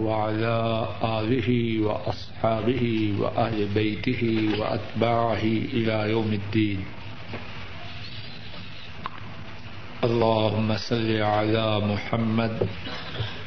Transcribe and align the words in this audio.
وعلى 0.00 0.88
آله 1.02 1.80
وأصحابه 1.80 3.14
وأهل 3.18 3.66
بيته 3.74 4.22
وأتباعه 4.58 5.44
إلى 5.72 6.10
يوم 6.10 6.32
الدين. 6.32 6.84
اللهم 10.04 10.76
صل 10.76 11.10
على 11.22 11.80
محمد 11.80 12.68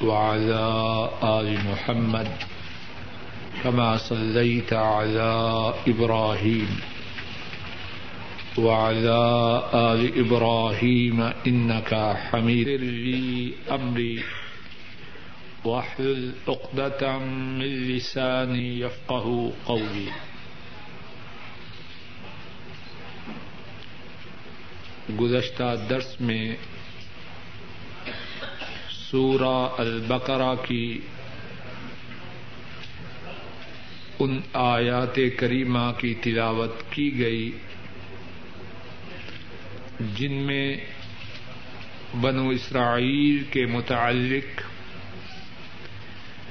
وعلى 0.01 0.65
آل 1.23 1.47
محمد 1.71 2.27
كما 3.63 3.97
صليت 3.97 4.73
على 4.73 5.73
إبراهيم 5.87 6.69
وعلى 8.57 9.21
آل 9.73 10.01
إبراهيم 10.25 11.21
إنك 11.47 12.15
حميد 12.29 12.67
لي 12.67 13.53
أمري 13.71 14.42
واحلل 15.65 16.31
عقدة 16.47 17.17
من 17.17 17.65
لساني 17.65 18.79
يفقه 18.79 19.51
قولي. 19.63 20.09
گزشتہ 25.19 25.75
درس 25.89 26.21
میں 26.21 26.55
سورہ 28.89 29.67
البقرہ 29.77 30.55
کی 30.65 30.99
ان 34.19 34.39
آیات 34.53 35.19
کریمہ 35.39 35.91
کی 35.97 36.13
تلاوت 36.13 36.73
کی 36.89 37.19
گئی، 37.19 37.51
جن 40.15 40.33
میں 40.33 40.77
بنو 42.21 42.49
اسرائیل 42.49 43.43
کے 43.49 43.65
متعلق 43.65 44.61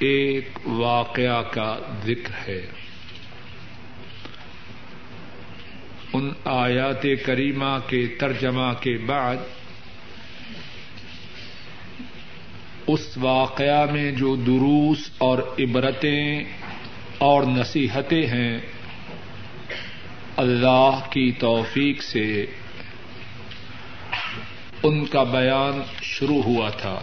ایک 0.03 0.59
واقعہ 0.65 1.43
کا 1.43 1.79
ذکر 2.05 2.49
ہے۔ 2.49 2.67
ان 6.13 6.33
آیات 6.45 7.07
کریمہ 7.27 7.79
کے 7.87 8.07
ترجمہ 8.07 8.73
کے 8.81 8.99
بعد 8.99 9.37
اس 12.87 13.17
واقعہ 13.17 13.93
میں 13.93 14.13
جو 14.13 14.37
دروس 14.37 15.11
اور 15.19 15.39
عبرتیں 15.39 16.45
اور 17.19 17.43
نصیحتیں 17.43 18.27
ہیں، 18.27 18.59
اللہ 20.37 21.01
کی 21.11 21.33
توفیق 21.33 22.03
سے 22.03 22.47
ان 24.83 25.05
کا 25.05 25.23
بیان 25.23 25.83
شروع 26.03 26.43
ہوا 26.43 26.71
تھا۔ 26.71 27.01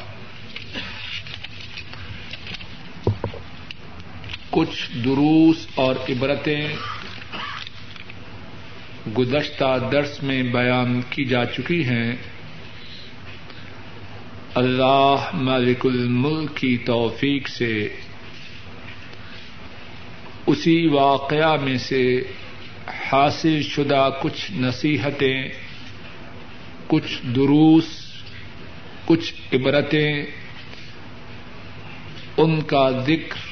کچھ 4.60 4.92
دروس 4.92 5.68
اور 5.76 5.96
عبرتیں 6.10 6.68
گزشتہ 9.18 9.90
درس 9.92 10.24
میں 10.24 10.44
بیان 10.44 11.02
کی 11.10 11.26
جا 11.26 11.46
چکی 11.46 11.84
ہیں۔ 11.84 12.16
اللہ 14.56 15.30
مالک 15.34 15.86
الملک 15.86 16.58
کی 16.58 16.78
توفیق 16.78 17.48
سے۔ 17.48 17.90
اسی 20.46 20.88
واقعہ 20.88 21.56
میں 21.56 21.78
سے 21.78 22.24
حاصل 23.12 23.62
شدہ 23.64 24.10
کچھ 24.22 24.52
نصیحتیں، 24.52 25.44
کچھ 26.88 27.26
دروس، 27.26 27.86
کچھ 29.06 29.34
عبرتیں، 29.54 30.24
ان 32.38 32.62
کا 32.62 32.90
ذکر 32.90 33.49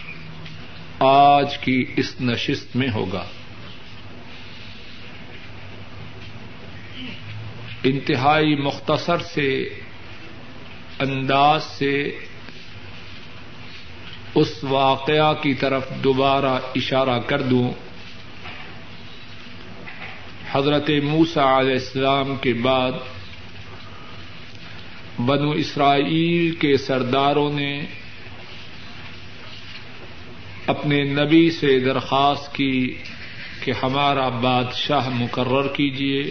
آج 0.99 1.57
کی 1.57 1.85
اس 1.95 2.21
نشست 2.21 2.75
میں 2.75 2.89
ہوگا۔ 2.89 3.25
انتہائی 7.83 8.55
مختصر 8.55 9.17
سے، 9.17 9.69
انداز 10.99 11.63
سے 11.63 12.19
اس 14.36 14.63
واقعہ 14.63 15.33
کی 15.33 15.53
طرف 15.53 15.89
دوبارہ 16.03 16.59
اشارہ 16.75 17.19
کر 17.19 17.41
دوں۔ 17.41 17.71
حضرت 20.52 20.89
موسا 21.03 21.59
علیہ 21.59 21.73
السلام 21.73 22.36
کے 22.36 22.53
بعد 22.53 22.91
بنو 25.19 25.52
اسرائیل 25.52 26.55
کے 26.55 26.77
سرداروں 26.77 27.53
نے 27.53 27.86
اپنے 30.67 31.04
نبی 31.04 31.52
سے 31.52 31.80
درخواست 31.80 32.55
کی 32.55 32.98
کہ 33.64 33.73
ہمارا 33.83 34.30
بادشاہ 34.30 35.10
مقرر 35.10 35.67
کیجیے 35.67 36.23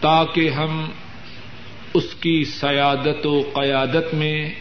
تاکہ 0.00 0.50
ہم 0.50 0.90
اس 1.94 2.14
کی 2.14 2.44
سیادت 2.44 3.26
و 3.26 3.42
قیادت 3.54 4.14
میں 4.14 4.54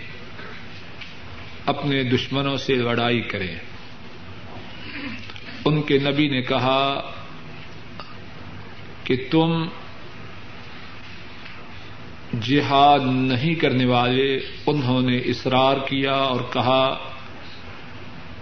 اپنے 1.66 2.04
دشمنوں 2.04 2.58
سے 2.58 2.76
لڑائی 2.76 3.22
کریں۔ 3.22 3.56
ان 5.66 5.82
کے 5.82 5.98
نبی 5.98 6.28
نے 6.28 6.42
کہا 6.42 7.12
کہ 9.04 9.16
تم 9.32 9.66
جہاد 12.42 13.00
نہیں 13.04 13.56
کرنے 13.56 13.86
والے، 13.86 14.40
انہوں 14.66 15.02
نے 15.02 15.18
اصرار 15.18 15.78
کیا 15.78 16.12
اور 16.12 16.42
کہا 16.54 17.12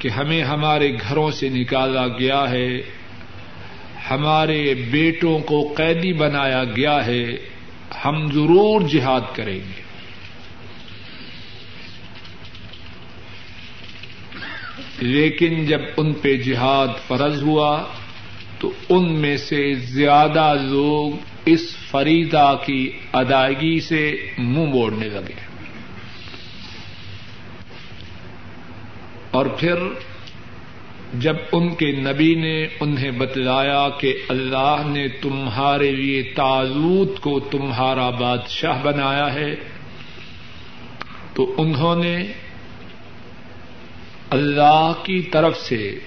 کہ 0.04 0.10
ہمیں 0.10 0.44
ہمارے 0.44 0.94
گھروں 0.94 1.32
سے 1.32 1.50
نکالا 1.50 2.08
گیا 2.08 2.50
ہے، 2.50 2.78
ہمارے 4.10 4.74
بیٹوں 4.74 5.40
کو 5.40 5.74
قیدی 5.78 6.14
بنایا 6.14 6.64
گیا 6.64 7.06
ہے، 7.06 7.26
ہم 8.06 8.32
ضرور 8.32 8.82
جہاد 8.82 9.22
کریں 9.36 9.60
گے۔ 9.60 9.82
لیکن 15.00 15.66
جب 15.66 15.82
ان 15.98 16.14
پہ 16.14 16.38
جہاد 16.38 16.88
فرض 17.08 17.44
ہوا، 17.44 17.84
تو 18.60 18.72
ان 18.90 19.14
میں 19.14 19.38
سے 19.38 19.74
زیادہ 19.74 20.54
لوگ 20.62 21.12
اس 21.46 21.76
فریدا 21.92 22.54
کی 22.54 22.92
ادائیگی 23.14 23.80
سے 23.80 24.32
منہ 24.38 24.66
موڑنے 24.66 25.10
لگے۔ 25.10 25.53
اور 29.34 29.46
پھر 29.46 29.76
جب 31.14 31.36
ان 31.52 31.76
کے 31.76 31.92
نبی 31.92 32.36
نے 32.36 32.68
انہیں 32.80 33.12
بتلایا 33.12 33.90
کہ 33.90 34.14
اللہ 34.30 34.82
نے 34.86 35.08
تمہارے 35.08 35.92
لیے 35.92 36.24
تالوت 36.24 37.20
کو 37.20 37.40
تمہارا 37.40 38.10
بادشاہ 38.10 38.84
بنایا 38.84 39.34
ہے، 39.34 39.56
تو 41.34 41.56
انہوں 41.58 41.96
نے 41.96 42.16
اللہ 44.30 44.92
کی 45.04 45.22
طرف 45.22 45.58
سے 45.58 46.00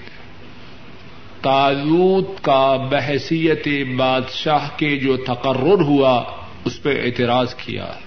تالوت 1.41 2.43
کا 2.43 2.75
بحثیت 2.91 3.67
بادشاہ 3.97 4.69
کے 4.77 4.97
جو 4.97 5.17
تقرر 5.17 5.81
ہوا، 5.81 6.23
اس 6.65 6.83
پہ 6.83 7.01
اعتراض 7.05 7.55
کیا۔ 7.55 7.85
ہے 7.85 8.06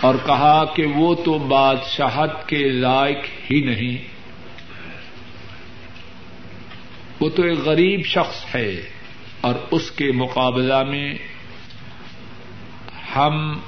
اور 0.00 0.14
کہا 0.26 0.64
کہ 0.64 0.86
وہ 0.86 1.14
تو 1.14 1.38
بادشاہت 1.38 2.48
کے 2.48 2.68
لائق 2.68 3.18
ہی 3.50 3.60
نہیں۔ 3.60 4.08
وہ 7.20 7.28
تو 7.28 7.42
ایک 7.42 7.58
غریب 7.58 8.04
شخص 8.04 8.54
ہے 8.54 8.82
اور 9.40 9.54
اس 9.70 9.90
کے 9.90 10.12
مقابلہ 10.12 10.82
میں 10.82 11.14
ہم 13.16 13.58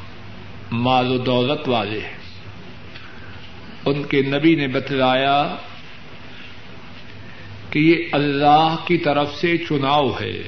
مال 0.73 1.13
و 1.13 1.19
دولت 1.19 1.69
والے 1.69 2.01
ہیں۔ 2.01 2.17
ان 3.87 4.03
کے 4.03 4.23
نبی 4.23 4.55
نے 4.55 4.69
بتلایا 4.69 5.55
کہ 7.71 7.79
یہ 7.79 7.95
اللہ 8.13 8.77
کی 8.85 8.99
طرف 8.99 9.35
سے 9.35 9.57
چناؤ 9.59 10.11
ہے۔ 10.21 10.43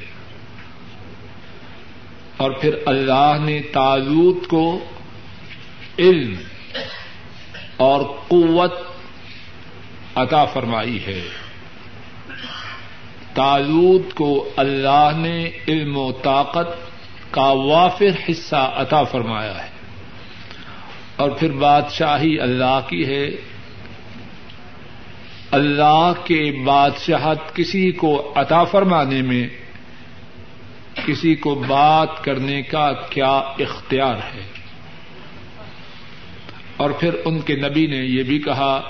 اور 2.36 2.50
پھر 2.50 2.74
اللہ 2.86 3.36
نے 3.44 3.62
تالوت 3.72 4.46
کو 4.46 4.84
علم 5.98 6.34
اور 7.76 8.00
قوت 8.28 8.72
عطا 10.14 10.44
فرمائی 10.44 11.04
ہے۔ 11.06 11.28
تالوت 13.34 14.14
کو 14.14 14.48
اللہ 14.56 15.10
نے 15.16 15.50
علم 15.68 15.96
و 15.96 16.12
طاقت 16.12 16.92
کا 17.30 17.42
وافر 17.42 18.30
حصہ 18.30 18.72
عطا 18.76 19.02
فرمایا 19.02 19.64
ہے۔ 19.64 19.68
اور 21.16 21.30
پھر 21.30 21.52
بادشاہی 21.52 22.40
اللہ 22.40 22.80
کی 22.88 23.06
ہے۔ 23.06 23.30
اللہ 25.50 26.12
کے 26.24 26.62
بادشاہت 26.64 27.56
کسی 27.56 27.92
کو 27.92 28.32
عطا 28.36 28.64
فرمانے 28.64 29.22
میں، 29.22 29.48
کسی 31.06 31.34
کو 31.34 31.54
بات 31.54 32.24
کرنے 32.24 32.62
کا 32.62 32.92
کیا 32.92 33.36
اختیار 33.36 34.14
ہے۔ 34.14 34.51
اور 36.82 36.90
پھر 36.90 37.14
ان 37.24 37.40
کے 37.40 37.56
نبی 37.56 37.86
نے 37.86 37.96
یہ 37.96 38.22
بھی 38.22 38.38
کہا 38.38 38.80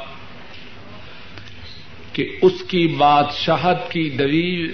کہ 2.13 2.25
اس 2.43 2.63
کی 2.69 2.87
بادشاہت 2.87 3.91
کی 3.91 4.09
دلیل 4.11 4.73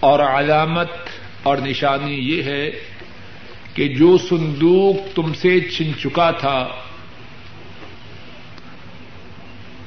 اور 0.00 0.20
علامت 0.20 0.88
اور 1.42 1.58
نشانی 1.58 2.14
یہ 2.14 2.42
ہے 2.42 2.70
کہ 3.74 3.88
جو 3.88 4.16
صندوق 4.18 5.14
تم 5.14 5.32
سے 5.32 5.60
چھن 5.60 5.90
چکا 5.98 6.30
تھا، 6.30 6.58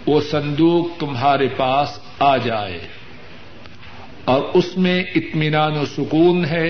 وہ 0.07 0.19
صندوق 0.21 0.99
تمہارے 0.99 1.47
پاس 1.47 1.99
آ 2.19 2.37
جائے 2.37 2.79
اور 4.25 4.41
اس 4.53 4.77
میں 4.77 5.03
اطمینان 5.15 5.77
و 5.77 5.85
سکون 5.85 6.45
ہے 6.45 6.69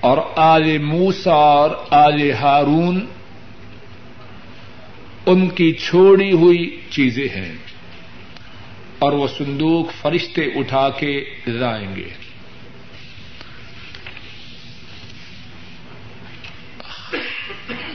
اور 0.00 0.18
آل 0.36 0.66
موسا 0.78 1.34
اور 1.34 1.70
آل 1.90 2.30
ہارون 2.32 3.06
ان 5.28 5.48
کی 5.48 5.72
چھوڑی 5.72 6.32
ہوئی 6.32 6.80
چیزیں 6.90 7.28
ہیں 7.28 7.54
اور 8.98 9.12
وہ 9.12 9.26
صندوق 9.38 10.02
فرشتے 10.02 10.42
اٹھا 10.42 10.88
کے 10.88 11.24
لائیں 11.46 11.96
گے۔ 11.96 12.08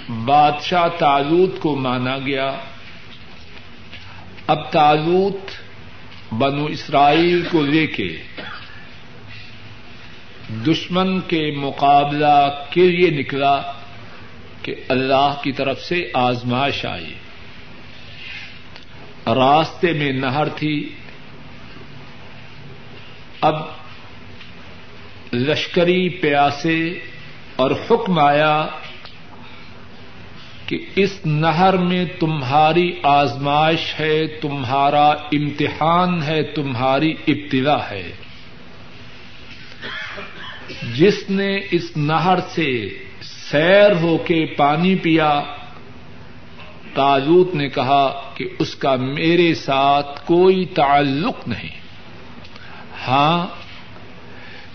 بادشاہ 0.09 0.87
تالوت 0.87 1.59
کو 1.59 1.75
مانا 1.75 2.17
گیا۔ 2.17 2.55
اب 4.47 4.71
تالوت 4.71 5.39
بنو 6.33 6.65
اسرائیل 6.65 7.47
کو 7.51 7.61
لے 7.61 7.87
کے 7.87 8.17
دشمن 10.49 11.19
کے 11.19 11.51
مقابلہ 11.57 12.65
کے 12.69 12.87
لیے 12.87 13.09
نکلا۔ 13.09 13.61
کہ 14.63 14.75
اللہ 14.87 15.35
کی 15.43 15.51
طرف 15.51 15.81
سے 15.81 16.09
آزمائش 16.13 16.85
آئی۔ 16.85 17.13
راستے 19.27 19.93
میں 19.93 20.11
نہر 20.11 20.49
تھی۔ 20.49 20.89
اب 23.41 23.55
لشکری 25.33 26.09
پیاسے 26.09 26.99
اور 27.55 27.71
حکم 27.71 28.19
آیا 28.19 28.67
کہ 30.67 30.85
اس 30.95 31.19
نہر 31.25 31.77
میں 31.77 32.05
تمہاری 32.19 32.99
آزمائش 33.03 33.99
ہے، 33.99 34.27
تمہارا 34.27 35.07
امتحان 35.09 36.23
ہے، 36.23 36.43
تمہاری 36.43 37.15
ابتدا 37.27 37.89
ہے۔ 37.89 38.11
جس 40.95 41.29
نے 41.29 41.59
اس 41.71 41.97
نہر 41.97 42.39
سے 42.49 42.99
سیر 43.53 43.91
ہو 44.01 44.17
کے 44.17 44.45
پانی 44.45 44.95
پیا۔ 44.95 45.41
تاجوت 46.93 47.55
نے 47.55 47.69
کہا 47.69 48.31
کہ 48.35 48.45
اس 48.59 48.75
کا 48.75 48.95
میرے 48.95 49.53
ساتھ 49.53 50.27
کوئی 50.27 50.65
تعلق 50.65 51.47
نہیں۔ 51.47 51.69
ہاں 53.07 53.47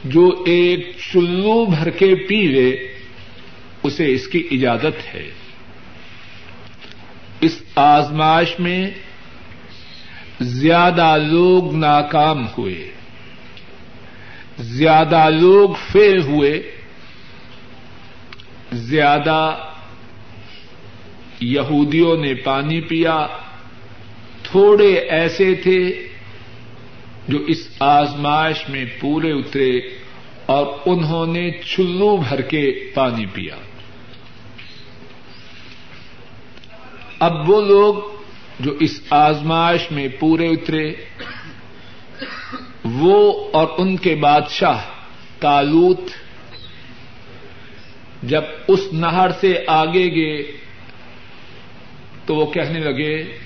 جو 0.05 0.43
ایک 0.47 0.97
چلو 1.13 1.65
بھر 1.65 1.91
کے 1.91 2.15
پی 2.15 2.47
لے، 2.47 2.77
اسے 3.83 4.13
اس 4.13 4.27
کی 4.29 4.49
اجازت 4.51 5.15
ہے۔ 5.15 5.31
اس 7.41 7.63
آزمائش 7.77 8.61
میں 8.61 8.91
زیادہ 10.41 11.17
لوگ 11.17 11.75
ناکام 11.75 12.47
ہوئے۔ 12.59 12.91
زیادہ 14.59 15.29
لوگ 15.31 15.71
فیل 15.93 16.23
ہوئے۔ 16.23 16.78
زیادہ 18.73 19.57
یہودیوں 21.41 22.17
نے 22.17 22.35
پانی 22.35 22.81
پیا، 22.81 23.27
تھوڑے 24.43 24.95
ایسے 24.95 25.55
تھے 25.55 26.09
جو 27.29 27.39
اس 27.39 27.69
آزمائش 27.81 28.69
میں 28.69 28.85
پورے 29.01 29.33
اترے 29.33 29.79
اور 30.47 30.67
انہوں 30.87 31.27
نے 31.27 31.51
چلو 31.51 32.17
بھر 32.17 32.41
کے 32.41 32.91
پانی 32.95 33.27
پیا۔ 33.27 33.57
اب 37.19 37.51
وہ 37.51 37.61
لوگ 37.61 37.95
جو 38.61 38.73
اس 38.81 39.01
آزمائش 39.11 39.91
میں 39.91 40.09
پورے 40.21 40.49
اترے، 40.49 40.93
وہ 42.85 43.51
اور 43.53 43.67
ان 43.79 43.97
کے 43.97 44.15
بادشاہ، 44.15 44.81
تالوت 45.41 46.01
جب 48.23 48.45
اس 48.69 48.81
نہر 48.93 49.31
سے 49.41 49.65
آگے 49.67 50.07
گئے 50.15 50.43
تو 52.27 52.37
وہ 52.37 52.47
کہنے 52.47 52.79
لگے 52.79 53.39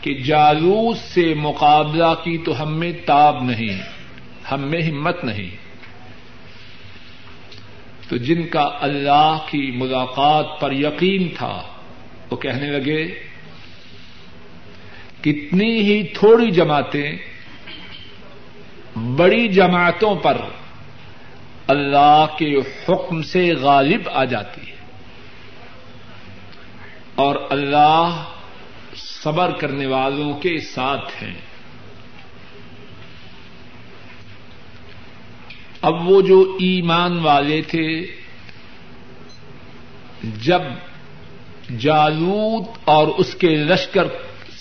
کہ 0.00 0.14
جالوس 0.14 0.98
سے 0.98 1.34
مقابلہ 1.34 2.14
کی 2.24 2.38
تو 2.38 2.62
ہم 2.62 2.78
میں 2.78 2.92
تاب 3.06 3.42
نہیں، 3.42 3.82
ہم 4.52 4.60
میں 4.60 4.82
ہمت 4.82 5.24
نہیں۔ 5.24 5.56
تو 8.08 8.16
جن 8.16 8.46
کا 8.46 8.68
اللہ 8.80 9.38
کی 9.50 9.70
ملاقات 9.70 10.60
پر 10.60 10.72
یقین 10.72 11.28
تھا، 11.28 11.62
وہ 12.30 12.36
کہنے 12.36 12.66
لگے، 12.66 13.06
کتنی 15.20 15.78
ہی 15.78 16.02
تھوڑی 16.02 16.50
جماعتیں 16.50 17.12
بڑی 18.96 19.48
جماعتوں 19.48 20.14
پر 20.14 20.36
اللہ 21.70 22.26
کے 22.38 22.50
حکم 22.56 23.22
سے 23.22 23.52
غالب 23.60 24.08
آ 24.12 24.24
جاتی 24.24 24.60
ہے 24.60 24.78
اور 27.14 27.36
اللہ 27.50 28.22
صبر 28.96 29.50
کرنے 29.50 29.86
والوں 29.86 30.32
کے 30.40 30.58
ساتھ 30.60 31.22
ہیں 31.22 31.34
اب 35.80 36.10
وہ 36.10 36.20
جو 36.22 36.40
ایمان 36.60 37.18
والے 37.18 37.60
تھے 37.62 37.86
جب 40.44 40.62
جالوت 41.78 42.78
اور 42.84 43.08
اس 43.18 43.34
کے 43.34 43.48
لشکر 43.48 44.06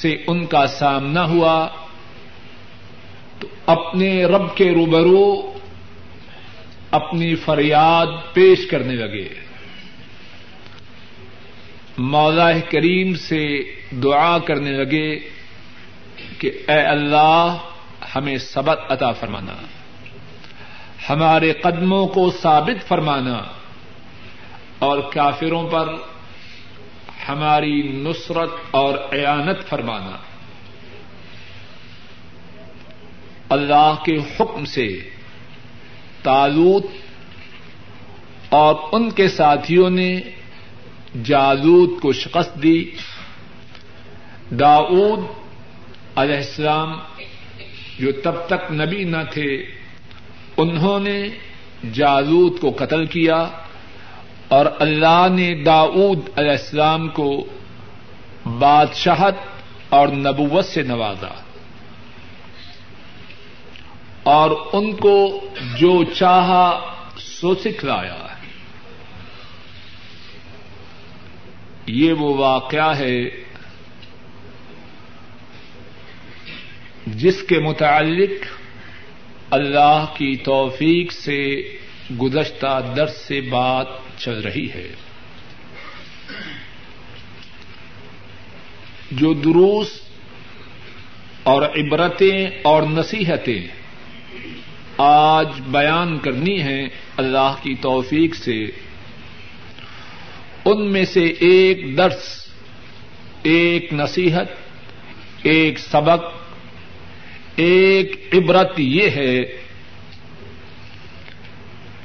سے 0.01 0.15
ان 0.27 0.45
کا 0.45 0.65
سامنا 0.67 1.23
ہوا 1.25 1.55
تو 3.39 3.47
اپنے 3.65 4.11
رب 4.25 4.55
کے 4.55 4.69
روبرو 4.71 5.25
اپنی 6.91 7.35
فریاد 7.35 8.33
پیش 8.33 8.67
کرنے 8.69 8.93
لگے۔ 8.93 9.29
مولا 11.97 12.59
کریم 12.59 13.15
سے 13.15 13.57
دعا 14.03 14.37
کرنے 14.39 14.71
لگے 14.71 15.19
کہ 16.39 16.51
اے 16.67 16.81
اللہ، 16.81 17.57
ہمیں 18.15 18.37
سبق 18.37 18.91
عطا 18.91 19.11
فرمانا۔ 19.11 19.53
ہمارے 21.09 21.53
قدموں 21.53 22.07
کو 22.07 22.31
ثابت 22.41 22.87
فرمانا۔ 22.87 23.43
اور 24.79 24.99
کافروں 25.13 25.69
پر 25.69 25.93
ہماری 27.29 27.81
نصرت 27.81 28.49
اور 28.71 28.97
اعانت 29.11 29.69
فرمانا۔ 29.69 30.17
اللہ 33.49 33.95
کے 34.05 34.17
حکم 34.17 34.65
سے 34.65 35.09
تالوت 36.23 36.85
اور 38.49 38.75
ان 38.91 39.11
کے 39.11 39.27
ساتھیوں 39.27 39.89
نے 39.89 40.21
جالوت 41.23 42.01
کو 42.01 42.11
شکست 42.11 42.63
دی۔ 42.63 42.91
داود 44.51 45.19
علیہ 46.15 46.35
السلام 46.35 46.99
جو 47.99 48.11
تب 48.11 48.33
تک 48.47 48.71
نبی 48.71 49.03
نہ 49.03 49.17
تھے، 49.31 49.65
انہوں 50.57 50.99
نے 50.99 51.29
جالوت 51.93 52.61
کو 52.61 52.71
قتل 52.77 53.05
کیا 53.05 53.47
اور 54.47 54.65
اللہ 54.79 55.27
نے 55.31 55.63
داود 55.63 56.19
علیہ 56.35 56.51
السلام 56.51 57.07
کو 57.09 57.45
بادشاہت 58.59 59.35
اور 59.89 60.07
نبوت 60.07 60.65
سے 60.65 60.83
نوازا۔ 60.83 61.41
اور 64.23 64.51
ان 64.73 64.95
کو 64.95 65.45
جو 65.77 66.03
چاہا 66.03 66.93
سو 67.17 67.55
سکھلایا 67.55 68.27
یہ 71.85 72.13
وہ 72.13 72.37
واقعہ 72.37 72.97
ہے 72.97 73.29
جس 77.07 77.43
کے 77.43 77.59
متعلق 77.59 78.45
اللہ 79.49 80.05
کی 80.13 80.35
توفیق 80.35 81.11
سے 81.11 81.71
گزشتہ 82.21 82.93
درس 82.97 83.17
سے 83.17 83.41
بات 83.41 83.87
چل 84.17 84.39
رہی 84.39 84.71
ہے۔ 84.71 84.91
جو 89.11 89.33
دروس 89.33 90.01
اور 91.43 91.61
عبرتیں 91.61 92.47
اور 92.63 92.83
نصیحتیں 92.83 93.78
آج 95.01 95.47
بیان 95.67 96.19
کرنی 96.19 96.61
ہیں 96.61 96.87
اللہ 97.17 97.55
کی 97.61 97.75
توفیق 97.75 98.35
سے۔ 98.35 98.65
ان 100.65 100.91
میں 100.91 101.05
سے 101.05 101.25
ایک 101.25 101.97
درس، 101.97 102.47
ایک 103.43 103.93
نصیحت، 103.93 104.47
ایک 105.43 105.79
سبق، 105.79 106.23
ایک 107.55 108.29
عبرت 108.33 108.79
یہ 108.79 109.09
ہے 109.09 109.43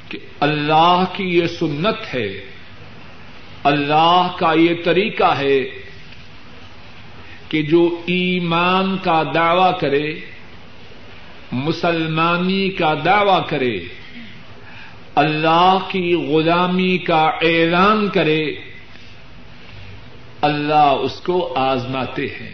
کہ 0.09 0.17
اللہ 0.39 1.03
کی 1.13 1.23
یہ 1.23 1.47
سنت 1.47 2.15
ہے، 2.15 2.27
اللہ 3.63 4.27
کا 4.39 4.53
یہ 4.53 4.73
طریقہ 4.83 5.37
ہے 5.37 5.59
کہ 7.49 7.61
جو 7.61 8.01
ایمان 8.05 8.97
کا 8.97 9.23
دعوی 9.33 9.71
کرے 9.79 10.34
مسلمانی 11.51 12.69
کا 12.69 12.93
دعوی 13.05 13.41
کرے، 13.49 13.77
اللہ 15.15 15.77
کی 15.89 16.13
غلامی 16.27 16.97
کا 16.97 17.23
اعلان 17.41 18.07
کرے، 18.09 18.43
اللہ 20.41 20.91
اس 21.01 21.19
کو 21.19 21.53
آزماتے 21.57 22.25
ہیں۔ 22.25 22.53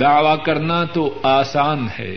دعوی 0.00 0.36
کرنا 0.44 0.82
تو 0.84 1.08
آسان 1.22 1.86
ہے، 1.98 2.16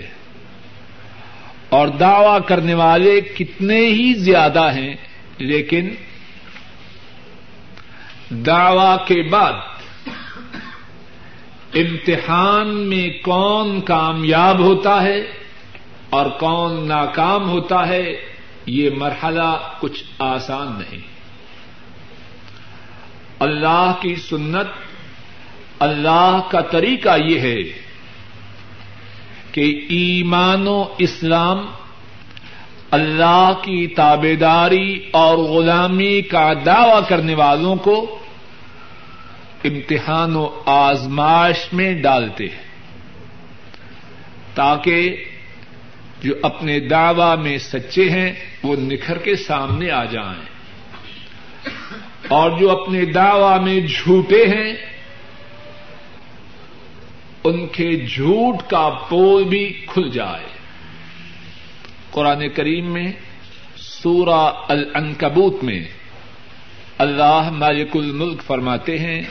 اور 1.70 1.88
دعوی 1.88 2.38
کرنے 2.48 2.74
والے 2.74 3.20
کتنے 3.22 3.80
ہی 3.80 4.14
زیادہ 4.14 4.70
ہیں، 4.74 4.96
لیکن 5.38 5.90
دعوی 8.46 8.96
کے 9.08 9.22
بعد 9.30 9.54
امتحان 11.74 12.68
میں 12.68 13.24
کون 13.24 13.82
کامیاب 13.82 14.60
ہوتا 14.60 15.04
ہے 15.04 15.22
اور 16.10 16.26
کون 16.26 16.88
ناکام 16.88 17.50
ہوتا 17.50 17.88
ہے، 17.88 18.16
یہ 18.66 18.90
مرحلہ 18.98 19.58
کچھ 19.80 20.04
آسان 20.20 20.68
نہیں۔ 20.68 21.00
اللہ 23.40 23.94
کی 24.02 24.16
سنت، 24.16 24.68
اللہ 25.80 26.40
کا 26.52 26.62
طریقہ 26.62 27.18
یہ 27.26 27.40
ہے 27.40 27.64
کہ 29.52 29.86
ایمان 29.90 30.68
و 30.68 30.84
اسلام، 30.98 31.66
اللہ 32.92 33.54
کی 33.62 33.88
تابے 33.88 34.36
داری 34.36 35.00
اور 35.12 35.38
غلامی 35.38 36.22
کا 36.22 36.54
دعوی 36.66 37.02
کرنے 37.08 37.36
والوں 37.36 37.76
کو 37.76 38.20
امتحان 39.64 40.36
و 40.36 40.62
آزمائش 40.66 41.74
میں 41.74 42.02
ڈالتے 42.02 42.44
ہیں۔ 42.44 42.64
تاکہ 44.56 45.24
جو 46.22 46.34
اپنے 46.42 46.80
دعوی 46.80 47.42
میں 47.42 47.58
سچے 47.58 48.10
ہیں، 48.10 48.34
وہ 48.64 48.76
نکھر 48.80 49.18
کے 49.18 49.36
سامنے 49.36 49.92
آ 49.92 50.06
جائیں۔ 50.06 50.50
اور 52.28 52.60
جو 52.60 52.72
اپنے 52.72 53.06
دعوی 53.06 53.64
میں 53.64 53.88
جھوٹے 53.88 54.46
ہیں، 54.48 54.74
ان 57.44 57.68
کے 57.68 58.06
جھوٹ 58.06 58.70
کا 58.70 58.90
پول 59.10 59.44
بھی 59.44 59.86
کھل 59.88 60.10
جائے۔ 60.10 60.46
قرآن 62.12 62.50
کریم 62.50 62.94
میں، 62.94 63.12
سورہ 63.76 64.52
العنکبوت 64.70 65.64
میں 65.64 65.84
اللہ 67.00 67.50
مالک 67.52 67.98
الملک 67.98 68.44
فرماتے 68.44 69.00
ہیں، 69.00 69.22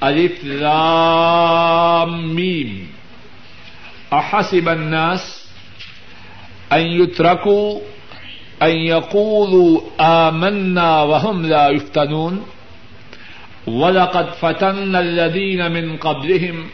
الف 0.00 0.44
لام 0.44 2.34
میم۔ 2.34 2.84
احسب 4.12 4.70
الناس 4.70 5.20
ان 6.70 6.80
يتركوا 6.80 7.80
ان 8.60 8.70
يقولوا 8.70 10.02
آمنا 10.28 11.02
وهم 11.02 11.44
لا 11.44 11.68
يفتنون 11.68 12.38
ولقد 13.66 14.34
فتنا 14.40 14.98
الذين 14.98 15.72
من 15.72 15.96
قبلهم 15.96 16.66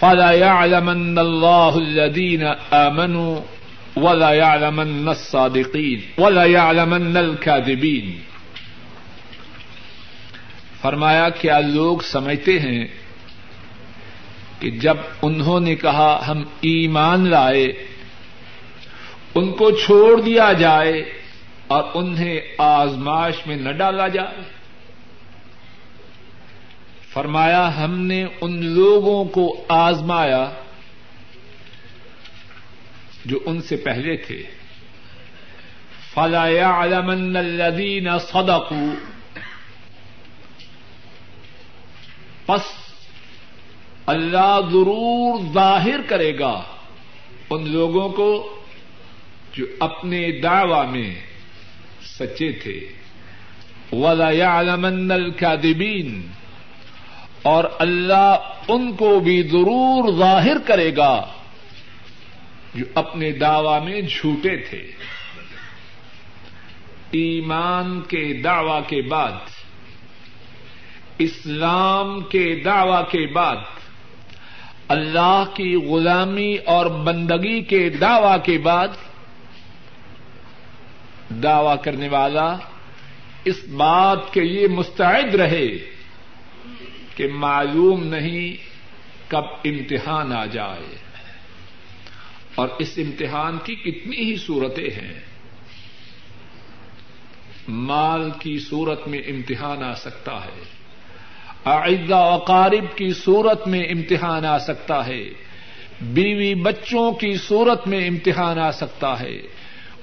فلا 0.00 0.30
يعلمن 0.30 1.18
الله 1.18 1.76
الذين 1.76 2.42
آمنوا۔ 2.70 3.40
ولا 3.96 4.32
يعلمن 4.32 5.08
الصادقين 5.08 6.00
ولا 6.18 6.44
يعلمن 6.44 7.16
الكاذبين۔ 7.16 8.18
فرمایا 10.80 11.28
کیا 11.28 11.60
لوگ 11.60 11.98
سمجھتے 11.98 12.60
ہیں 12.60 12.86
کہ 14.58 14.70
جب 14.70 14.96
انہوں 15.22 15.60
نے 15.60 15.74
کہا 15.74 16.24
ہم 16.28 16.42
ایمان 16.60 17.28
لائے، 17.28 17.64
ان 19.34 19.52
کو 19.52 19.70
چھوڑ 19.70 20.20
دیا 20.20 20.52
جائے 20.52 21.12
اور 21.66 21.84
انہیں 21.94 22.40
آزماش 22.58 23.46
میں 23.46 23.56
نہ 23.56 23.70
ڈالا 23.70 24.08
جائے۔ 24.08 24.42
فرمایا 27.12 27.84
ہم 27.84 27.98
نے 27.98 28.26
ان 28.40 28.64
لوگوں 28.64 29.24
کو 29.24 29.64
آزمایا 29.68 30.50
جو 33.24 33.38
ان 33.46 33.62
سے 33.62 33.76
پہلے 33.76 34.16
تھے۔ 34.16 34.42
فلا 36.14 36.48
يعلمن 36.48 37.36
الذين 37.36 38.18
صدقوا۔ 38.18 38.94
پس 42.46 42.60
اللہ 44.06 44.60
ضرور 44.72 45.52
ظاہر 45.54 46.00
کرے 46.08 46.38
گا 46.38 46.62
ان 47.50 47.70
لوگوں 47.70 48.08
کو 48.08 48.60
جو 49.52 49.66
اپنے 49.80 50.40
دعوی 50.40 50.86
میں 50.86 51.14
سچے 52.02 52.52
تھے۔ 52.52 52.80
ولا 53.92 54.30
يعلمن 54.30 55.10
الكاذبين۔ 55.10 56.26
اور 57.42 57.64
اللہ 57.78 58.36
ان 58.68 58.92
کو 58.92 59.20
بھی 59.20 59.42
ضرور 59.42 60.18
ظاہر 60.18 60.58
کرے 60.66 60.96
گا۔ 60.96 61.26
جو 62.74 62.84
اپنے 62.94 63.32
دعوی 63.32 63.84
میں 63.84 64.00
جھوٹے 64.00 64.56
تھے۔ 64.56 64.90
ایمان 67.10 68.00
کے 68.00 68.40
دعوی 68.44 68.80
کے 68.86 69.02
بعد، 69.08 69.32
اسلام 71.18 72.20
کے 72.20 72.62
دعوی 72.64 73.02
کے 73.10 73.32
بعد، 73.32 73.56
اللہ 74.88 75.44
کی 75.54 75.74
غلامی 75.74 76.56
اور 76.56 76.86
بندگی 76.86 77.62
کے 77.62 77.88
دعوی 77.88 78.38
کے 78.44 78.58
بعد، 78.58 78.88
دعوی 81.42 81.76
کرنے 81.82 82.08
والا 82.08 82.56
اس 83.44 83.64
بات 83.64 84.32
کے 84.32 84.40
لیے 84.40 84.68
مستعد 84.68 85.34
رہے 85.34 85.66
کہ 87.16 87.28
معلوم 87.34 88.04
نہیں 88.04 88.56
کب 89.30 89.44
امتحان 89.64 90.32
آ 90.32 90.46
جائے۔ 90.46 91.11
اور 92.54 92.68
اس 92.78 92.92
امتحان 92.96 93.58
کی 93.64 93.74
کتنی 93.74 94.16
ہی 94.16 94.36
صورتیں 94.36 94.90
ہیں۔ 94.90 95.20
مال 97.68 98.30
کی 98.40 98.58
صورت 98.58 99.08
میں 99.08 99.18
امتحان 99.18 99.82
آ 99.82 99.94
سکتا 99.94 100.44
ہے۔ 100.44 100.62
اعزا 101.64 102.16
اقارب 102.16 102.96
کی 102.96 103.10
صورت 103.10 103.68
میں 103.68 103.80
امتحان 103.80 104.44
آ 104.44 104.58
سکتا 104.58 105.06
ہے۔ 105.06 105.24
بیوی 106.00 106.54
بچوں 106.54 107.12
کی 107.12 107.36
صورت 107.36 107.86
میں 107.86 108.08
امتحان 108.08 108.58
آ 108.58 108.70
سکتا 108.70 109.20
ہے۔ 109.20 109.42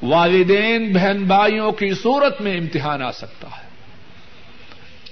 والدین، 0.01 0.93
بہن 0.93 1.23
بھائیوں 1.23 1.71
کی 1.71 1.93
صورت 1.93 2.41
میں 2.41 2.57
امتحان 2.57 3.01
آ 3.01 3.11
سکتا 3.11 3.47
ہے۔ 3.47 3.69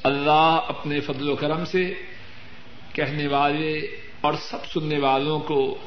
اللہ 0.03 0.59
اپنے 0.67 0.99
فضل 0.99 1.29
و 1.29 1.35
کرم 1.35 1.65
سے 1.65 1.93
کہنے 2.93 3.27
والے 3.27 3.77
اور 4.21 4.33
سب 4.33 4.65
سننے 4.73 4.99
والوں 4.99 5.39
کو 5.39 5.77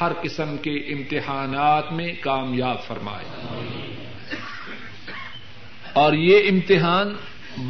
ہر 0.00 0.12
قسم 0.22 0.56
کے 0.56 0.70
امتحانات 0.70 1.92
میں 1.92 2.12
کامیاب 2.20 2.82
فرمائے۔ 2.82 3.24
اور 5.92 6.12
یہ 6.12 6.50
امتحان 6.50 7.16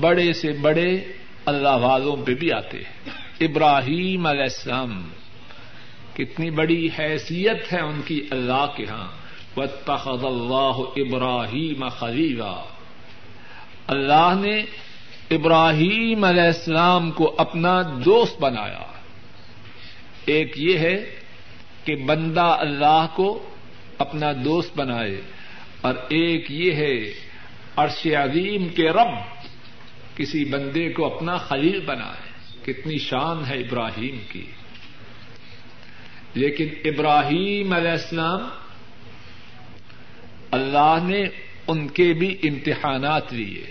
بڑے 0.00 0.32
سے 0.32 0.52
بڑے 0.52 1.00
اللہ 1.44 1.68
والوں 1.68 2.16
پہ 2.26 2.34
بھی 2.34 2.52
آتے 2.52 2.76
ہیں۔ 2.76 3.10
ابراہیم 3.40 4.26
علیہ 4.26 4.42
السلام 4.42 5.08
کتنی 6.14 6.50
بڑی 6.50 6.88
حیثیت 6.98 7.72
ہے 7.72 7.80
ان 7.80 8.00
کی 8.04 8.26
اللہ 8.30 8.66
کے 8.76 8.84
ہاں۔ 8.84 9.08
واتخذ 9.56 10.24
اللہ 10.24 10.78
ابراہیم 10.96 11.88
خلیلا 11.88 12.64
اللہ 13.86 14.34
نے 14.40 14.62
ابراہیم 15.30 16.24
علیہ 16.24 16.42
السلام 16.42 17.10
کو 17.10 17.34
اپنا 17.38 17.82
دوست 18.04 18.40
بنایا۔ 18.40 18.82
ایک 20.26 20.52
یہ 20.56 20.78
ہے 20.78 21.19
کہ 21.84 21.96
بندہ 21.96 22.56
اللہ 22.60 23.06
کو 23.14 23.50
اپنا 23.98 24.32
دوست 24.44 24.78
بنائے 24.78 25.20
اور 25.80 25.94
ایک 26.08 26.50
یہ 26.50 26.72
ہے، 26.72 27.12
عرش 27.76 28.06
عظیم 28.06 28.68
کے 28.68 28.90
رب 28.90 29.40
کسی 30.16 30.44
بندے 30.44 30.92
کو 30.92 31.16
اپنا 31.16 31.36
خلیل 31.36 31.80
بنائے۔ 31.80 32.30
کتنی 32.64 32.98
شان 32.98 33.44
ہے 33.46 33.54
ابراہیم 33.54 34.18
کی۔ 34.32 34.46
لیکن 36.34 36.68
ابراہیم 36.84 37.72
علیہ 37.72 37.90
السلام 37.90 38.48
اللہ 40.50 40.98
نے 41.02 41.24
ان 41.66 41.88
کے 41.88 42.12
بھی 42.12 42.38
امتحانات 42.42 43.32
لیے۔ 43.32 43.64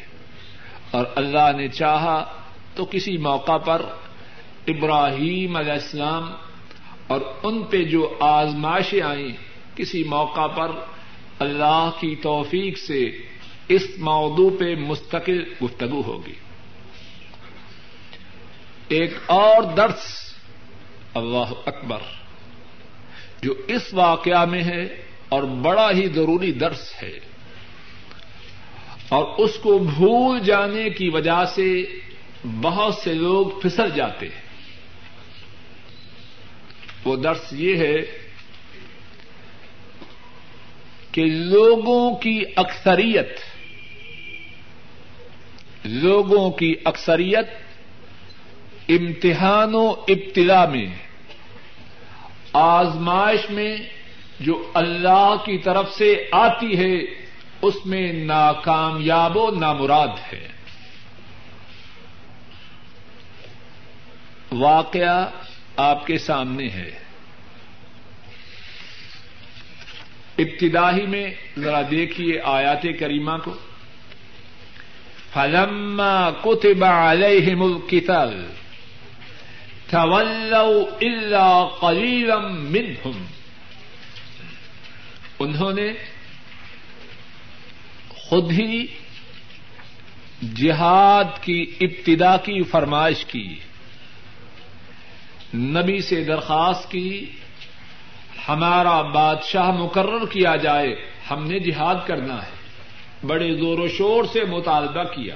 اور 0.91 1.05
اللہ 1.15 1.51
نے 1.57 1.67
چاہا 1.67 2.41
تو 2.75 2.85
کسی 2.85 3.17
موقع 3.17 3.57
پر 3.57 3.81
ابراہیم 4.67 5.55
علیہ 5.55 5.71
السلام 5.71 6.31
اور 7.09 7.21
ان 7.43 7.63
پہ 7.63 7.83
جو 7.83 8.17
آزمائشیں 8.19 9.01
آئیں 9.01 9.27
کسی 9.75 10.03
موقع 10.03 10.47
پر 10.47 10.71
اللہ 11.39 11.89
کی 11.99 12.15
توفیق 12.15 12.77
سے 12.77 13.11
اس 13.67 13.81
موضوع 13.97 14.49
پہ 14.59 14.75
مستقل 14.75 15.43
گفتگو 15.63 16.01
ہوگی۔ 16.01 16.33
ایک 18.87 19.13
اور 19.25 19.63
درس، 19.63 20.33
اللہ 21.13 21.51
اکبر، 21.65 21.99
جو 23.41 23.53
اس 23.67 23.93
واقعہ 23.93 24.45
میں 24.45 24.63
ہے 24.63 24.83
اور 25.29 25.43
بڑا 25.43 25.91
ہی 25.91 26.07
ضروری 26.07 26.51
درس 26.51 26.93
ہے۔ 27.03 27.19
اور 29.09 29.23
اس 29.37 29.53
کو 29.53 29.77
بھول 29.77 30.39
جانے 30.39 30.89
کی 30.89 31.09
وجہ 31.09 31.45
سے 31.55 31.85
بہت 32.61 32.95
سے 32.95 33.13
لوگ 33.13 33.45
پھسل 33.61 33.89
جاتے 33.95 34.25
ہیں۔ 34.25 34.48
وہ 37.05 37.15
درس 37.15 37.53
یہ 37.53 37.77
ہے 37.77 37.95
کہ 41.11 41.25
لوگوں 41.25 42.15
کی 42.15 42.43
اکثریت، 42.55 43.39
لوگوں 45.85 46.51
کی 46.51 46.75
اکثریت 46.85 47.47
امتحان 48.89 49.75
و 49.75 49.89
ابتلا 49.89 50.65
میں، 50.65 50.85
آزمائش 52.53 53.49
میں 53.49 53.77
جو 54.39 54.71
اللہ 54.73 55.35
کی 55.45 55.57
طرف 55.57 55.93
سے 55.93 56.27
آتی 56.31 56.77
ہے، 56.77 56.97
اس 57.61 57.85
میں 57.85 58.13
ناکامیاب 58.13 59.37
و 59.37 59.51
نامراد 59.51 60.33
ہے۔ 60.33 60.47
واقعہ 64.51 65.29
آپ 65.79 66.07
کے 66.07 66.17
سامنے 66.17 66.69
ہے۔ 66.69 66.91
ابتدائی 70.37 71.07
میں 71.07 71.31
ذرا 71.57 71.81
دیکھیے 71.91 72.41
آیات 72.43 72.83
کریمہ 72.99 73.31
کو۔ 73.43 73.53
فلما 75.33 76.29
كتب 76.29 76.83
عليهم 76.83 77.61
القتال، 77.61 78.47
تولوا 79.89 80.97
الا 81.01 81.65
قليلا 81.79 82.37
منهم۔ 82.47 83.25
انہوں 85.39 85.73
نے 85.73 85.93
خود 88.09 88.51
ہی 88.51 88.85
جہاد 90.55 91.43
کی 91.43 91.65
ابتدا 91.81 92.37
کی 92.37 92.63
فرمائش 92.63 93.25
کی۔ 93.25 93.59
نبی 95.53 96.01
سے 96.01 96.23
درخواست 96.23 96.91
کی، 96.91 97.25
ہمارا 98.49 99.01
بادشاہ 99.01 99.71
مقرر 99.71 100.25
کیا 100.25 100.55
جائے، 100.55 100.95
ہم 101.31 101.47
نے 101.47 101.59
جہاد 101.59 101.95
کرنا 102.05 102.43
ہے۔ 102.43 102.59
بڑے 103.27 103.53
زور 103.53 103.79
و 103.79 103.87
شور 103.87 104.23
سے 104.23 104.43
مطالبہ 104.43 105.03
کیا۔ 105.03 105.35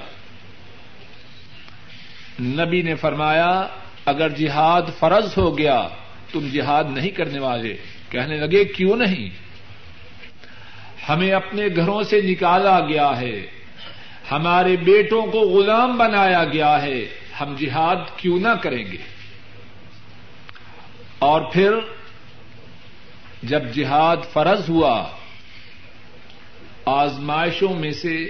نبی 2.40 2.82
نے 2.82 2.94
فرمایا، 2.94 3.66
اگر 4.04 4.28
جہاد 4.28 4.82
فرض 4.98 5.38
ہو 5.38 5.58
گیا، 5.58 5.88
تم 6.32 6.48
جہاد 6.52 6.84
نہیں 6.90 7.10
کرنے 7.10 7.38
والے۔ 7.38 7.76
کہنے 8.10 8.36
لگے، 8.36 8.64
کیوں 8.64 8.96
نہیں؟ 8.96 9.30
ہمیں 11.08 11.32
اپنے 11.32 11.66
گھروں 11.76 12.02
سے 12.02 12.20
نکالا 12.20 12.80
گیا 12.80 13.20
ہے۔ 13.20 13.46
ہمارے 14.30 14.76
بیٹوں 14.76 15.22
کو 15.22 15.40
غلام 15.40 15.98
بنایا 15.98 16.44
گیا 16.44 16.82
ہے۔ 16.82 17.08
ہم 17.40 17.54
جہاد 17.58 17.96
کیوں 18.16 18.40
نہ 18.40 18.48
کریں 18.62 18.84
گے؟ 18.92 19.13
اور 21.24 21.40
پھر 21.52 21.70
جب 23.42 23.62
جہاد 23.74 24.16
فرض 24.32 24.68
ہوا، 24.68 25.08
آزمائشوں 26.86 27.74
میں 27.74 27.90
سے، 27.90 28.24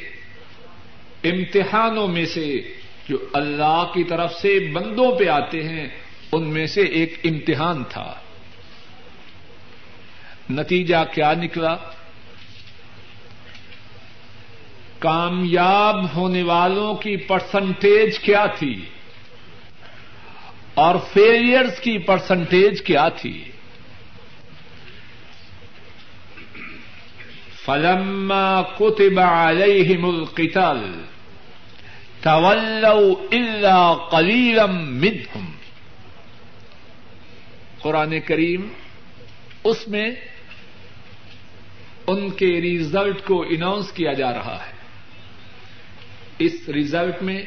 امتحانوں 1.24 2.08
میں 2.08 2.24
سے 2.24 2.74
جو 3.08 3.16
اللہ 3.32 3.84
کی 3.94 4.04
طرف 4.04 4.34
سے 4.34 4.72
بندوں 4.72 5.18
پہ 5.18 5.28
آتے 5.28 5.68
ہیں، 5.68 5.88
ان 6.32 6.48
میں 6.48 6.66
سے 6.66 6.80
ایک 6.80 7.20
امتحان 7.24 7.84
تھا۔ 7.84 8.14
نتیجہ 10.50 10.96
کیا 11.12 11.32
نکلا؟ 11.32 11.76
کامیاب 14.98 16.16
ہونے 16.16 16.42
والوں 16.42 16.94
کی 16.94 17.16
پرسنٹیج 17.16 18.18
کیا 18.18 18.46
تھی؟ 18.46 18.84
اور 20.74 20.94
فیلئرس 21.12 21.80
کی 21.80 21.98
پرسنٹیج 21.98 22.82
کیا 22.82 23.08
تھی؟ 23.08 23.50
فلما 27.64 28.62
كتب 28.62 29.20
عليهم 29.20 30.04
القتال 30.04 31.04
تولوا 32.22 33.14
الا 33.32 33.94
قليلا 33.94 34.66
منهم۔ 34.66 35.44
قرآن 37.78 38.20
کریم 38.20 38.68
اس 39.64 39.88
میں 39.88 40.10
ان 42.06 42.30
کے 42.30 42.60
ریزلٹ 42.60 43.24
کو 43.24 43.42
اناؤنس 43.42 43.92
کیا 43.92 44.12
جا 44.12 44.32
رہا 44.32 44.66
ہے۔ 44.66 44.72
اس 46.38 46.68
ریزلٹ 46.68 47.22
میں 47.22 47.42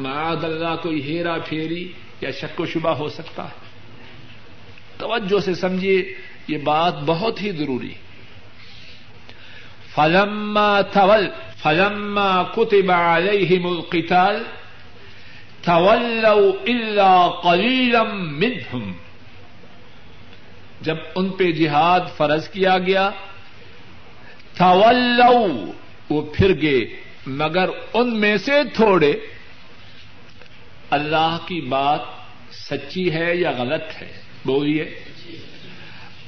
معاد 0.00 0.44
اللہ 0.44 0.76
کوئی 0.82 1.02
ہیرا 1.02 1.38
پھیری 1.38 1.92
یا 2.22 2.30
شک 2.30 2.60
و 2.60 2.66
شبہ 2.66 2.90
ہو 2.90 3.08
سکتا 3.08 3.44
ہے؟ 3.44 3.72
توجہ 4.98 5.40
سے 5.40 5.54
سمجھیے، 5.54 6.14
یہ 6.48 6.58
بات 6.58 6.94
بہت 7.06 7.42
ہی 7.42 7.50
ضروری 7.50 7.94
فلما 9.94 10.80
تول، 10.80 11.28
فلما 11.62 12.42
كتب 12.42 12.90
عليهم 12.90 13.66
القتال، 13.66 14.42
تولوا 15.62 16.52
الا 16.66 17.28
قليلا 17.28 18.02
منهم۔ 18.12 18.92
جب 20.80 20.96
ان 21.14 21.28
پہ 21.28 21.52
جہاد 21.52 22.00
فرض 22.16 22.48
کیا 22.48 22.78
گیا، 22.78 23.10
تولوا، 24.56 25.70
وہ 26.10 26.22
پھر 26.22 26.62
گئے، 26.62 26.80
مگر 27.26 27.68
ان 27.92 28.20
میں 28.20 28.36
سے 28.36 28.52
تھوڑے۔ 28.74 29.12
اللہ 30.92 31.38
کی 31.46 31.60
بات 31.60 32.00
سچی 32.52 33.12
ہے 33.12 33.36
یا 33.36 33.50
غلط 33.50 34.02
ہے؟ 34.02 34.12
بولیے۔ 34.44 35.00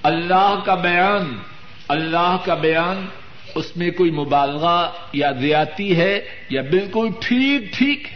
اللہ 0.02 0.62
کا 0.66 0.74
بیان، 0.74 1.38
اللہ 1.88 2.36
کا 2.44 2.54
بیان 2.54 3.06
اس 3.54 3.76
میں 3.76 3.90
کوئی 3.90 4.10
مبالغہ 4.10 4.92
یا 5.12 5.30
زیاتی 5.30 5.96
ہے 5.96 6.20
یا 6.50 6.62
بالکل 6.62 7.08
ٹھیک 7.20 7.74
ٹھیک 7.78 8.08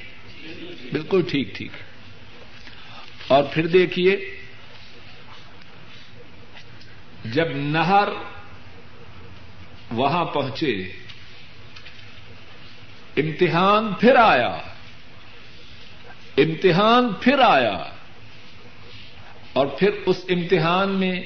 بالکل 0.93 1.23
ٹھیک 1.29 1.55
ٹھیک۔ 1.55 1.71
اور 3.29 3.43
پھر 3.53 3.67
دیکھیے، 3.67 4.37
جب 7.25 7.47
نہر 7.57 8.09
وہاں 9.91 10.25
پہنچے، 10.25 10.73
امتحان 13.17 13.95
پھر 13.95 14.17
آیا۔ 14.17 14.59
امتحان 16.39 17.13
پھر 17.21 17.39
آیا 17.39 17.85
اور 19.53 19.67
پھر 19.67 19.91
اس 20.07 20.25
امتحان 20.29 20.89
میں 20.89 21.21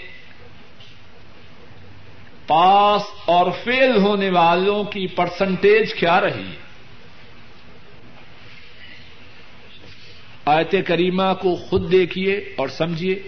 پاس 2.47 3.03
اور 3.25 3.51
فیل 3.65 3.97
ہونے 3.97 4.31
والوں 4.31 4.85
کی 4.85 5.07
پرسنٹیج 5.07 5.95
کیا 5.95 6.21
رہی؟ 6.21 6.51
آیت 10.45 10.75
کریمہ 10.87 11.35
کو 11.41 11.57
خود 11.57 11.93
دیکھیے 11.93 12.37
اور 12.37 12.69
سمجھیے۔ 12.69 13.23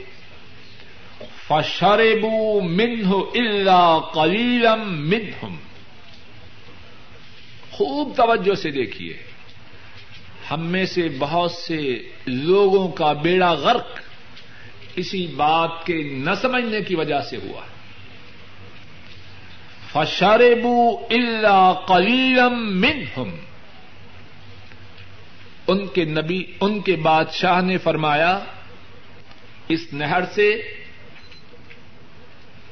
فشربو 1.49 2.61
منہ 2.61 3.09
اللہ 3.35 4.01
کلیلم 4.15 5.09
منہم 5.09 5.57
خوب 7.71 8.17
توجہ 8.17 8.55
سے 8.55 8.71
دیکھیے۔ 8.71 9.34
ہم 10.51 10.67
میں 10.67 10.87
سے 10.87 11.09
بہت 11.19 11.51
سے 11.51 12.09
لوگوں 12.27 12.89
کا 12.89 13.13
بیڑا 13.13 13.53
غرق 13.53 13.87
اسی 14.97 15.27
بات 15.27 15.87
کے 15.87 16.03
نہ 16.13 16.31
سمجھنے 16.41 16.81
کی 16.81 16.95
وجہ 16.95 17.21
سے 17.21 17.37
ہوا۔ 17.37 17.63
فشاربو 19.93 21.07
اللہ 21.11 21.73
کلیلم 21.89 22.81
منہم 22.81 23.31
ان 25.67 25.87
کے 25.87 26.05
نبی، 26.05 26.45
ان 26.61 26.81
کے 26.81 26.97
بادشاہ 26.97 27.61
نے 27.61 27.79
فرمایا، 27.79 28.39
اس 29.69 29.93
نہر 29.93 30.21
سے 30.35 30.75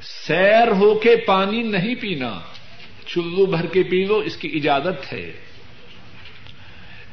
سیر 0.03 0.69
ہو 0.69 0.99
کے 0.99 1.17
پانی 1.17 1.63
نہیں 1.63 1.95
پینا، 1.95 2.41
چلو 3.07 3.47
بھر 3.47 3.67
کے 3.67 3.83
پی 3.83 4.05
لو، 4.05 4.19
اس 4.19 4.37
کی 4.37 4.49
اجازت 4.55 5.13
ہے۔ 5.13 5.33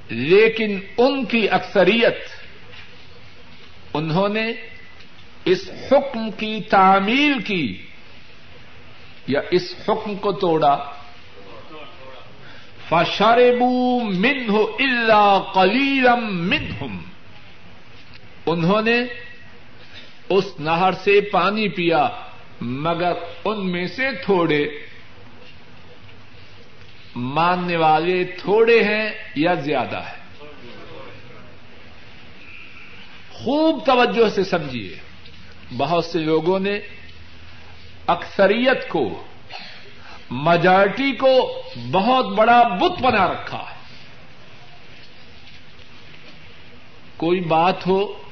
لیکن 0.10 0.80
ان 0.98 1.26
کی 1.26 1.50
اکثریت 1.50 2.28
انہوں 3.94 4.30
نے 4.30 4.52
اس 5.46 5.70
حکم 5.92 6.30
کی 6.32 6.60
تعمیل 6.70 7.42
کی 7.42 7.66
یا 9.28 9.42
اس 9.52 9.74
حکم 9.88 10.16
کو 10.16 10.32
توڑا 10.32 10.76
فشربو 12.90 14.00
من 14.00 14.50
ہو 14.50 14.64
اللہ 14.80 15.52
کلیرم 15.54 16.26
من 16.50 16.98
انہوں 18.46 18.82
نے 18.82 19.00
اس 20.30 20.46
نہر 20.60 20.94
سے 21.04 21.20
پانی 21.22 21.68
پیا 21.70 22.08
مگر 22.62 23.14
ان 23.46 23.72
میں 23.72 23.88
سے 23.88 24.12
تھوڑے 24.26 24.64
ماننے 27.16 27.76
والے 27.76 28.24
تھوڑے 28.24 28.84
ہیں 28.84 29.12
یا 29.36 29.54
زیادہ 29.54 29.98
ہے 29.98 30.20
خوب 33.32 33.86
توجہ 33.86 34.30
سے 34.30 34.44
سمجھیے، 34.44 34.96
بہت 35.78 36.06
سے 36.06 36.20
لوگوں 36.20 36.60
نے 36.60 36.80
اکثریت 38.08 38.90
کو 38.90 39.24
میجارٹی 40.32 41.12
کو 41.12 41.64
بہت 41.92 42.26
بڑا 42.26 42.64
بت 42.64 43.02
بنا 43.02 43.28
رکھا 43.28 43.58
ہے۔ 43.58 43.78
کوئی 47.18 47.40
بات 47.40 47.88
ہو 47.88 48.24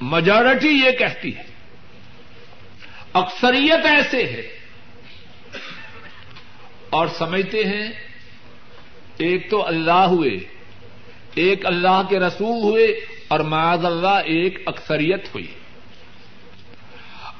میجورٹی 0.00 0.68
یہ 0.68 0.90
کہتی 0.90 1.36
ہے، 1.36 1.44
اکثریت 3.12 3.86
ایسے 3.86 4.22
ہے 4.22 4.51
اور 6.92 7.06
سمجھتے 7.06 7.64
ہیں، 7.64 7.92
ایک 9.18 9.50
تو 9.50 9.66
اللہ 9.66 9.92
ہوئے، 9.92 10.30
ایک 11.34 11.66
اللہ 11.66 12.02
کے 12.08 12.18
رسول 12.18 12.62
ہوئے، 12.62 12.86
اور 13.28 13.40
معاذ 13.40 13.84
اللہ 13.84 14.20
ایک 14.24 14.62
اکثریت 14.66 15.34
ہوئی۔ 15.34 15.46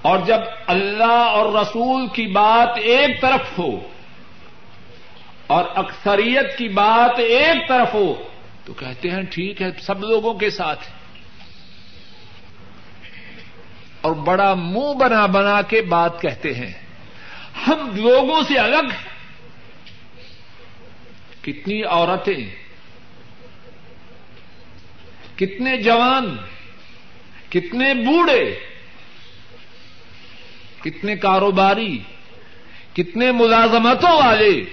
اور 0.03 0.19
جب 0.19 0.38
اللہ 0.67 1.05
اور 1.05 1.61
رسول 1.61 2.07
کی 2.07 2.27
بات 2.27 2.79
ایک 2.79 3.21
طرف 3.21 3.59
ہو، 3.59 3.88
اور 5.47 5.65
اکثریت 5.75 6.59
کی 6.59 6.69
بات 6.69 7.19
ایک 7.19 7.69
طرف 7.69 7.95
ہو، 7.95 8.15
تو 8.65 8.75
کہتے 8.75 9.11
ہیں، 9.11 9.23
ٹھیک 9.23 9.62
ہے، 9.62 9.71
سب 9.81 10.01
لوگوں 10.01 10.35
کے 10.35 10.51
ساتھ۔ 10.51 10.81
اور 14.01 14.12
بڑا 14.12 14.55
منہ 14.55 14.95
بنا 15.01 15.27
بنا 15.27 15.62
کے 15.62 15.83
بات 15.83 16.21
کہتے 16.21 16.55
ہیں۔ 16.55 16.73
ہم 17.67 17.91
لوگوں 17.95 18.43
سے 18.49 18.59
الگ 18.59 18.77
ہیں۔ 18.77 19.12
کتنی 21.42 21.83
عورتیں، 21.83 22.50
کتنے 25.37 25.76
جوان، 25.76 26.37
کتنے 27.48 27.94
بوڑھے، 27.94 28.59
کتنے 30.83 31.16
کاروباری، 31.16 31.98
کتنے 32.92 33.33
ملازمتوں 33.33 34.22
والے 34.22 34.64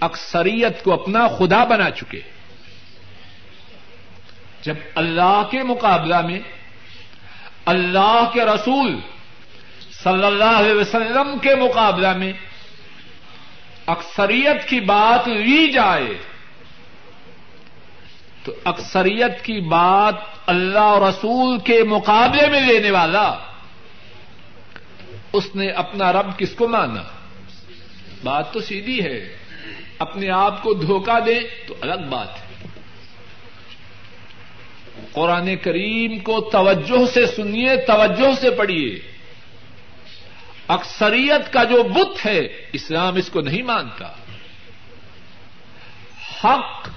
اکثریت 0.00 0.84
کو 0.84 0.92
اپنا 0.92 1.28
خدا 1.28 1.64
بنا 1.64 1.90
چکے۔ 1.90 2.20
جب 4.62 4.74
اللہ 4.94 5.42
کے 5.50 5.62
مقابلہ 5.62 6.20
میں 6.20 6.40
اللہ 7.64 8.30
کے 8.32 8.44
رسول 8.44 9.00
صلی 9.90 10.24
اللہ 10.24 10.58
علیہ 10.58 10.72
وسلم 10.72 11.38
کے 11.42 11.54
مقابلہ 11.54 12.16
میں 12.16 12.32
اکثریت 13.86 14.68
کی 14.68 14.80
بات 14.80 15.28
لی 15.28 15.72
جائے 15.72 16.18
تو 18.44 18.54
اکثریت 18.64 19.44
کی 19.44 19.60
بات 19.60 20.14
اللہ 20.46 20.98
رسول 21.08 21.58
کے 21.58 21.82
مقابلے 21.82 22.50
میں 22.50 22.60
لینے 22.60 22.90
والا 22.90 23.38
اس 25.32 25.54
نے 25.54 25.68
اپنا 25.68 26.12
رب 26.12 26.38
کس 26.38 26.54
کو 26.54 26.68
مانا؟ 26.68 27.02
بات 28.24 28.52
تو 28.52 28.60
سیدھی 28.60 29.04
ہے۔ 29.04 29.36
اپنے 29.98 30.30
آپ 30.30 30.62
کو 30.62 30.74
دھوکہ 30.74 31.20
دے 31.20 31.40
تو 31.66 31.74
الگ 31.80 32.08
بات 32.10 32.28
ہے۔ 32.28 32.68
قرآن 35.12 35.56
کریم 35.56 36.18
کو 36.18 36.40
توجہ 36.40 37.06
سے 37.14 37.26
سنیے، 37.26 37.76
توجہ 37.76 38.40
سے 38.40 38.50
پڑھیے۔ 38.50 39.15
اکثریت 40.68 41.52
کا 41.52 41.64
جو 41.64 41.82
بت 41.82 42.26
ہے، 42.26 42.40
اسلام 42.72 43.16
اس 43.16 43.28
کو 43.28 43.40
نہیں 43.40 43.62
مانتا۔ 43.62 44.08
حق 46.44 46.88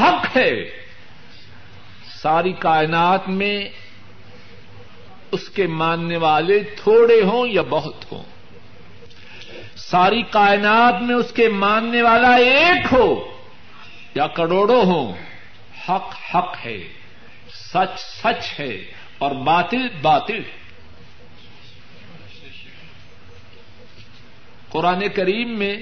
حق 0.00 0.36
ہے۔ 0.36 0.64
ساری 2.22 2.52
کائنات 2.52 3.28
میں 3.28 3.68
اس 5.32 5.48
کے 5.48 5.66
ماننے 5.66 6.16
والے 6.16 6.60
تھوڑے 6.60 7.22
ہوں 7.22 7.46
یا 7.46 7.62
بہت 7.62 8.12
ہوں۔ 8.12 8.22
ساری 9.76 10.22
کائنات 10.22 11.02
میں 11.02 11.14
اس 11.14 11.32
کے 11.32 11.48
ماننے 11.48 12.02
والا 12.02 12.34
ایک 12.34 12.92
ہو 12.92 13.24
یا 14.14 14.26
کروڑوں 14.26 14.84
ہوں۔ 14.84 15.12
حق 15.88 16.36
حق 16.36 16.66
ہے۔ 16.66 16.78
سچ 17.50 18.00
سچ 18.00 18.60
ہے 18.60 18.84
اور 19.18 19.30
باطل 19.30 19.88
باطل۔ 20.02 20.38
ہے 20.38 20.57
قرآن 24.70 25.08
کریم 25.14 25.58
میں 25.58 25.76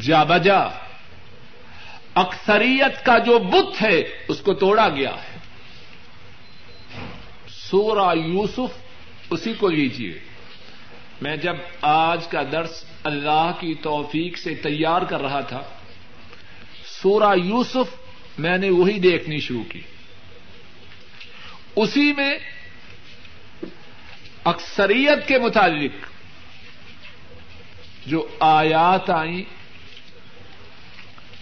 جا 0.00 0.24
بجا 0.24 0.60
اکثریت 2.14 3.04
کا 3.04 3.18
جو 3.18 3.38
بت 3.38 3.82
ہے 3.82 4.02
اس 4.28 4.40
کو 4.40 4.54
توڑا 4.54 4.88
گیا 4.88 5.14
ہے۔ 5.14 5.38
سورہ 7.48 8.16
یوسف 8.16 8.78
اسی 9.30 9.52
کو 9.52 9.68
لیجیے 9.68 10.18
میں 11.20 11.36
جب 11.36 11.56
آج 11.80 12.26
کا 12.26 12.42
درس 12.52 12.84
اللہ 13.04 13.50
کی 13.60 13.74
توفیق 13.74 14.38
سے 14.38 14.54
تیار 14.54 15.02
کر 15.02 15.20
رہا 15.20 15.40
تھا، 15.40 15.62
سورہ 16.84 17.36
یوسف 17.44 17.94
میں 18.38 18.58
نے 18.58 18.70
وہی 18.70 18.98
دیکھنی 19.00 19.38
شروع 19.38 19.64
کی۔ 19.68 19.80
اسی 21.76 22.12
میں 22.12 22.38
اکثریت 24.44 25.28
کے 25.28 25.38
متعلق 25.38 26.11
جو 28.06 28.28
آیات 28.40 29.10
آئیں، 29.10 29.42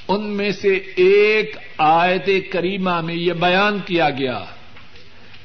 ان 0.09 0.27
میں 0.27 0.53
سے 0.53 0.75
ایک 0.97 1.57
آیت 1.79 2.53
کریمہ 2.53 3.01
میں 3.01 3.15
یہ 3.15 3.33
بیان 3.33 3.79
کیا 3.79 4.11
گیا 4.11 4.45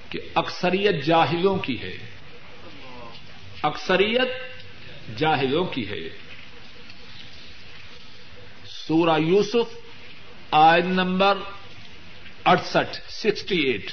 کہ 0.10 0.20
اکثریت 0.36 1.06
جاہلوں 1.06 1.58
کی 1.58 1.82
ہے۔ 1.82 1.98
اکثریت 3.64 4.30
جاہلوں 5.18 5.66
کی 5.66 5.90
ہے۔ 5.90 6.10
سورہ 8.66 9.20
یوسف، 9.20 9.76
آیت 10.52 10.86
نمبر 10.86 11.38
اڑسٹھ 12.46 13.12
سکسٹی 13.12 13.60
ایٹ۔ 13.60 13.92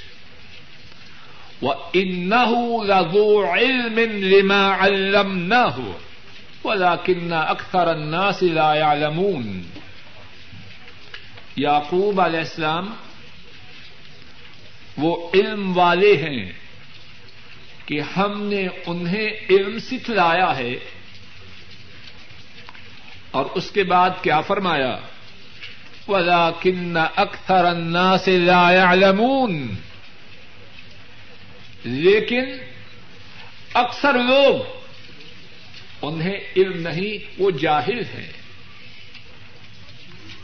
و 1.63 1.73
ان 1.93 2.31
لذو 2.87 3.53
علم 3.53 3.99
لما 4.09 4.87
علمناه۔ 4.87 5.81
ولكن 6.65 7.33
اکثر 7.33 7.87
الناس 7.87 8.43
لا 8.43 8.75
يعلمون. 8.75 9.63
یعقوب 11.57 12.21
علیہ 12.21 12.41
السلام 12.41 12.95
وہ 14.97 15.31
علم 15.35 15.79
والے 15.79 16.17
ہیں 16.17 16.53
کہ 17.87 18.01
ہم 18.01 18.43
نے 18.43 18.69
انہیں 18.87 19.31
علم 19.51 19.79
سکھلایا 19.79 20.57
ہے 20.57 20.75
اور 23.31 23.47
اس 23.55 23.71
کے 23.71 23.83
بعد 23.83 24.11
کیا 24.23 24.41
فرمایا؟ 24.41 24.97
ولا 26.09 26.51
کن 26.51 26.97
اکثر 26.97 27.65
الناس 27.65 28.29
لا 28.29 28.71
يعلمون. 28.73 29.75
لیکن 31.85 32.45
اکثر 33.75 34.15
لوگ 34.15 34.82
انہیں 36.03 36.39
علم 36.57 36.89
نہیں، 36.89 37.41
وہ 37.43 37.51
جاہل 37.51 38.01
ہیں۔ 38.01 38.33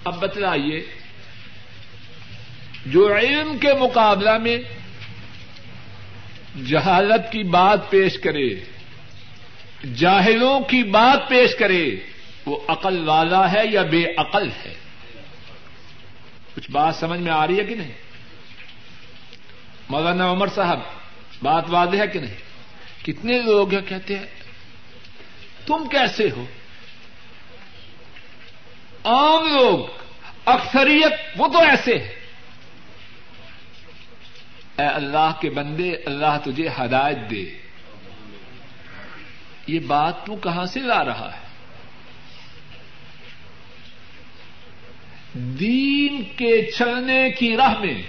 اب 0.05 0.19
بتلائیے، 0.19 0.85
جو 2.87 3.17
علم 3.17 3.59
کے 3.59 3.75
مقابلہ 3.81 4.39
میں 4.39 4.59
جہالت 6.69 7.33
کی 7.33 7.43
بات 7.43 7.91
پیش 7.91 8.19
کرے، 8.19 8.49
جاہلوں 9.95 10.61
کی 10.61 10.83
بات 10.83 11.29
پیش 11.29 11.55
کرے، 11.55 11.97
وہ 12.47 12.59
عقل 12.69 13.09
والا 13.09 13.53
ہے 13.53 13.67
یا 13.73 13.83
بے 13.83 14.05
عقل 14.17 14.49
ہے؟ 14.49 14.75
کچھ 16.55 16.71
بات 16.71 16.95
سمجھ 16.95 17.21
میں 17.21 17.33
آ 17.33 17.47
رہی 17.47 17.59
ہے 17.59 17.65
کہ 17.65 17.75
نہیں؟ 17.75 17.93
مولانا 19.89 20.31
عمر 20.31 20.49
صاحب، 20.55 20.81
بات 21.43 21.65
واضح 21.69 21.97
ہے 21.97 22.07
کہ 22.07 22.21
نہیں؟ 22.21 22.35
کتنے 23.05 23.39
لوگ 23.39 23.73
ہیں 23.73 23.81
کہتے 23.89 24.19
ہیں 24.19 24.27
تم 25.69 25.89
کیسے 25.89 26.31
ہو؟ 26.31 26.45
عام 29.05 29.49
لوگ، 29.57 29.79
اکثریت 30.47 31.13
وہ 31.37 31.49
تو 31.49 31.59
ایسے 31.59 31.99
ہے 31.99 32.15
اے 34.79 34.87
اللہ 34.87 35.33
کے 35.41 35.51
بندے، 35.51 35.91
اللہ 36.07 36.39
تجھے 36.45 36.69
ہدایت 36.69 37.31
دے۔ 37.31 37.45
یہ 39.67 39.79
بات 39.79 40.27
تو 40.27 40.37
کہاں 40.37 40.67
سے 40.67 40.81
لا 40.81 41.05
رہا 41.05 41.31
ہے؟ 41.37 41.49
دین 45.35 46.23
کے 46.37 46.71
چلنے 46.71 47.31
کی 47.31 47.57
راہ 47.57 47.79
میں 47.79 48.03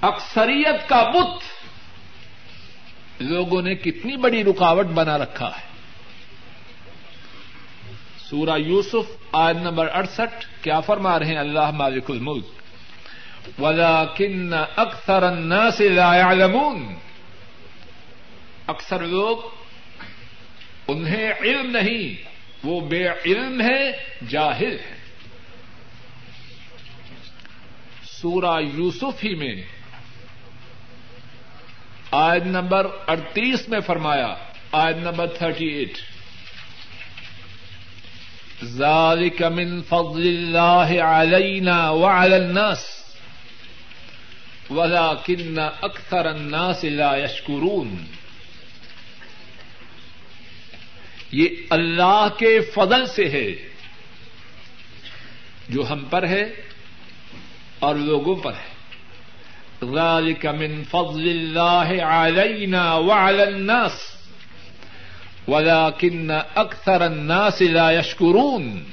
اکثریت 0.00 0.88
کا 0.88 1.10
بت 1.10 1.44
لوگوں 3.22 3.62
نے 3.62 3.74
کتنی 3.74 4.16
بڑی 4.16 4.44
رکاوٹ 4.44 4.86
بنا 4.86 5.18
رکھا 5.18 5.48
ہے۔ 5.48 5.65
سورہ 8.30 8.58
یوسف 8.58 9.16
آج 9.32 9.58
نمبر 9.58 9.88
اڑسٹھ، 9.94 10.46
کیا 10.62 10.80
فرما 10.80 11.18
رہے 11.18 11.26
ہیں؟ 11.26 11.38
اللہ 11.38 11.70
مالک 11.70 12.10
الملک۔ 12.10 12.46
ولا 13.60 14.04
کن 14.04 14.54
اکثر 14.76 15.30
سے 15.70 15.88
يعلمون۔ 15.88 16.94
اکثر 18.66 19.02
لوگ 19.02 19.38
انہیں 20.88 21.32
علم 21.40 21.70
نہیں، 21.70 22.28
وہ 22.64 22.80
بے 22.80 23.08
علم 23.26 23.60
ہے 23.60 23.92
جاہل 24.28 24.76
ہے 24.78 24.96
سورہ 28.04 28.60
یوسف 28.74 29.24
ہی 29.24 29.34
میں 29.34 29.62
آیت 32.10 32.42
نمبر 32.42 32.86
اڑتیس 33.06 33.68
میں 33.68 33.80
فرمایا، 33.80 34.34
آیت 34.72 34.96
نمبر 34.96 35.26
تھرٹی 35.26 35.66
ایٹ۔ 35.66 36.15
ذلك 38.64 39.42
من 39.42 39.82
فضل 39.82 40.26
الله 40.26 41.02
علينا 41.02 41.90
وعلى 41.90 42.36
الناس. 42.36 43.06
ولكن 44.70 45.58
أكثر 45.58 46.30
الناس 46.30 46.84
لا 46.84 47.16
يشكرون. 47.16 48.04
یہ 51.32 51.48
اللہ 51.70 52.28
کے 52.38 52.60
فضل 52.60 53.06
سے 53.06 53.28
ہے 53.28 53.54
جو 55.68 55.92
ہم 55.92 56.04
پر 56.10 56.26
ہے 56.26 56.52
اور 57.78 57.94
لوگوں 57.94 58.36
پر 58.36 58.52
ہے. 58.52 58.76
ذلك 59.84 60.46
من 60.46 60.82
فضل 60.90 61.28
الله 61.28 62.02
علينا 62.02 62.94
وعلى 62.94 63.42
الناس. 63.42 64.15
ولكن 65.48 66.30
اکثر 66.54 67.00
الناس 67.00 67.62
لا 67.62 67.92
يشكرون۔ 67.92 68.84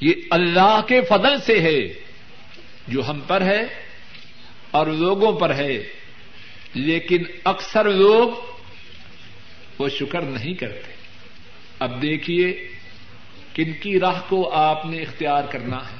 یہ 0.00 0.12
اللہ 0.30 0.80
کے 0.88 1.00
فضل 1.00 1.40
سے 1.40 1.60
ہے، 1.60 1.92
جو 2.88 3.10
ہم 3.10 3.20
پر 3.26 3.40
ہے 3.40 3.62
اور 4.70 4.86
لوگوں 4.86 5.32
پر 5.32 5.54
ہے۔ 5.54 5.82
لیکن 6.74 7.22
اکثر 7.44 7.84
لوگ 7.84 8.28
وہ 9.78 9.88
شکر 9.88 10.22
نہیں 10.22 10.54
کرتے۔ 10.54 10.92
اب 11.78 12.02
دیکھیے 12.02 12.68
کن 13.54 13.72
کی 13.72 14.00
راہ 14.00 14.20
کو 14.28 14.50
آپ 14.50 14.86
نے 14.86 15.02
اختیار 15.02 15.44
کرنا 15.50 15.76
ہے۔ 15.76 15.96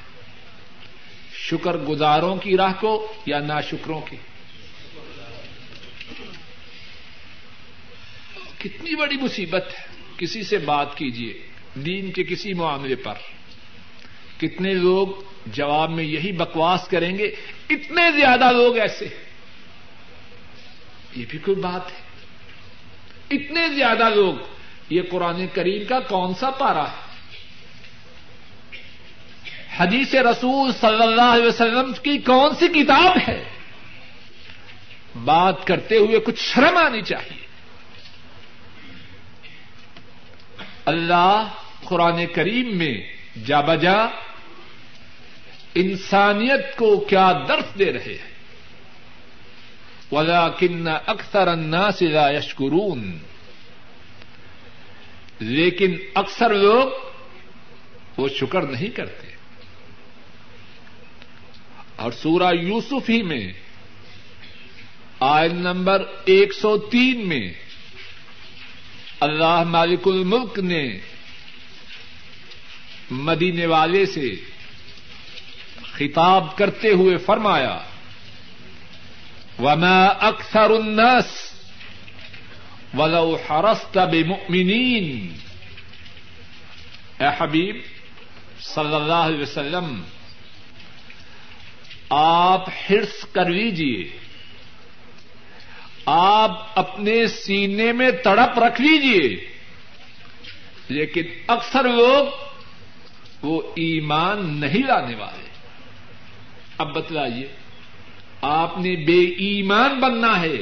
شکر 1.34 1.76
گزاروں 1.76 2.36
کی 2.36 2.56
راہ 2.56 2.72
کو 2.80 3.12
یا 3.26 3.38
نا 3.38 3.60
شکروں 3.60 4.00
کی؟ 4.00 4.16
کتنی 8.62 8.94
بڑی 8.94 9.16
مصیبت 9.16 9.74
ہے۔ 9.74 10.02
کسی 10.16 10.42
سے 10.42 10.58
بات 10.58 10.96
کیجیے 10.96 11.46
دین 11.74 12.12
کے 12.12 12.24
کسی 12.24 12.54
معاملے 12.54 12.94
پر۔ 12.94 13.14
کتنے 14.40 14.74
لوگ 14.74 15.06
جواب 15.46 15.90
میں 15.90 16.04
یہی 16.04 16.32
بکواس 16.32 16.88
کریں 16.88 17.18
گے، 17.18 17.34
اتنے 17.70 18.20
زیادہ 18.20 18.52
لوگ 18.52 18.76
ایسے۔ 18.76 19.08
یہ 21.16 21.24
بھی 21.28 21.38
کوئی 21.38 21.56
بات 21.56 21.92
ہے۔ 21.92 21.98
اتنے 23.30 23.68
زیادہ 23.74 24.08
لوگ، 24.14 24.34
یہ 24.90 25.02
قرآن 25.10 25.46
کریم 25.52 25.84
کا 25.84 26.00
کون 26.00 26.34
سا 26.34 26.50
پارا 26.50 26.84
ہے؟ 26.84 27.12
حدیث 29.76 30.14
رسول 30.14 30.72
صلی 30.72 31.02
اللہ 31.02 31.22
علیہ 31.22 31.46
وسلم 31.46 31.92
کی 32.02 32.18
کون 32.18 32.54
سی 32.54 32.68
کتاب 32.68 33.18
ہے؟ 33.28 33.44
بات 35.24 35.66
کرتے 35.66 35.96
ہوئے 35.96 36.20
کچھ 36.20 36.42
شرم 36.42 36.76
آنی 36.76 37.02
چاہیے۔ 37.02 37.41
اللہ 40.84 41.48
قرآن 41.84 42.26
کریم 42.26 42.78
میں 42.78 43.12
جا 43.46 43.60
بجا 43.60 43.96
انسانیت 45.74 46.76
کو 46.76 47.00
کیا 47.00 47.32
درس 47.48 47.78
دے 47.78 47.92
رہے 47.92 48.12
ہیں۔ 48.12 48.32
ولا 50.12 50.48
کن 50.48 50.88
اکثر 51.06 51.46
الناس 51.46 52.02
لا 52.02 52.30
یشکرون 52.30 53.18
لیکن 55.38 55.96
اکثر 56.14 56.54
لوگ 56.54 56.86
وہ 58.16 58.28
شکر 58.28 58.62
نہیں 58.62 58.88
کرتے۔ 58.88 59.26
اور 61.96 62.12
سورہ 62.12 62.54
یوسف 62.54 63.10
ہی 63.10 63.22
میں 63.22 63.52
آئل 65.20 65.54
نمبر 65.54 66.04
ایک 66.24 66.52
سو 66.52 66.78
تین 66.78 67.28
میں 67.28 67.52
اللہ 69.22 69.62
مالک 69.68 70.06
الملک 70.06 70.58
نے 70.58 70.84
مدینے 73.10 73.66
والے 73.66 74.04
سے 74.06 74.30
خطاب 75.92 76.56
کرتے 76.56 76.90
ہوئے 76.90 77.16
فرمایا، 77.26 77.78
وما 79.58 80.04
اکثر 80.28 80.70
الناس 80.70 81.30
ولو 82.94 83.36
حرست 83.48 83.96
بمؤمنین 84.12 85.06
اے 87.18 87.28
حبیب، 87.38 87.76
صلی 88.64 88.94
اللہ 88.94 89.22
علیہ 89.26 89.40
وسلم، 89.40 90.02
آپ 92.10 92.68
ہرس 92.80 93.24
کر 93.32 93.50
لیجیے 93.50 94.02
آپ 96.06 96.78
اپنے 96.78 97.26
سینے 97.26 97.92
میں 97.92 98.10
تڑپ 98.10 98.58
رکھ 98.58 98.80
لیجیے 98.80 99.48
لیکن 100.88 101.22
اکثر 101.46 101.84
لوگ 101.84 102.26
وہ 103.42 103.62
ایمان 103.76 104.60
نہیں 104.60 104.86
لانے 104.86 105.14
والے۔ 105.14 105.48
اب 106.78 106.94
بتلائیے، 106.94 107.48
آپ 108.40 108.78
نے 108.78 108.96
بے 108.96 109.20
ایمان 109.20 110.00
بننا 110.00 110.40
ہے، 110.40 110.56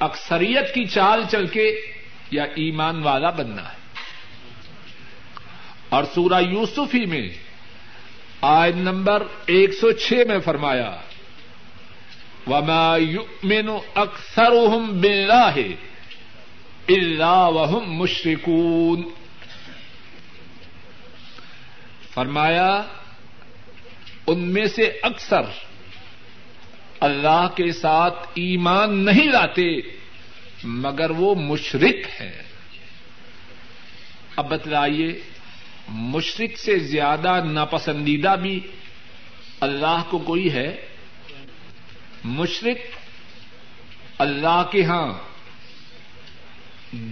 اکثریت 0.00 0.74
کی 0.74 0.84
چال 0.84 1.22
چل 1.30 1.46
کے 1.46 1.80
یا 2.30 2.44
ایمان 2.44 3.02
والا 3.02 3.30
بننا 3.30 3.62
ہے؟ 3.62 3.84
اور 5.88 6.04
سورہ 6.14 6.42
یوسف 6.42 6.94
ہی 6.94 7.06
میں 7.06 7.28
آئن 8.40 8.78
نمبر 8.78 9.26
ایک 9.46 9.72
سو 9.72 9.92
چھ 9.92 10.12
میں 10.28 10.38
فرمایا 10.38 11.00
وما 12.46 12.96
يؤمن 12.96 13.68
اکثرهم 13.96 15.00
بالله 15.00 15.76
الا 16.90 17.36
وهم 17.48 17.84
مشركون 17.98 19.04
فرمایا، 22.14 22.72
ان 24.26 24.40
میں 24.52 24.66
سے 24.74 24.84
اکثر 25.02 25.44
اللہ 27.08 27.46
کے 27.56 27.70
ساتھ 27.72 28.26
ایمان 28.42 28.98
نہیں 29.04 29.30
لاتے، 29.32 29.68
مگر 30.84 31.10
وہ 31.10 31.34
مشرق 31.34 32.08
ہے 32.20 32.32
اب 34.36 34.48
بتلائیے 34.50 35.08
مشرق 36.12 36.58
سے 36.58 36.78
زیادہ 36.92 37.32
ناپسندیدہ 37.44 38.34
بھی 38.42 38.58
اللہ 39.66 40.02
کو 40.10 40.18
کوئی 40.30 40.52
ہے؟ 40.52 40.70
مشرق 42.24 42.76
اللہ 44.18 44.62
کے 44.70 44.84
ہاں 44.84 45.12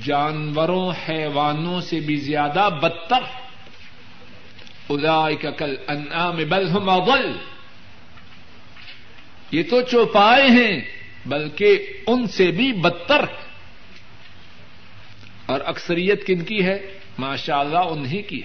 جانوروں، 0.05 0.93
حیوانوں 1.09 1.81
سے 1.81 2.01
بھی 2.01 2.17
زیادہ 2.17 2.69
بدتر۔ 2.83 3.21
ادا 4.91 5.35
کل 5.35 5.77
انعام 5.89 6.37
بل 6.37 6.69
ہم 6.69 6.89
اول 6.89 7.37
یہ 9.51 9.63
تو 9.71 9.83
چوپائے 9.83 10.47
ہیں، 10.47 10.81
بلکہ 11.27 11.87
ان 12.07 12.27
سے 12.27 12.51
بھی 12.51 12.73
بدتر۔ 12.73 13.25
اور 15.47 15.61
اکثریت 15.65 16.27
کن 16.27 16.45
کی 16.45 16.65
ہے؟ 16.65 16.99
ماشاء 17.19 17.59
اللہ 17.59 17.79
انہیں 17.79 18.23
کی 18.23 18.43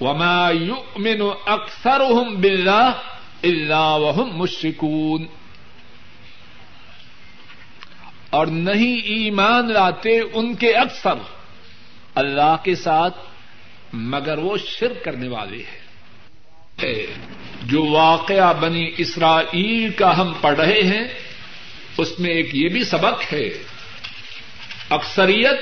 وما 0.00 0.50
يؤمن 0.50 1.20
اکثرهم 1.46 2.40
بالله 2.40 2.90
اللہ 3.42 3.96
وهم 3.98 4.38
مشركون 4.38 5.26
اور 8.30 8.46
نہیں 8.46 8.96
ایمان 8.96 9.72
لاتے 9.72 10.20
ان 10.32 10.54
کے 10.54 10.72
اکثر۔ 10.72 11.14
اللہ 12.14 12.56
کے 12.64 12.74
ساتھ، 12.74 13.16
مگر 13.92 14.38
وہ 14.38 14.56
شرک 14.66 15.04
کرنے 15.04 15.28
والے 15.28 15.56
ہیں۔ 15.56 15.88
جو 17.62 17.86
واقعہ 17.86 18.52
بنی 18.52 18.90
اسرائیل 18.98 19.92
کا 19.92 20.20
ہم 20.20 20.32
پڑھ 20.40 20.58
رہے 20.58 20.82
ہیں، 20.82 21.08
اس 21.98 22.20
میں 22.20 22.30
ایک 22.30 22.54
یہ 22.54 22.68
بھی 22.68 22.84
سبق 22.84 23.32
ہے۔ 23.32 23.50
اکثریت 24.90 25.60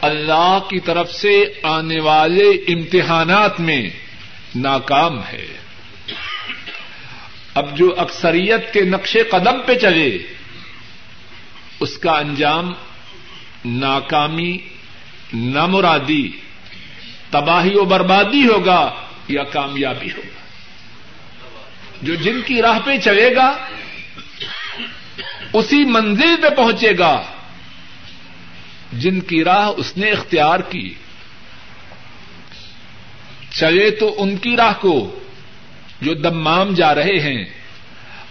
اللہ 0.00 0.58
کی 0.70 0.80
طرف 0.80 1.12
سے 1.12 1.52
آنے 1.62 2.00
والے 2.00 2.50
امتحانات 2.50 3.60
میں 3.60 3.88
ناکام 4.54 5.20
ہے۔ 5.20 5.65
اب 7.56 7.76
جو 7.76 7.94
اکثریت 7.98 8.72
کے 8.72 8.80
نقش 8.80 9.16
قدم 9.30 9.62
پہ 9.66 9.74
چلے، 9.74 10.18
اس 11.80 11.98
کا 11.98 12.10
انجام 12.10 12.72
ناکامی، 13.64 14.58
نامرادی، 15.34 16.30
تباہی 17.30 17.74
و 17.74 17.84
بربادی 17.84 18.46
ہوگا 18.46 18.94
یا 19.28 19.44
کامیابی 19.44 20.06
ہوگا۔ 20.06 20.40
جو 22.02 22.14
جن 22.14 22.40
کی 22.46 22.62
راہ 22.62 22.78
پہ 22.84 22.98
چلے 22.98 23.34
گا، 23.36 23.56
اسی 25.52 25.84
منزل 25.84 26.36
پہ 26.42 26.48
پہنچے 26.56 26.98
گا۔ 26.98 27.22
جن 28.92 29.20
کی 29.20 29.44
راہ 29.44 29.70
اس 29.76 29.96
نے 29.96 30.10
اختیار 30.10 30.60
کی، 30.60 30.94
چلے 33.50 33.90
تو 33.90 34.22
ان 34.22 34.36
کی 34.36 34.56
راہ 34.56 34.72
کو۔ 34.80 35.18
جو 36.00 36.14
دمام 36.14 36.74
جا 36.74 36.94
رہے 36.94 37.20
ہیں 37.20 37.44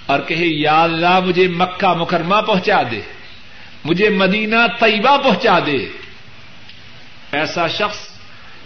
اور 0.06 0.20
کہے، 0.20 0.46
یا 0.46 0.84
اللہ، 0.84 1.20
مجھے 1.20 1.48
مکہ 1.48 1.94
مکرمہ 1.94 2.42
پہنچا 2.48 2.84
دے۔ 2.92 3.02
مجھے 3.86 4.10
مدینہ 4.10 4.56
طیبہ 4.80 5.18
پہنچا 5.18 5.60
دے۔ 5.60 5.88
ایسا 7.32 7.68
شخص 7.68 8.08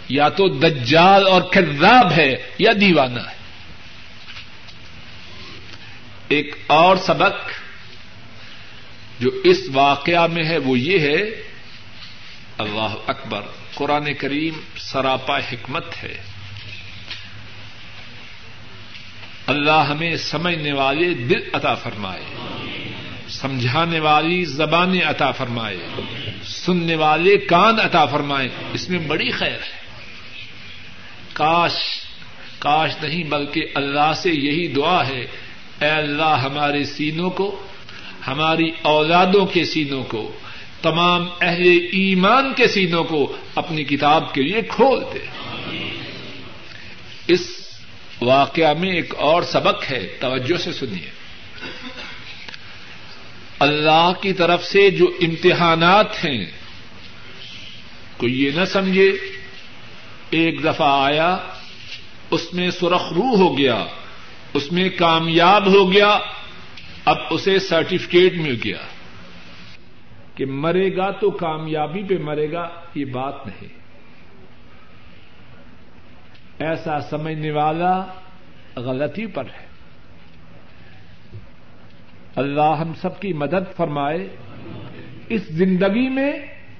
یا 0.08 0.28
تو 0.28 0.48
دجال 0.48 1.26
اور 1.26 1.42
کذاب 1.42 2.12
ہے 2.12 2.36
یا 2.58 2.70
دیوانہ 2.80 3.20
ہے۔ 3.20 3.40
ایک 6.28 6.56
اور 6.66 6.96
سبق 6.96 7.50
جو 9.20 9.30
اس 9.44 9.58
واقعہ 9.72 10.26
میں 10.26 10.44
ہے، 10.44 10.58
وہ 10.58 10.78
یہ 10.78 10.98
ہے، 10.98 11.22
اللہ 12.58 12.94
اکبر، 13.06 13.40
قرآن 13.74 14.14
کریم 14.14 14.60
سراپا 14.76 15.38
حکمت 15.38 15.84
ہے۔ 16.02 16.22
اللہ 19.50 19.86
ہمیں 19.88 20.16
سمجھنے 20.16 20.72
والے 20.72 21.14
دل 21.14 21.40
عطا 21.52 21.74
فرمائے، 21.74 22.22
سمجھانے 23.28 24.00
والی 24.00 24.44
زبانیں 24.44 25.00
عطا 25.00 25.30
فرمائے، 25.30 25.76
سننے 26.44 26.94
والے 26.94 27.36
کان 27.36 27.80
عطا 27.80 28.06
فرمائے۔ 28.06 28.48
اس 28.72 28.90
میں 28.90 28.98
بڑی 28.98 29.30
خیر 29.30 29.52
ہے۔ 29.52 29.80
کاش 31.32 31.72
کاش 32.58 32.92
نہیں، 33.02 33.24
بلکہ 33.24 33.64
اللہ 33.74 34.12
سے 34.16 34.30
یہی 34.30 34.68
دعا 34.68 35.08
ہے، 35.08 35.26
اے 35.80 35.88
اللہ 35.88 36.38
ہمارے 36.42 36.84
سینوں 36.84 37.30
کو، 37.30 37.62
ہماری 38.26 38.70
اولادوں 38.82 39.46
کے 39.46 39.64
سینوں 39.64 40.04
کو، 40.04 40.32
تمام 40.82 41.28
اہل 41.40 41.68
ایمان 41.92 42.52
کے 42.56 42.68
سینوں 42.68 43.04
کو 43.04 43.36
اپنی 43.54 43.84
کتاب 43.84 44.34
کے 44.34 44.42
لیے 44.42 44.62
کھول 44.68 45.04
دے۔ 45.14 45.26
اس 47.26 47.59
واقعہ 48.22 48.74
میں 48.74 48.92
ایک 48.92 49.14
اور 49.14 49.42
سبق 49.42 49.90
ہے، 49.90 50.06
توجہ 50.20 50.56
سے 50.56 50.72
سنیے۔ 50.72 51.10
اللہ 53.58 54.12
کی 54.22 54.32
طرف 54.32 54.64
سے 54.64 54.90
جو 54.90 55.06
امتحانات 55.20 56.24
ہیں، 56.24 56.44
کوئی 58.16 58.44
یہ 58.44 58.50
نہ 58.50 58.64
سمجھے، 58.64 59.12
ایک 60.30 60.64
دفعہ 60.64 61.04
آیا، 61.04 61.38
اس 62.30 62.54
میں 62.54 62.70
سرخ 62.70 63.12
رو 63.12 63.36
ہو 63.36 63.58
گیا، 63.58 63.84
اس 64.54 64.72
میں 64.72 64.88
کامیاب 64.88 65.66
ہو 65.66 65.92
گیا، 65.92 66.18
اب 67.04 67.16
اسے 67.30 67.58
سرٹیفکیٹ 67.58 68.34
مل 68.34 68.56
گیا۔ 68.64 68.78
کہ 70.34 70.46
مرے 70.46 70.96
گا 70.96 71.10
تو 71.10 71.30
کامیابی 71.30 72.02
پہ 72.02 72.22
مرے 72.22 72.52
گا، 72.52 72.68
یہ 72.94 73.04
بات 73.04 73.46
نہیں۔ 73.46 73.79
ایسا 76.60 77.00
سمجھنے 77.00 77.50
والا 77.50 78.06
غلطی 78.76 79.26
پر 79.26 79.44
ہے۔ 79.44 79.66
اللہ 82.36 82.76
ہم 82.80 82.92
سب 82.94 83.20
کی 83.20 83.32
مدد 83.32 83.76
فرمائے۔ 83.76 84.28
اس 85.28 85.48
زندگی 85.48 86.08
میں 86.08 86.32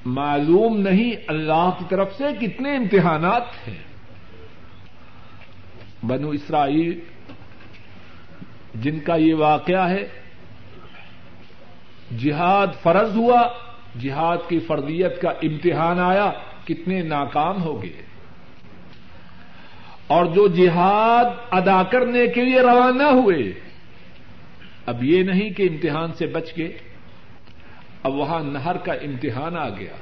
معلوم 0.05 0.81
نہیں 0.81 1.13
اللہ 1.27 1.71
کی 1.79 1.85
طرف 1.89 2.15
سے 2.17 2.47
کتنے 2.47 2.77
امتحانات 2.77 3.69
ہیں۔ 3.69 3.79
بنو 6.07 6.29
اسرائیل، 6.29 7.01
جن 8.75 9.01
کا 9.01 9.17
یہ 9.17 9.35
واقعہ 9.35 9.91
ہے، 9.91 10.09
جہاد 12.19 12.67
فرض 12.83 13.17
ہوا، 13.17 13.43
جہاد 14.01 14.39
کی 14.49 14.59
فردیت 14.59 15.21
کا 15.21 15.31
امتحان 15.31 16.01
آیا، 16.01 16.31
کتنے 16.65 17.03
ناکام 17.03 17.63
ہو 17.63 17.83
گئے۔ 17.83 18.10
اور 20.11 20.25
جو 20.25 20.49
جہاد 20.49 21.25
ادا 21.51 21.83
کرنے 21.83 22.27
کے 22.27 22.45
لیے 22.45 22.61
روانہ 22.61 23.03
ہوئے، 23.03 23.53
اب 24.87 25.05
یہ 25.05 25.23
نہیں 25.23 25.51
کہ 25.51 25.69
امتحان 25.71 26.13
سے 26.13 26.27
بچ 26.27 26.53
گئے، 26.57 26.79
اب 28.03 28.15
وہاں 28.15 28.43
نہر 28.43 28.77
کا 28.77 28.93
امتحان 28.93 29.57
آ 29.57 29.69
گیا۔ 29.69 29.95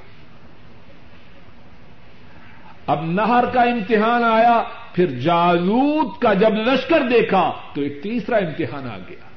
اب 2.86 3.04
نہر 3.04 3.44
کا 3.52 3.62
امتحان 3.62 4.24
آیا، 4.24 4.62
پھر 4.92 5.06
جالوت 5.06 6.22
کا 6.22 6.32
جب 6.32 6.54
لشکر 6.54 7.08
دیکھا، 7.10 7.52
تو 7.74 7.80
ایک 7.80 8.02
تیسرا 8.02 8.36
امتحان 8.36 8.90
آ 8.90 8.96
گیا۔ 8.96 9.28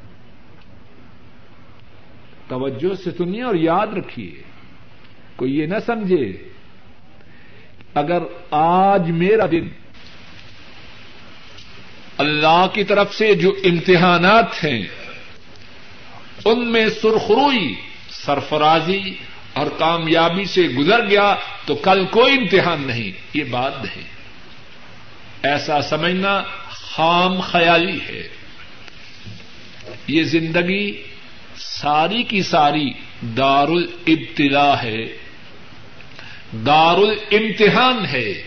توجہ 2.48 2.94
سے 2.94 3.12
سنیے 3.12 3.42
اور 3.42 3.56
یاد 3.56 3.88
رکھیے، 3.88 4.44
کوئی 5.36 5.60
یہ 5.60 5.66
نہ 5.66 5.80
سمجھے، 5.86 6.34
اگر 7.94 8.24
آج 8.52 9.12
میرا 9.12 9.46
دن 9.52 9.68
اللہ 12.22 12.68
کی 12.74 12.84
طرف 12.84 13.16
سے 13.16 13.36
جو 13.36 13.54
امتحانات 13.64 14.64
ہیں، 14.64 14.82
ان 16.46 16.72
میں 16.72 16.90
سرخروئی، 16.90 17.76
سرفرازی 18.10 19.02
اور 19.54 19.68
کامیابی 19.78 20.46
سے 20.46 20.62
گزر 20.62 21.10
گیا 21.10 21.36
تو 21.66 21.76
کل 21.76 22.06
کوئی 22.06 22.34
امتحان 22.34 22.84
نہیں، 22.88 23.12
یہ 23.34 23.44
بات 23.44 23.74
نہیں 23.84 24.08
ایسا 25.44 25.82
سمجھنا 25.82 26.44
خام 26.70 27.40
خیالی 27.40 28.00
ہے۔ 28.10 28.28
یہ 30.08 30.24
زندگی 30.24 31.04
ساری 31.56 32.24
کی 32.24 32.44
ساری 32.44 32.94
دار 33.22 33.68
الابتلا 33.68 34.84
ہے۔ 34.84 35.18
دار 36.66 36.98
الامتحان 36.98 38.06
ہے۔ 38.06 38.44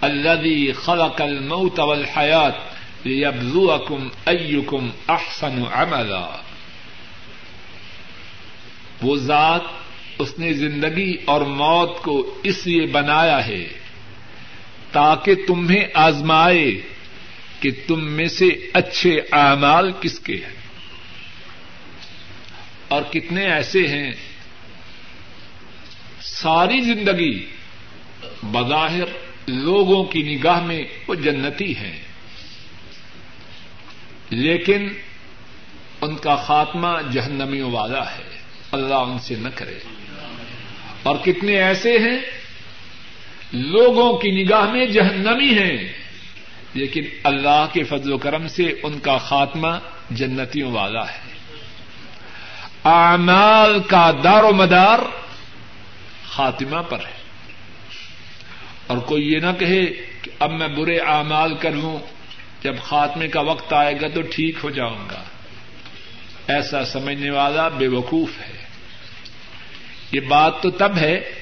الذي 0.00 0.72
خلق 0.72 1.22
الموت 1.22 1.80
والحیات۔ 1.80 2.71
ليبلوكم 3.04 4.08
ايكم 4.26 4.90
احسن 5.08 5.62
عملا۔ 5.72 6.36
وہ 9.02 9.16
ذات 9.16 9.60
اس 10.18 10.38
نے 10.38 10.52
زندگی 10.52 11.16
اور 11.24 11.40
موت 11.40 12.02
کو 12.02 12.40
اس 12.42 12.66
لیے 12.66 12.86
بنایا 12.86 13.46
ہے 13.46 13.68
تاکہ 14.92 15.34
تمہیں 15.46 15.84
آزمائے 15.94 16.80
کہ 17.60 17.70
تم 17.86 18.04
میں 18.04 18.28
سے 18.28 18.48
اچھے 18.72 19.20
اعمال 19.32 19.92
کس 20.00 20.20
کے 20.20 20.34
ہیں۔ 20.34 20.62
اور 22.88 23.02
کتنے 23.02 23.52
ایسے 23.52 23.86
ہیں۔ 23.86 24.12
ساری 26.20 26.80
زندگی 26.80 27.46
بظاہر 28.42 29.04
لوگوں 29.46 30.04
کی 30.04 30.22
نگاہ 30.22 30.62
میں 30.62 30.82
وہ 31.08 31.14
جنتی 31.14 31.76
ہیں۔ 31.76 32.11
لیکن 34.32 34.88
ان 36.00 36.16
کا 36.16 36.34
خاتمہ 36.34 36.88
جہنمیوں 37.10 37.70
والا 37.70 38.10
ہے۔ 38.10 38.38
اللہ 38.72 38.94
ان 38.94 39.18
سے 39.18 39.34
نہ 39.34 39.48
کرے۔ 39.54 39.78
اور 41.02 41.16
کتنے 41.16 41.62
ایسے 41.62 41.98
ہیں؟ 41.98 42.18
لوگوں 43.52 44.18
کی 44.18 44.44
نگاہ 44.44 44.72
میں 44.72 44.86
جہنمی 44.86 45.58
ہیں۔ 45.58 45.92
لیکن 46.74 47.02
اللہ 47.24 47.66
کے 47.72 47.82
فضل 47.82 48.12
و 48.12 48.18
کرم 48.18 48.48
سے 48.48 48.74
ان 48.82 48.98
کا 48.98 49.18
خاتمہ 49.18 49.68
جنتیوں 50.10 50.72
والا 50.72 51.12
ہے۔ 51.12 51.20
اعمال 52.84 53.80
کا 53.80 54.10
دار 54.24 54.44
و 54.44 54.52
مدار 54.52 54.98
خاتمہ 56.26 56.82
پر 56.82 56.98
ہے۔ 56.98 57.22
اور 58.86 58.98
کوئی 58.98 59.32
یہ 59.32 59.38
نہ 59.38 59.58
کہے 59.58 59.86
کہ 60.22 60.30
اب 60.38 60.52
میں 60.52 60.68
برے 60.68 60.98
اعمال 60.98 61.54
کر 61.54 61.70
لوں۔ 61.70 61.98
جب 62.64 62.74
خاتمے 62.82 63.28
کا 63.28 63.40
وقت 63.40 63.72
آئے 63.72 64.00
گا 64.00 64.08
تو 64.08 64.22
ٹھیک 64.22 64.56
ہو 64.62 64.70
جاؤں 64.70 65.08
گا۔ 65.10 65.22
ایسا 66.48 66.84
سمجھنے 66.84 67.30
والا 67.30 67.68
بے 67.68 67.88
وقوف 67.88 68.28
ہے۔ 68.40 68.64
یہ 70.12 70.20
بات 70.20 70.62
تو 70.62 70.70
تب 70.70 70.96
ہے 70.96 71.34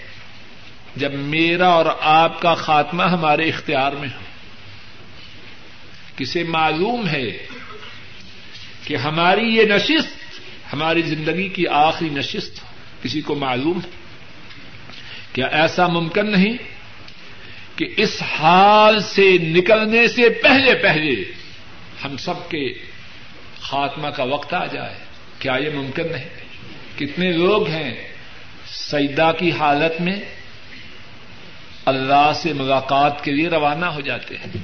جب 0.97 1.13
میرا 1.15 1.69
اور 1.69 1.87
آپ 2.01 2.41
کا 2.41 2.55
خاتمہ 2.55 3.03
ہمارے 3.03 3.49
اختیار 3.49 3.93
میں 3.93 4.09
ہو۔ 4.09 4.21
کسے 6.17 6.43
معلوم 6.43 7.09
ہے 7.09 7.47
کہ 8.85 8.97
ہماری 8.97 9.57
یہ 9.57 9.65
نشست 9.65 10.21
ہماری 10.73 11.03
زندگی 11.03 11.49
کی 11.49 11.67
آخری 11.67 12.09
نشست 12.09 12.61
کسی 13.03 13.21
کو 13.21 13.35
معلوم 13.35 13.81
ہے؟ 13.85 13.91
کیا 15.33 15.47
ایسا 15.47 15.87
ممکن 15.87 16.31
نہیں؟ 16.31 16.57
کہ 17.81 17.89
اس 17.97 18.23
حال 18.23 19.03
سے 19.03 19.39
نکلنے 19.39 20.09
سے 20.09 20.29
پہلے 20.29 20.75
پہلے 20.75 21.33
ہم 22.05 22.17
سب 22.17 22.51
کے 22.51 22.73
خاتمہ 23.61 24.09
کا 24.09 24.25
وقت 24.25 24.55
آ 24.55 24.67
جائے۔ 24.67 24.95
کیا 25.39 25.53
یہ 25.55 25.71
ممکن 25.75 26.03
نہیں؟ 26.13 26.29
کتنے 26.99 27.33
لوگ 27.33 27.69
ہیں 27.69 28.09
سیدا 28.67 29.33
کی 29.33 29.53
حالت 29.53 30.01
میں 30.01 30.17
اللہ 31.85 32.33
سے 32.35 32.53
ملاقات 32.53 33.25
کے 33.25 33.31
لیے 33.31 33.49
روانہ 33.49 33.87
ہو 33.87 34.01
جاتے 34.01 34.37
ہیں۔ 34.37 34.57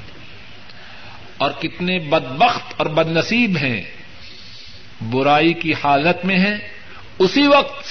اور 1.37 1.51
کتنے 1.51 1.99
بدبخت 1.99 2.75
اور 2.77 2.87
بد 2.87 3.11
نصیب 3.11 3.57
ہیں۔ 3.57 3.83
برائی 5.11 5.53
کی 5.53 5.73
حالت 5.85 6.25
میں 6.25 6.39
ہیں۔ 6.39 6.57
اسی 7.19 7.47
وقت 7.47 7.87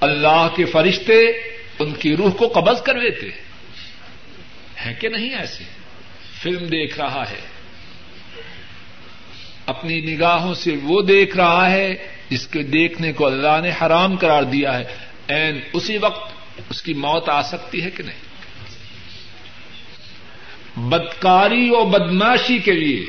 اللہ 0.00 0.48
کے 0.56 0.64
فرشتے 0.64 1.51
ان 1.78 1.92
کی 1.92 2.16
روح 2.16 2.30
کو 2.30 2.48
قبض 2.48 2.82
کر 2.82 2.94
لیتے 2.94 3.30
ہیں 4.86 4.94
کہ 5.00 5.08
نہیں 5.08 5.34
ایسے؟ 5.34 5.64
فلم 6.42 6.66
دیکھ 6.66 6.98
رہا 6.98 7.30
ہے۔ 7.30 7.40
اپنی 9.66 10.00
نگاہوں 10.00 10.54
سے 10.54 10.76
وہ 10.82 11.02
دیکھ 11.02 11.36
رہا 11.36 11.70
ہے 11.70 12.08
جس 12.30 12.46
کے 12.46 12.62
دیکھنے 12.62 13.12
کو 13.12 13.26
اللہ 13.26 13.60
نے 13.62 13.70
حرام 13.82 14.16
قرار 14.16 14.42
دیا 14.42 14.78
ہے۔ 14.78 14.84
این 15.28 15.60
اسی 15.72 15.98
وقت 15.98 16.32
اس 16.70 16.82
کی 16.82 16.94
موت 16.94 17.28
آ 17.28 17.42
سکتی 17.42 17.84
ہے 17.84 17.90
کہ 17.90 18.02
نہیں؟ 18.02 18.32
بدکاری 20.76 21.68
اور 21.68 21.86
بدماشی 21.86 22.58
کے 22.58 22.72
لیے 22.72 23.06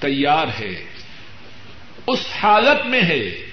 تیار 0.00 0.46
ہے۔ 0.60 0.84
اس 2.06 2.26
حالت 2.42 2.86
میں 2.86 3.02
ہے 3.02 3.46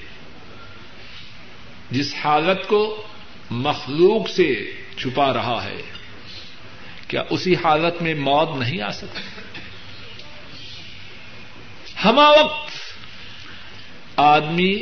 جس 1.91 2.15
حالت 2.23 2.67
کو 2.67 3.03
مخلوق 3.61 4.29
سے 4.29 4.47
چھپا 4.97 5.31
رہا 5.33 5.63
ہے، 5.63 5.81
کیا 7.07 7.23
اسی 7.29 7.55
حالت 7.55 8.01
میں 8.01 8.13
موت 8.15 8.55
نہیں 8.57 8.81
آ 8.81 8.91
سکتی؟ 8.91 9.21
ہما 12.05 12.29
وقت 12.29 12.71
آدمی 14.19 14.73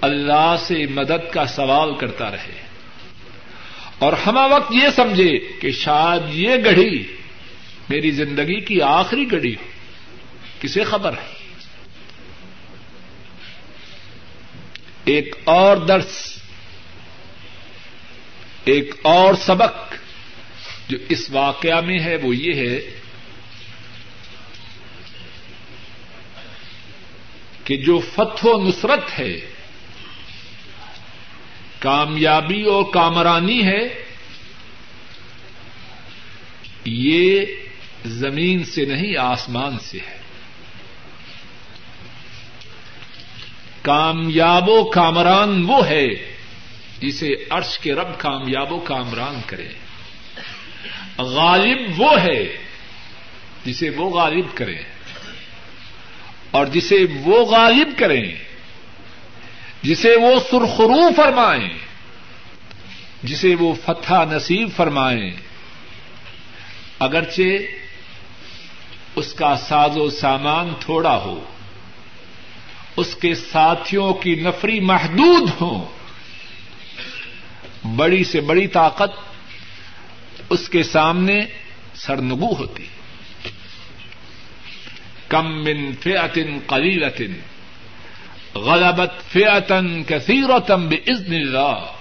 اللہ 0.00 0.54
سے 0.58 0.86
مدد 0.86 1.32
کا 1.32 1.46
سوال 1.46 1.94
کرتا 1.94 2.30
رہے 2.30 2.60
اور 3.98 4.12
ہما 4.26 4.44
وقت 4.46 4.72
یہ 4.72 4.88
سمجھے 4.96 5.32
کہ 5.60 5.70
شاید 5.70 6.34
یہ 6.34 6.64
گڑھی 6.64 7.02
میری 7.88 8.10
زندگی 8.10 8.60
کی 8.60 8.80
آخری 8.82 9.30
گڑھی 9.32 9.54
ہو، 9.54 9.66
کسے 10.60 10.84
خبر 10.84 11.12
ہے؟ 11.12 11.36
ایک 15.04 15.36
اور 15.44 15.76
درس 15.86 16.16
ایک 18.68 18.94
اور 19.02 19.34
سبق 19.34 19.94
جو 20.88 20.98
اس 21.08 21.30
واقعہ 21.30 21.80
میں 21.80 21.98
ہے 22.00 22.16
وہ 22.16 22.36
یہ 22.36 22.54
ہے 22.54 22.78
کہ 27.64 27.76
جو 27.76 28.00
فتح 28.14 28.48
و 28.48 28.68
نصرت 28.68 29.18
ہے، 29.18 29.40
کامیابی 31.78 32.62
اور 32.62 32.84
کامرانی 32.92 33.64
ہے، 33.64 34.04
یہ 36.84 37.44
زمین 38.06 38.64
سے 38.64 38.84
نہیں، 38.84 39.16
آسمان 39.16 39.78
سے 39.78 39.98
ہے۔ 39.98 40.18
کامیاب 43.82 44.68
و 44.68 44.84
کامران 44.84 45.64
وہ 45.64 45.86
ہے 45.86 46.37
جسے 47.00 47.28
عرش 47.50 47.78
کے 47.78 47.94
رب 47.94 48.18
کامیاب 48.18 48.72
و 48.72 48.80
کامران 48.80 49.40
کرے 49.46 49.68
غالب 51.18 52.00
وہ 52.00 52.20
ہے 52.20 52.56
جسے 53.64 53.90
وہ 53.90 54.10
غالب 54.10 54.46
کرے 54.54 54.76
اور 56.50 56.66
جسے 56.66 56.96
وہ 57.24 57.44
غالب 57.44 57.98
کریں، 57.98 58.34
جسے 59.82 60.16
وہ 60.16 60.40
سرخرو 60.50 61.08
فرمائیں، 61.16 61.78
جسے 63.22 63.54
وہ 63.54 63.74
فتح 63.86 64.24
نصیب 64.30 64.68
فرمائیں۔ 64.76 65.30
اگرچہ 66.98 67.42
اس 69.16 69.34
کا 69.34 69.56
ساز 69.56 69.96
و 69.96 70.10
سامان 70.10 70.74
تھوڑا 70.80 71.16
ہو، 71.16 71.44
اس 72.96 73.16
کے 73.16 73.34
ساتھیوں 73.34 74.14
کی 74.14 74.34
نفری 74.34 74.80
محدود 74.80 75.50
ہو 75.60 75.97
بڑی 77.96 78.24
سے 78.24 78.40
بڑی 78.40 78.66
طاقت 78.66 79.10
اس 80.50 80.68
کے 80.68 80.82
سامنے 80.82 81.40
سرنگو 81.94 82.54
ہوتی۔ 82.54 82.86
کم 85.28 85.64
من 85.64 85.92
فیعتن 85.92 86.58
قلیلتن، 86.66 87.32
غلبت 88.58 89.32
فیعتن 89.32 90.02
کثیرتم 90.04 90.88
بإذن 90.88 91.34
اللہ۔ 91.34 91.92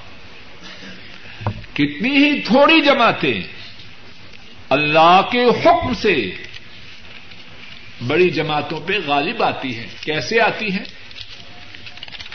کتنی 1.73 2.09
ہی 2.09 2.41
تھوڑی 2.41 2.81
جماعتیں 2.81 3.41
اللہ 4.69 5.21
کے 5.31 5.43
حکم 5.43 5.93
سے 5.93 6.31
بڑی 8.07 8.29
جماعتوں 8.29 8.79
پہ 8.79 8.93
غالب 9.05 9.43
آتی 9.43 9.75
ہیں۔ 9.75 9.87
کیسے 10.01 10.41
آتی 10.41 10.71
ہیں؟ 10.71 10.85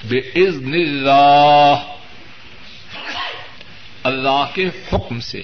بے 0.05 0.19
عزن 0.19 0.75
اللہ۔ 0.75 1.75
اللہ 4.03 4.45
کے 4.55 4.67
حکم 4.93 5.21
سے۔ 5.21 5.43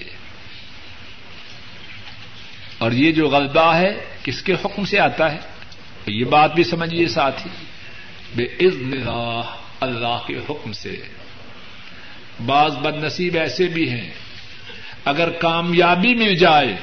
اور 2.79 2.93
یہ 2.93 3.13
جو 3.13 3.29
غلبہ 3.29 3.75
ہے، 3.75 4.05
کس 4.23 4.43
کے 4.43 4.53
حکم 4.53 4.85
سے 4.85 4.99
آتا 4.99 5.33
ہے؟ 5.33 5.39
یہ 6.07 6.25
بات 6.25 6.55
بھی 6.55 6.65
سمجھیے 6.65 7.09
ساتھی 7.09 7.51
بے 8.35 8.45
عزن 8.45 8.93
اللہ 8.93 9.41
اللہ 9.81 10.19
کے 10.27 10.35
حکم 10.49 10.73
سے۔ 10.73 10.97
بعض 12.47 12.73
بد 12.73 13.05
نصیب 13.05 13.37
ایسے 13.37 13.67
بھی 13.67 13.91
ہیں، 13.91 14.11
اگر 15.05 15.31
کامیابی 15.31 16.15
مل 16.15 16.35
جائے، 16.35 16.77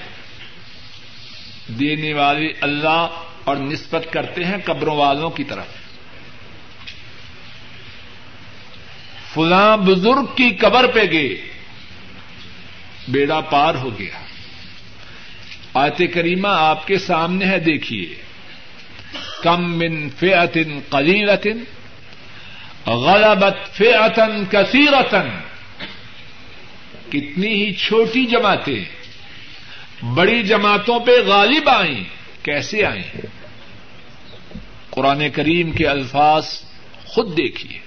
دینے 1.68 2.14
والے 2.14 2.54
اللہ 2.62 3.08
اور 3.44 3.56
نسبت 3.56 4.08
کرتے 4.12 4.44
ہیں 4.44 4.58
قبروں 4.66 4.98
والوں 4.98 5.30
کی 5.30 5.44
طرف۔ 5.44 5.66
فلاں 9.34 9.78
بزرگ 9.78 10.26
کی 10.36 10.50
قبر 10.50 10.88
پہ 10.88 11.04
گئے 11.12 11.55
بیڑا 13.08 13.42
پار 13.42 13.76
ہو 13.76 14.00
گیا۔ 14.00 14.26
آیت 15.74 16.14
کریمہ 16.14 16.48
آپ 16.48 16.88
کے 16.88 16.98
سامنے 16.98 17.46
ہے، 17.46 17.60
دیکھیے۔ 17.60 18.16
کم 19.44 19.78
من 19.78 20.10
فیعتن 20.10 20.80
قلیلتن، 20.90 21.64
غلبت 22.92 23.74
فیعتن 23.74 24.46
کثیرتن۔ 24.52 25.30
کتنی 27.10 27.48
ہی 27.48 27.74
چھوٹی 27.74 28.26
جماعتیں، 28.26 28.86
بڑی 30.06 30.44
جماعتوں 30.44 31.00
پہ 31.00 31.12
غالب 31.26 31.70
آئیں، 31.70 32.04
کیسے 32.44 32.86
آئیں؟ 32.86 33.22
قرآن 34.90 35.30
کریم 35.30 35.72
کے 35.72 35.88
الفاظ 35.88 36.46
خود 37.06 37.38
دیکھیے۔ 37.38 37.80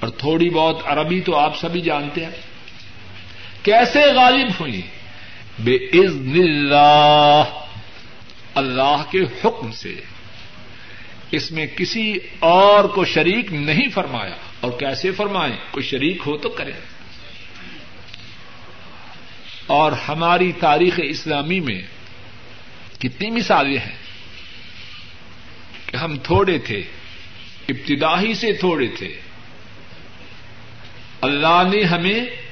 اور 0.00 0.08
تھوڑی 0.08 0.50
بہت 0.50 0.78
عربی 0.84 1.20
تو 1.20 1.36
آپ 1.36 1.58
سبھی 1.58 1.80
جانتے 1.80 2.24
ہیں۔ 2.24 2.49
کیسے 3.62 4.12
غالب 4.12 4.48
ہوئی؟ 4.60 4.82
بے 5.58 5.76
عزن 5.76 6.32
اللہ 6.34 7.44
اللہ 8.54 9.02
کے 9.10 9.18
حکم 9.18 9.72
سے۔ 9.72 9.94
اس 11.30 11.52
میں 11.52 11.66
کسی 11.66 12.14
اور 12.38 12.84
کو 12.84 13.04
شریک 13.04 13.52
نہیں 13.52 13.88
فرمایا۔ 13.94 14.34
اور 14.60 14.72
کیسے 14.78 15.10
فرمائیں؟ 15.10 15.56
کوئی 15.70 15.86
شریک 15.86 16.22
ہو 16.26 16.38
تو 16.38 16.48
کرے۔ 16.48 16.72
اور 19.66 19.92
ہماری 19.92 20.52
تاریخ 20.52 21.00
اسلامی 21.02 21.60
میں 21.60 21.82
کتنی 22.98 23.30
مثالیں 23.30 23.78
ہیں 23.78 23.96
کہ 25.86 25.96
ہم 25.96 26.18
تھوڑے 26.18 26.58
تھے، 26.58 26.82
ابتدائی 27.68 28.34
سے 28.34 28.52
تھوڑے 28.52 28.86
تھے۔ 28.86 29.20
اللہ 31.20 31.62
نے 31.72 31.82
ہمیں 31.84 32.49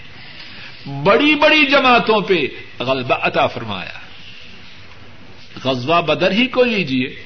بڑی 0.89 1.35
بڑی 1.35 1.67
جماعتوں 1.67 2.21
پہ 2.21 2.35
غلبہ 2.79 3.15
عطا 3.15 3.47
فرمایا۔ 3.47 3.99
غزوہ 5.65 6.03
بدر 6.03 6.31
ہی 6.31 6.47
کو 6.47 6.65
لیجیے 6.65 7.23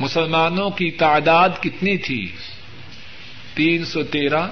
مسلمانوں 0.00 0.70
کی 0.70 0.90
تعداد 0.90 1.48
کتنی 1.60 1.96
تھی؟ 1.96 2.32
تین 3.54 3.84
سو 3.84 4.02
تیرہ 4.02 4.48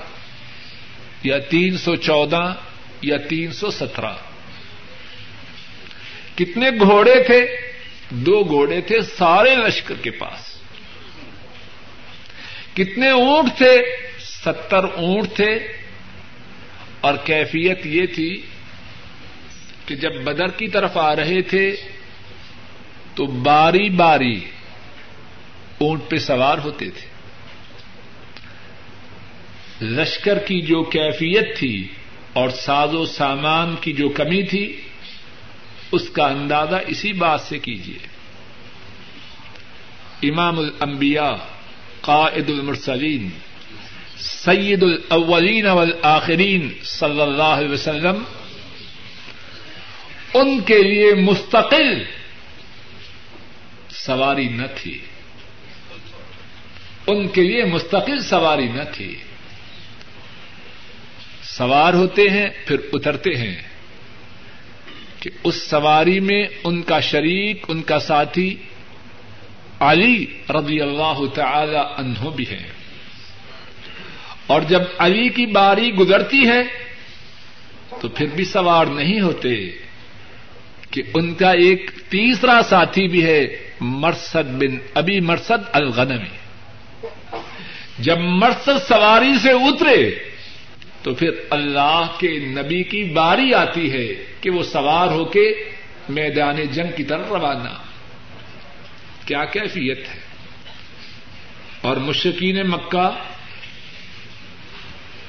یا 1.23 1.39
تین 1.39 1.79
سو 1.79 1.97
چودہ 1.97 2.55
یا 3.03 3.17
تین 3.17 3.53
سو 3.53 3.71
سترہ۔ 3.71 4.15
کتنے 6.35 6.71
گھوڑے 6.71 7.23
تھے؟ 7.23 7.57
دو 8.11 8.45
گھوڑے 8.45 8.81
تھے 8.81 9.01
سارے 9.01 9.55
لشکر 9.55 9.95
کے 9.95 10.11
پاس۔ 10.11 10.59
کتنے 12.75 13.11
اونٹ 13.11 13.57
تھے؟ 13.57 13.83
ستر 14.21 14.85
اونٹ 14.85 15.37
تھے۔ 15.37 15.78
اور 17.01 17.15
کیفیت 17.25 17.87
یہ 17.87 18.07
تھی 18.07 18.43
کہ 19.87 19.95
جب 19.95 20.23
بدر 20.25 20.49
کی 20.49 20.69
طرف 20.69 20.97
آ 20.97 21.17
رہے 21.17 21.43
تھے 21.43 21.77
تو 23.15 23.27
باری 23.27 23.89
باری 23.91 24.41
اونٹ 25.79 26.03
پہ 26.09 26.17
سوار 26.17 26.59
ہوتے 26.59 26.91
تھے۔ 26.91 27.07
لشکر 29.83 30.39
کی 30.39 30.61
جو 30.61 30.83
کیفیت 30.83 31.59
تھی 31.59 31.89
اور 32.33 32.49
ساز 32.49 32.95
و 32.95 33.05
سامان 33.07 33.75
کی 33.81 33.93
جو 33.93 34.09
کمی 34.09 34.43
تھی، 34.43 34.81
اس 35.93 36.09
کا 36.09 36.27
اندازہ 36.27 36.77
اسی 36.87 37.13
بات 37.13 37.41
سے 37.41 37.59
کیجیے 37.59 37.99
امام 40.31 40.59
الانبیاء، 40.59 41.35
قائد 42.01 42.51
المرسلین 42.51 43.29
سید 44.19 44.83
الاولین 44.83 45.67
والآخرین 45.67 46.71
صلی 46.83 47.21
اللہ 47.21 47.43
علیہ 47.43 47.71
وسلم، 47.71 48.25
ان 50.35 50.61
کے 50.61 50.83
لیے 50.83 51.15
مستقل 51.15 52.05
سواری 53.91 54.49
نہ 54.49 54.67
تھی۔ 54.75 54.99
ان 57.07 57.29
کے 57.29 57.43
لیے 57.43 57.65
مستقل 57.65 58.21
سواری 58.21 58.69
نہ 58.69 58.83
تھی۔ 58.93 59.17
سوار 61.43 61.95
ہوتے 61.95 62.23
ہیں، 62.31 62.49
پھر 62.67 62.77
اترتے 62.93 63.31
ہیں۔ 63.31 63.63
کہ 65.21 65.31
اس 65.45 65.63
سواری 65.63 66.21
میں 66.21 66.47
ان 66.65 66.83
کا 66.83 67.01
شریک، 67.01 67.65
ان 67.69 67.83
کا 67.83 67.99
ساتھی 67.99 68.57
علی 69.81 70.27
رضی 70.51 70.81
اللہ 70.81 71.27
تعالی 71.35 71.79
عنہ 71.97 72.31
بھی 72.31 72.49
ہے 72.51 72.78
اور 74.49 74.63
جب 74.63 74.83
علی 74.99 75.29
کی 75.29 75.47
باری 75.47 75.95
گزرتی 75.95 76.49
ہے 76.49 76.63
تو 78.01 78.09
پھر 78.09 78.27
بھی 78.27 78.45
سوار 78.45 78.87
نہیں 78.87 79.21
ہوتے 79.21 79.71
کہ 80.91 81.03
ان 81.15 81.35
کا 81.35 81.51
ایک 81.51 81.91
تیسرا 82.09 82.61
ساتھی 82.69 83.09
بھی 83.09 83.25
ہے 83.25 83.71
مرسد 83.81 84.51
بن 84.51 84.77
ابھی 84.95 85.21
مرسد 85.21 85.69
الغنمی 85.73 86.37
جب 87.99 88.19
مرسد 88.19 88.89
سواری 88.89 89.39
سے 89.43 89.51
اترے 89.51 90.11
تو 91.03 91.15
پھر 91.15 91.31
اللہ 91.51 92.07
کے 92.19 92.39
نبی 92.39 92.83
کی 92.83 93.05
باری 93.05 93.55
آتی 93.55 93.93
ہے 93.93 94.07
کہ 94.41 94.51
وہ 94.51 94.63
سوار 94.63 95.09
ہو 95.09 95.25
کے 95.25 95.53
میدان 96.09 96.57
جنگ 96.73 96.97
کی 96.97 97.03
طرف 97.03 97.27
روانہ۔ 97.29 97.69
کیا 99.27 99.45
کیفیت 99.45 99.99
ہے؟ 99.99 100.21
اور 101.81 101.97
مشکین 101.97 102.71
مکہ 102.71 103.11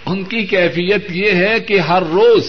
ان 0.10 0.24
کی 0.24 0.46
کیفیت 0.46 1.12
یہ 1.12 1.32
ہے 1.32 1.60
کہ 1.60 1.80
ہر 1.80 2.02
روز 2.02 2.46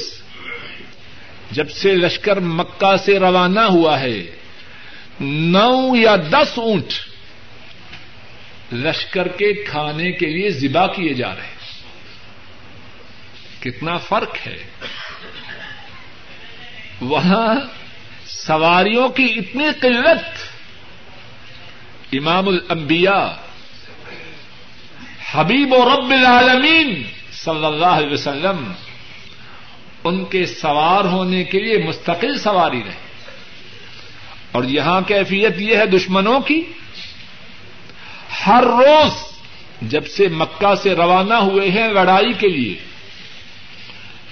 جب 1.50 1.70
سے 1.70 1.94
لشکر 1.94 2.40
مکہ 2.40 2.96
سے 2.96 3.18
روانہ 3.18 3.60
ہوا 3.60 4.00
ہے، 4.00 4.36
نو 5.20 5.96
یا 5.96 6.16
دس 6.16 6.58
اونٹ 6.58 6.92
لشکر 8.72 9.28
کے 9.28 9.52
کھانے 9.52 10.12
کے 10.12 10.26
لیے 10.26 10.50
ذبح 10.50 10.86
کیے 10.86 11.14
جا 11.14 11.34
رہے 11.34 11.42
ہیں۔ 11.42 11.50
کتنا 13.62 13.96
فرق 13.96 14.46
ہے۔ 14.46 14.64
وہاں 17.00 17.54
سواریوں 18.26 19.08
کی 19.08 19.34
اتنی 19.36 19.64
قلت۔ 19.80 20.24
امام 22.12 22.48
الانبیاء، 22.48 23.28
حبیب 25.32 25.72
و 25.72 25.96
رب 25.96 26.10
العالمین 26.10 27.02
صلی 27.32 27.64
اللہ 27.64 27.86
علیہ 27.86 28.12
وسلم 28.12 28.72
ان 30.04 30.24
کے 30.24 30.46
سوار 30.46 31.04
ہونے 31.04 31.44
کے 31.44 31.58
لیے 31.60 31.78
مستقل 31.78 32.38
سواری 32.38 32.82
رہے۔ 32.82 33.10
اور 34.52 34.64
یہاں 34.64 35.00
کیفیت 35.00 35.60
یہ 35.60 35.76
ہے 35.76 35.86
دشمنوں 35.86 36.40
کی، 36.40 36.64
ہر 38.46 38.62
روز 38.62 39.12
جب 39.82 40.06
سے 40.06 40.28
مکہ 40.28 40.74
سے 40.74 40.94
روانہ 40.94 41.34
ہوئے 41.34 41.70
ہیں 41.70 41.88
لڑائی 41.88 42.32
کے 42.32 42.48
لیے، 42.48 42.74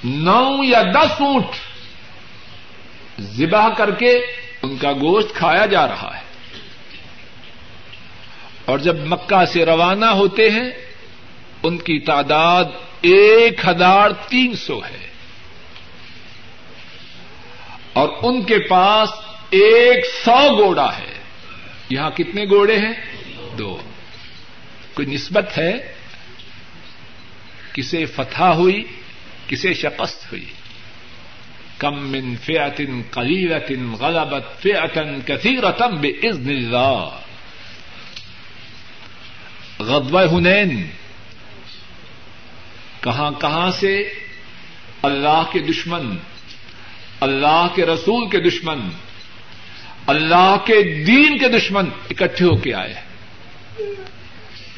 نو 0.05 0.65
یا 0.65 0.83
دس 0.83 1.21
اونٹ 1.21 1.45
ذبح 3.21 3.69
کر 3.69 3.91
کے 3.91 4.13
ان 4.63 4.77
کا 4.77 4.93
گوشت 4.93 5.35
کھایا 5.35 5.67
جا 5.67 5.89
رہا 5.89 6.17
ہے۔ 6.17 6.23
اور 8.65 8.79
جب 8.79 8.97
مکہ 9.07 9.45
سے 9.45 9.65
روانہ 9.65 10.05
ہوتے 10.05 10.51
ہیں، 10.51 10.71
ان 11.63 11.79
کی 11.79 11.99
تعداد 11.99 12.65
ایک 13.01 13.69
ہزار 13.69 14.11
تین 14.11 14.57
سو 14.57 14.79
ہے۔ 14.79 15.09
اور 17.93 18.09
ان 18.23 18.45
کے 18.45 18.59
پاس 18.59 19.09
ایک 19.51 20.05
سو 20.25 20.65
گوڑا 20.65 20.99
ہے۔ 20.99 21.19
یہاں 21.89 22.11
کتنے 22.11 22.45
گوڑے 22.45 22.79
ہیں؟ 22.79 22.93
دو۔ 23.59 23.81
کوئی 24.95 25.09
نسبت 25.09 25.59
ہے؟ 25.59 25.93
کسے 27.73 28.07
فتح 28.07 28.45
ہوئی، 28.45 28.85
کسے 29.47 29.75
شکست 29.75 30.33
ہوئی۔ 30.33 30.45
کم 31.79 32.09
من 32.09 32.37
فیعتن 32.37 33.03
قلیلتن 33.11 33.93
غلبت 33.93 34.63
فیعتن 34.63 35.21
کثیرتن 35.27 35.97
بے 35.97 36.09
عزن 36.09 36.49
اللہ۔ 36.49 37.09
غدوہ 39.79 40.23
ہنین۔ 40.33 40.91
کہاں 43.01 43.31
کہاں 43.31 43.71
سے؟ 43.71 44.13
اللہ 45.03 45.43
کے 45.53 45.59
دشمن، 45.59 46.17
اللہ 47.21 47.67
کے 47.75 47.87
رسول 47.87 48.29
کے 48.29 48.41
دشمن، 48.41 48.89
اللہ 50.07 50.57
کے 50.65 51.05
دین 51.05 51.39
کے 51.39 51.49
دشمن 51.49 51.85
اکٹھے 52.11 52.45
ہو 52.45 52.57
کے 52.57 52.75
آئے 52.75 52.95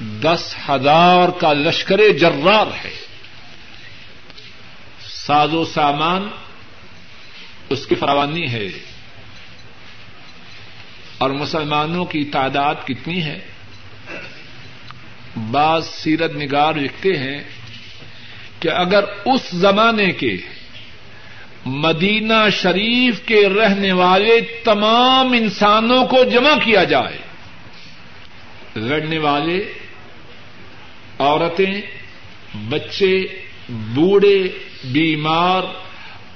دس 0.00 0.54
ہزار 0.68 1.28
کا 1.28 1.52
لشکر 1.52 2.00
جرار 2.20 2.66
ہے۔ 2.84 2.90
ساز 5.10 5.54
و 5.54 5.64
سامان 5.64 6.28
اس 7.68 7.86
کی 7.86 7.94
فراوانی 7.94 8.52
ہے۔ 8.52 8.66
اور 11.18 11.30
مسلمانوں 11.30 12.04
کی 12.04 12.24
تعداد 12.24 12.74
کتنی 12.84 13.22
ہے؟ 13.22 13.38
بعض 15.50 15.86
سیرت 15.86 16.36
نگار 16.36 16.74
لکھتے 16.74 17.08
ہیں 17.08 17.38
کہ 18.60 18.68
اگر 18.68 19.04
اس 19.24 19.50
زمانے 19.50 20.12
کے 20.12 20.36
مدینہ 21.66 22.50
شریف 22.52 23.20
کے 23.26 23.48
رہنے 23.48 23.92
والے 23.92 24.40
تمام 24.40 25.32
انسانوں 25.32 26.06
کو 26.06 26.24
جمع 26.24 26.54
کیا 26.64 26.84
جائے، 26.84 27.18
لڑنے 28.76 29.18
والے، 29.18 29.72
عورتیں، 31.18 31.80
بچے، 32.68 33.26
بوڑھے، 33.68 34.48
بیمار 34.84 35.62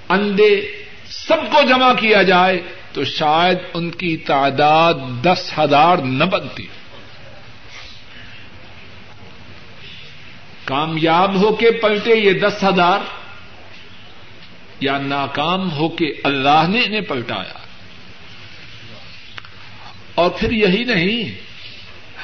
اندے 0.08 0.70
سب 1.06 1.52
کو 1.52 1.62
جمع 1.68 1.92
کیا 1.92 2.22
جائے، 2.22 2.62
تو 2.92 3.04
شاید 3.04 3.58
ان 3.74 3.90
کی 3.90 4.16
تعداد 4.16 4.94
دس 5.22 5.52
ہزار 5.58 5.96
نہ 5.96 6.24
بنتی۔ 6.24 6.66
کامیاب 10.64 11.34
ہو 11.34 11.56
کے 11.56 11.70
پلٹے 11.70 12.14
یہ 12.14 12.32
دس 12.32 12.64
ہزار 12.64 13.00
یا 14.80 14.98
ناکام 14.98 15.70
ہو 15.70 15.88
کے 15.88 16.06
اللہ 16.24 16.64
نے 16.68 16.84
انہیں 16.84 17.00
پلٹایا؟ 17.00 17.58
اور 20.14 20.30
پھر 20.30 20.52
یہی 20.52 20.84
نہیں، 20.84 21.38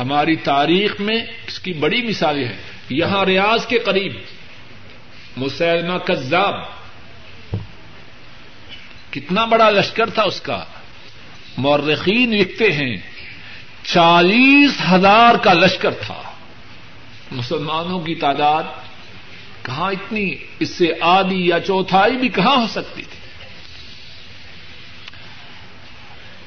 ہماری 0.00 0.36
تاریخ 0.36 1.00
میں 1.00 1.22
اس 1.46 1.58
کی 1.58 1.72
بڑی 1.72 2.02
مثالیں 2.02 2.44
ہیں 2.44 2.56
یہاں 2.90 3.24
ریاض 3.24 3.66
کے 3.66 3.78
قریب 3.78 4.12
مسلمہ 5.36 5.98
کذاب، 5.98 6.54
کتنا 9.10 9.44
بڑا 9.44 9.70
لشکر 9.70 10.10
تھا 10.10 10.22
اس 10.22 10.40
کا، 10.40 10.64
مورخین 11.56 12.30
لکھتے 12.30 12.72
ہیں، 12.72 12.96
چالیس 13.82 14.72
ہزار 14.92 15.34
کا 15.34 15.52
لشکر 15.52 15.90
تھا۔ 15.90 16.29
مسلمانوں 17.30 18.00
کی 18.00 18.14
تعداد 18.14 18.62
کہاں 19.62 19.92
اتنی؟ 19.92 20.34
اس 20.58 20.70
سے 20.70 20.92
آدھی 21.00 21.46
یا 21.46 21.60
چوتھائی 21.60 22.16
بھی 22.16 22.28
کہاں 22.28 22.56
ہو 22.56 22.66
سکتی 22.70 23.02
تھی؟ 23.02 23.20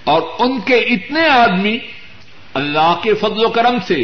اور 0.04 0.22
ان 0.40 0.62
کے 0.62 0.76
اتنے 0.76 1.28
آدمی 1.28 1.78
اللہ 2.54 3.00
کے 3.04 3.14
فضل 3.14 3.46
و 3.46 3.50
کرم 3.50 3.78
سے 3.88 4.04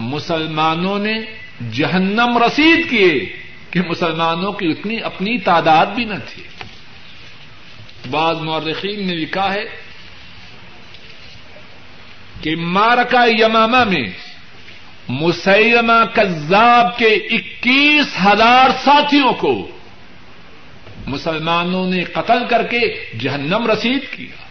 مسلمانوں 0.00 0.98
نے 0.98 1.14
جہنم 1.72 2.38
رسید 2.38 2.90
کیے 2.90 3.36
کہ 3.70 3.80
مسلمانوں 3.80 4.52
کی 4.52 4.66
اتنی 4.66 5.02
اپنی 5.02 5.38
تعداد 5.38 5.86
بھی 5.86 6.04
نہ 6.04 6.14
تھی۔ 6.28 6.42
بعض 8.10 8.36
مورخین 8.36 9.06
نے 9.06 9.14
لکھا 9.14 9.54
ہے 9.54 9.64
کہ 12.40 12.56
مارکا 12.56 13.24
یمامہ 13.26 13.84
میں 13.84 14.31
مسیمہ 15.12 16.04
کذاب 16.14 16.98
کے 16.98 17.06
اکیس 17.06 18.06
ہزار 18.24 18.70
ساتھیوں 18.84 19.32
کو 19.32 19.68
مسلمانوں 21.06 21.90
نے 21.90 22.04
قتل 22.04 22.46
کر 22.48 22.66
کے 22.66 23.10
جہنم 23.20 23.70
رسید 23.70 24.00
کیا۔ 24.10 24.42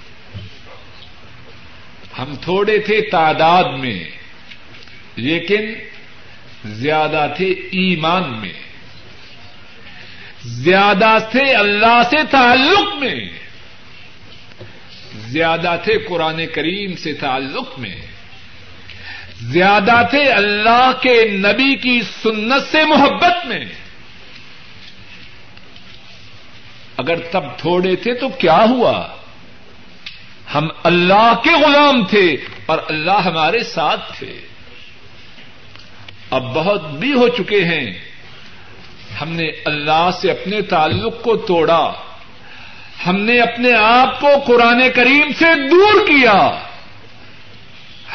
ہم 2.22 2.36
تھوڑے 2.36 2.80
تھے 2.80 3.02
تعداد 3.02 3.64
میں، 3.80 4.04
لیکن 5.16 5.74
زیادہ 6.66 7.28
تھے 7.38 7.46
ایمان 7.52 8.42
میں۔ 8.42 8.54
زیادہ 10.46 11.18
تھے 11.32 11.54
اللہ 11.54 12.02
سے 12.10 12.18
تعلق 12.32 12.96
میں۔ 12.96 13.20
زیادہ 15.14 15.76
تھے 15.84 15.98
قرآن 15.98 16.46
کریم 16.56 16.96
سے 16.96 17.14
تعلق 17.14 17.80
میں۔ 17.80 18.11
زیادہ 19.42 20.02
تھے 20.10 20.24
اللہ 20.24 20.92
کے 21.02 21.26
نبی 21.26 21.76
کی 21.76 22.02
سنت 22.24 22.72
سے 22.72 22.86
محبت 22.86 23.46
میں۔ 23.46 23.66
اگر 26.98 27.20
تب 27.32 27.44
تھوڑے 27.58 27.96
تھے 27.96 28.14
تو 28.14 28.30
کیا 28.30 28.66
ہوا؟ 28.70 29.08
ہم 30.56 30.68
اللہ 30.84 31.34
کے 31.44 31.50
غلام 31.50 32.06
تھے 32.06 32.36
اور 32.66 32.78
اللہ 32.88 33.22
ہمارے 33.26 33.60
ساتھ 33.60 34.20
تھے۔ 34.20 34.42
اب 36.30 36.44
بہت 36.44 36.90
بھی 36.90 37.14
ہو 37.14 37.28
چکے 37.28 37.64
ہیں۔ 37.64 38.00
ہم 39.22 39.30
نے 39.30 39.48
اللہ 39.66 40.10
سے 40.22 40.32
اپنے 40.32 40.62
تعلق 40.62 41.24
کو 41.24 41.38
توڑا۔ 41.38 41.94
ہم 43.08 43.16
نے 43.20 43.40
اپنے 43.40 43.74
آپ 43.74 44.20
کو 44.20 44.28
قرآن 44.46 44.84
کریم 44.96 45.28
سے 45.40 45.70
دور 45.70 46.08
کیا۔ 46.08 46.64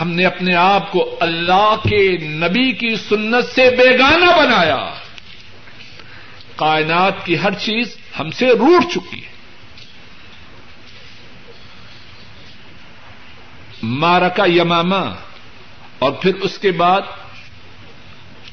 ہم 0.01 0.11
نے 0.11 0.24
اپنے 0.24 0.55
آپ 0.55 0.92
کو 0.92 1.16
اللہ 1.20 1.74
کے 1.88 2.18
نبی 2.18 2.72
کی 2.72 2.97
سنت 2.97 3.55
سے 3.55 3.70
بیگانہ 3.70 4.26
بنایا۔ 4.38 4.94
کائنات 6.57 7.26
کی 7.26 7.38
ہر 7.38 7.53
چیز 7.53 7.97
ہم 8.20 8.30
سے 8.30 8.47
روٹ 8.47 8.92
چکی 8.92 9.24
ہے۔ 9.24 9.36
مارکا 13.82 14.44
یماما 14.47 15.14
اور 15.99 16.12
پھر 16.12 16.34
اس 16.34 16.59
کے 16.59 16.70
بعد 16.70 17.01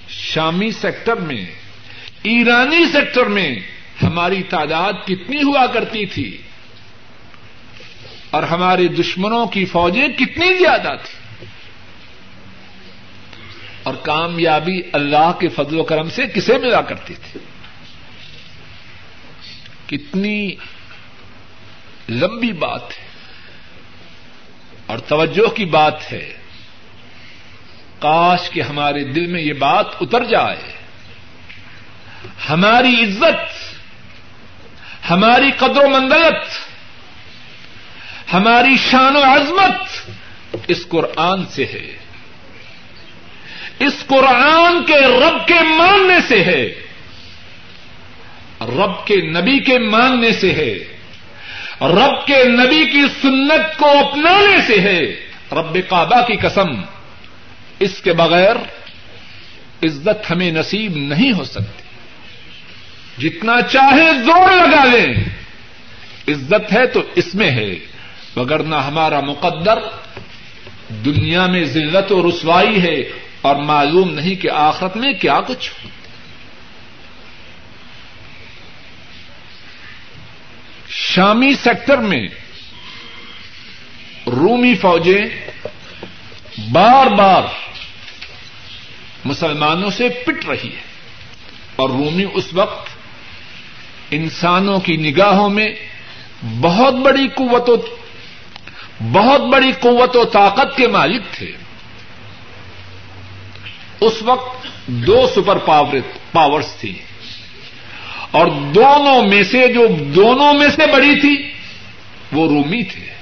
شامی 0.10 0.72
سیکٹر 0.72 1.16
میں، 1.16 1.46
ایرانی 2.24 2.86
سیکٹر 2.86 3.26
میں 3.26 3.56
ہماری 4.04 4.44
تعداد 4.44 4.94
کتنی 5.06 5.44
ہوا 5.44 5.66
کرتی 5.66 6.06
تھی 6.06 6.38
اور 8.30 8.44
ہمارے 8.44 8.88
دشمنوں 8.88 9.46
کی 9.46 9.66
فوجیں 9.66 10.08
کتنی 10.08 10.54
زیادہ 10.54 10.96
تھی 11.04 11.23
اور 13.84 13.94
کامیابی 13.94 14.82
اللہ 14.94 15.32
کے 15.40 15.48
فضل 15.48 15.80
و 15.80 15.84
کرم 15.84 16.10
سے 16.10 16.28
کسے 16.28 16.58
ملا 16.58 16.82
کرتی 16.82 17.14
تھی؟ 17.14 17.40
کتنی 19.88 20.56
لمبی 22.10 22.52
بات 22.52 22.92
ہے 22.92 23.06
اور 24.86 24.98
توجہ 24.98 25.48
کی 25.48 25.66
بات 25.66 26.14
ہے۔ 26.14 26.34
کاش 28.00 28.50
کہ 28.50 28.62
ہمارے 28.62 29.04
دل 29.04 29.28
میں 29.28 29.42
یہ 29.42 29.54
بات 29.54 29.86
اتر 30.02 30.24
جائے۔ 30.24 30.74
ہماری 32.50 33.04
عزت، 33.04 33.74
ہماری 35.12 35.52
قدر 35.58 35.86
و 35.86 35.90
مندلت 35.90 36.74
ہماری 38.34 38.78
شان 38.78 39.16
و 39.16 39.24
عظمت 39.24 40.12
اس 40.68 40.88
قرآن 40.90 41.46
سے 41.46 41.66
ہے۔ 41.66 42.03
اس 43.86 44.06
قرآن 44.08 44.86
کے 44.86 45.00
رب 45.00 45.48
کے 45.48 45.64
ماننے 45.78 46.20
سے 46.28 46.44
ہے۔ 46.44 46.66
رب 48.62 49.08
کے 49.08 49.16
نبی 49.16 49.60
کے 49.60 49.80
ماننے 49.80 50.32
سے 50.32 50.52
ہے۔ 50.52 50.74
رب 51.82 52.28
کے 52.28 52.44
نبی 52.44 52.86
کی 52.86 53.02
سنت 53.22 53.78
کو 53.78 53.98
اپنانے 53.98 54.58
سے 54.68 54.80
ہے۔ 54.80 55.00
رب 55.52 55.78
کعبہ 55.90 56.26
کی 56.28 56.36
قسم۔ 56.36 56.68
اس 57.80 58.02
کے 58.02 58.14
بغیر 58.14 58.56
عزت 59.84 60.32
ہمیں 60.32 60.52
نصیب 60.52 60.98
نہیں 60.98 61.32
ہو 61.32 61.44
سکتی۔ 61.44 61.84
جتنا 63.18 63.62
چاہے 63.62 64.14
زور 64.26 64.54
لگا 64.54 64.86
لیں۔ 64.86 65.24
عزت 66.28 66.74
ہے 66.74 66.88
تو 66.88 67.02
اس 67.16 67.36
میں 67.36 67.52
ہے۔ 67.52 67.76
مگر 68.36 68.60
نہ 68.60 68.76
ہمارا 68.76 69.20
مقدر۔ 69.20 69.80
دنیا 71.06 71.46
میں 71.46 71.64
ذلت 71.64 72.12
و 72.12 72.30
رسوائی 72.30 72.82
ہے۔ 72.82 73.24
اور 73.44 73.56
معلوم 73.56 74.14
نہیں 74.14 74.36
کہ 74.36 74.50
آخرت 74.50 74.98
میں 74.98 75.14
کیا 75.14 75.40
کچھ 75.48 75.72
شامی 80.90 81.54
سیکٹر 81.54 81.98
میں 81.98 82.28
رومی 84.28 84.76
فوجیں 84.76 85.26
بار 86.72 87.08
بار 87.08 87.44
مسلمانوں 89.26 89.90
سے 89.90 90.10
پٹ 90.10 90.46
رہی 90.46 90.76
ہے 90.76 90.82
اور 91.76 91.90
رومی 91.90 92.26
اس 92.34 92.54
وقت 92.54 92.90
انسانوں 94.12 94.80
کی 94.80 94.98
نگاہوں 94.98 95.50
میں 95.50 95.70
بہت 96.62 96.94
بڑی 96.94 97.28
قوت 97.28 97.70
و 97.70 97.76
بہت 99.12 99.42
بڑی 99.42 99.72
قوت 99.80 100.16
و 100.16 100.26
طاقت 100.26 100.78
کے 100.78 100.88
مالک 100.88 101.22
تھے۔ 101.32 101.52
اس 104.02 104.22
وقت 104.22 104.68
دو 104.86 105.28
سپر 105.36 105.58
پاورز 106.32 106.66
تھی 106.80 106.94
اور 108.32 108.48
دونوں 108.48 109.22
میں 109.22 109.44
سے 109.44 109.74
جو 109.74 109.88
دونوں 110.16 110.54
میں 110.54 110.68
سے 110.76 110.86
بڑی 110.94 111.20
تھی 111.20 111.52
وہ 112.32 112.48
رومی 112.48 112.84
تھے 112.84 113.14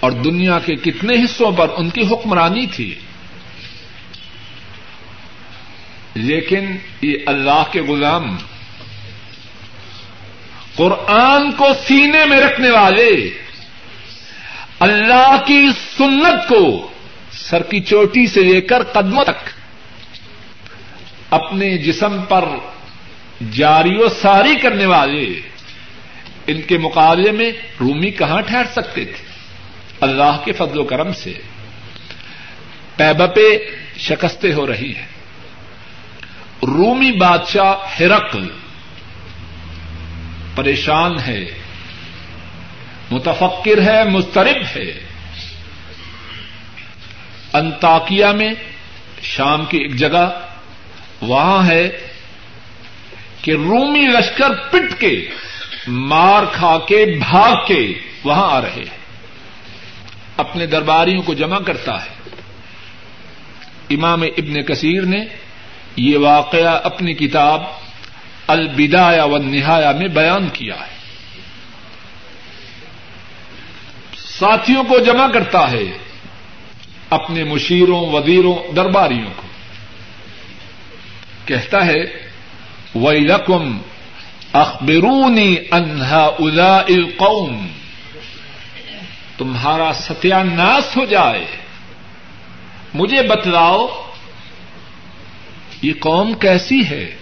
اور 0.00 0.10
دنیا 0.10 0.58
کے 0.58 0.74
کتنے 0.74 1.14
حصوں 1.14 1.52
پر 1.52 1.68
ان 1.76 1.90
کی 1.90 2.02
حکمرانی 2.02 2.66
تھی 2.66 2.94
لیکن 6.14 6.76
یہ 7.02 7.14
اللہ 7.26 7.62
کے 7.72 7.80
غلام 7.80 8.36
قرآن 10.76 11.50
کو 11.52 11.66
سینے 11.86 12.24
میں 12.24 12.40
رکھنے 12.40 12.70
والے 12.70 13.30
اللہ 14.80 15.36
کی 15.46 15.68
سنت 15.98 16.48
کو 16.48 16.88
سر 17.42 17.62
کی 17.62 17.80
چوٹی 17.80 18.26
سے 18.26 18.40
لے 18.40 18.60
کر 18.60 18.82
قدموں 18.82 19.24
تک 19.24 19.48
اپنے 21.30 21.78
جسم 21.78 22.22
پر 22.28 22.44
جاری 23.52 23.96
و 23.96 24.08
ساری 24.08 24.56
کرنے 24.56 24.86
والے 24.86 25.40
ان 26.46 26.62
کے 26.62 26.78
مقابلے 26.78 27.32
میں 27.32 27.50
رومی 27.80 28.10
کہاں 28.10 28.42
ٹھہر 28.42 28.64
سکتے 28.72 29.04
تھے؟ 29.04 29.24
اللہ 30.00 30.36
کے 30.44 30.52
فضل 30.52 30.78
و 30.78 30.84
کرم 30.84 31.12
سے 31.12 31.32
پیبپے 32.96 33.70
شکستیں 33.98 34.54
ہو 34.54 34.66
رہی 34.66 34.94
ہیں۔ 34.96 35.06
رومی 36.62 37.12
بادشاہ 37.12 37.74
ہرقل 38.00 38.48
پریشان 40.54 41.18
ہے، 41.26 41.44
متفکر 43.10 43.82
ہے 43.82 44.04
مسترب 44.04 44.56
ہے۔ 44.76 45.11
انتاکیا 47.52 48.32
میں، 48.32 48.54
شام 49.22 49.64
کی 49.64 49.78
ایک 49.78 49.96
جگہ 49.96 50.40
وہاں 51.20 51.66
ہے 51.66 52.08
کہ 53.42 53.50
رومی 53.50 54.00
لشکر 54.00 54.54
پٹ 54.70 55.00
کے، 55.00 55.28
مار 55.86 56.42
کھا 56.52 56.78
کے، 56.78 57.18
بھاگ 57.18 57.56
کے 57.66 57.94
وہاں 58.24 58.56
آ 58.56 58.60
رہے 58.60 58.70
ہیں۔ 58.70 59.02
اپنے 60.36 60.66
درباریوں 60.66 61.22
کو 61.22 61.34
جمع 61.34 61.58
کرتا 61.58 62.04
ہے۔ 62.04 62.22
امام 63.90 64.22
ابن 64.22 64.62
کثیر 64.62 65.02
نے 65.02 65.24
یہ 65.96 66.18
واقعہ 66.18 66.80
اپنی 66.84 67.14
کتاب 67.14 67.62
البدایا 68.46 69.24
و 69.24 69.38
نہایا 69.38 69.92
میں 69.92 70.08
بیان 70.08 70.48
کیا 70.48 70.74
ہے۔ 70.74 70.92
ساتھیوں 74.16 74.84
کو 74.84 74.98
جمع 74.98 75.28
کرتا 75.28 75.70
ہے۔ 75.70 76.11
اپنے 77.12 77.44
مشیروں، 77.44 78.06
وزیروں، 78.06 78.74
درباریوں 78.74 79.30
کو۔ 79.36 79.42
کہتا 81.46 81.86
ہے 81.86 82.04
وَيْلَكُمْ 82.94 83.78
اخبرونی 84.52 85.56
انہا 85.70 86.30
الا 86.38 86.76
القوم 86.76 87.66
تمہارا 89.38 89.92
ستیہ 89.94 90.34
ناس 90.34 90.96
ہو 90.96 91.04
جائے۔ 91.04 91.44
مجھے 92.94 93.22
بتلاؤ، 93.22 94.10
یہ 95.82 95.92
قوم 96.00 96.34
کیسی 96.34 96.88
ہے؟ 96.90 97.16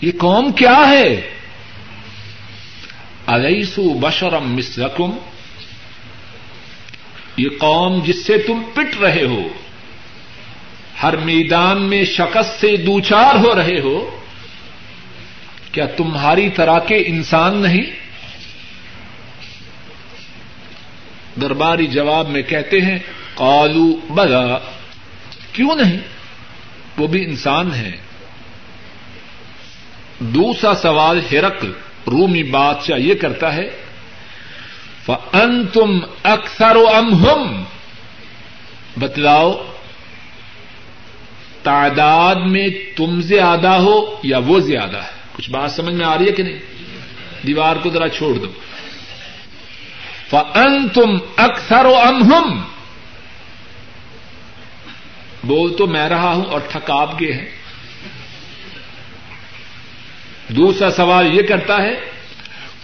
یہ 0.00 0.12
قوم 0.18 0.52
کیا 0.52 0.88
ہے؟ 0.88 1.30
الیسو 3.26 3.94
بشرم 3.94 4.56
مسلکم 4.56 5.10
یہ 7.36 7.48
قوم 7.58 8.00
جس 8.04 8.26
سے 8.26 8.38
تم 8.38 8.62
پٹ 8.74 9.00
رہے 9.00 9.24
ہو، 9.24 9.48
ہر 11.02 11.16
میدان 11.16 11.82
میں 11.82 12.04
شکست 12.04 12.60
سے 12.60 12.76
دوچار 12.76 13.34
ہو 13.34 13.54
رہے 13.54 13.80
ہو، 13.80 14.20
کیا 15.72 15.86
تمہاری 15.86 16.50
طرح 16.50 16.78
کے 16.78 16.96
انسان 17.06 17.56
نہیں؟ 17.56 17.84
درباری 21.40 21.86
جواب 21.86 22.28
میں 22.28 22.42
کہتے 22.42 22.80
ہیں، 22.80 22.98
قالو، 23.34 23.96
بلا۔ 24.10 24.58
کیوں 25.52 25.76
نہیں؟ 25.76 25.96
وہ 26.98 27.06
بھی 27.06 27.24
انسان 27.24 27.74
ہے 27.74 27.96
دوسرا 30.18 30.74
سوال 30.74 31.20
ہرکل 31.32 31.72
رومی 32.06 32.42
بادشاہ 32.42 32.98
یہ 32.98 33.14
کرتا 33.14 33.54
ہے 33.54 33.81
ان 35.08 35.66
تم 35.66 35.98
اکثر 36.22 36.76
و 36.76 36.88
ام 36.88 37.64
بتلاؤ، 38.96 39.72
تعداد 41.62 42.34
میں 42.34 42.68
تم 42.96 43.20
زیادہ 43.20 43.68
ہو 43.68 44.20
یا 44.22 44.38
وہ 44.38 44.60
زیادہ 44.60 44.96
ہے؟ 44.96 45.10
کچھ 45.32 45.50
بات 45.50 45.70
سمجھ 45.70 45.94
میں 45.94 46.06
آ 46.06 46.18
رہی 46.18 46.26
ہے 46.26 46.32
کہ 46.32 46.42
نہیں؟ 46.42 46.58
دیوار 47.46 47.76
کو 47.76 47.90
ذرا 47.90 48.08
چھوڑ 48.08 48.34
دو۔ 48.34 48.46
ان 50.54 50.88
تم 50.88 51.18
اکثر 51.36 51.84
و 51.84 51.96
ام 51.96 52.62
بول 55.44 55.76
تو 55.76 55.86
میں 55.86 56.08
رہا 56.08 56.34
ہوں 56.34 56.44
اور 56.44 56.60
ٹھکاپ 56.70 57.20
گئے 57.20 57.32
ہیں۔ 57.32 57.48
دوسرا 60.48 60.90
سوال 60.90 61.34
یہ 61.34 61.42
کرتا 61.42 61.82
ہے 61.82 62.00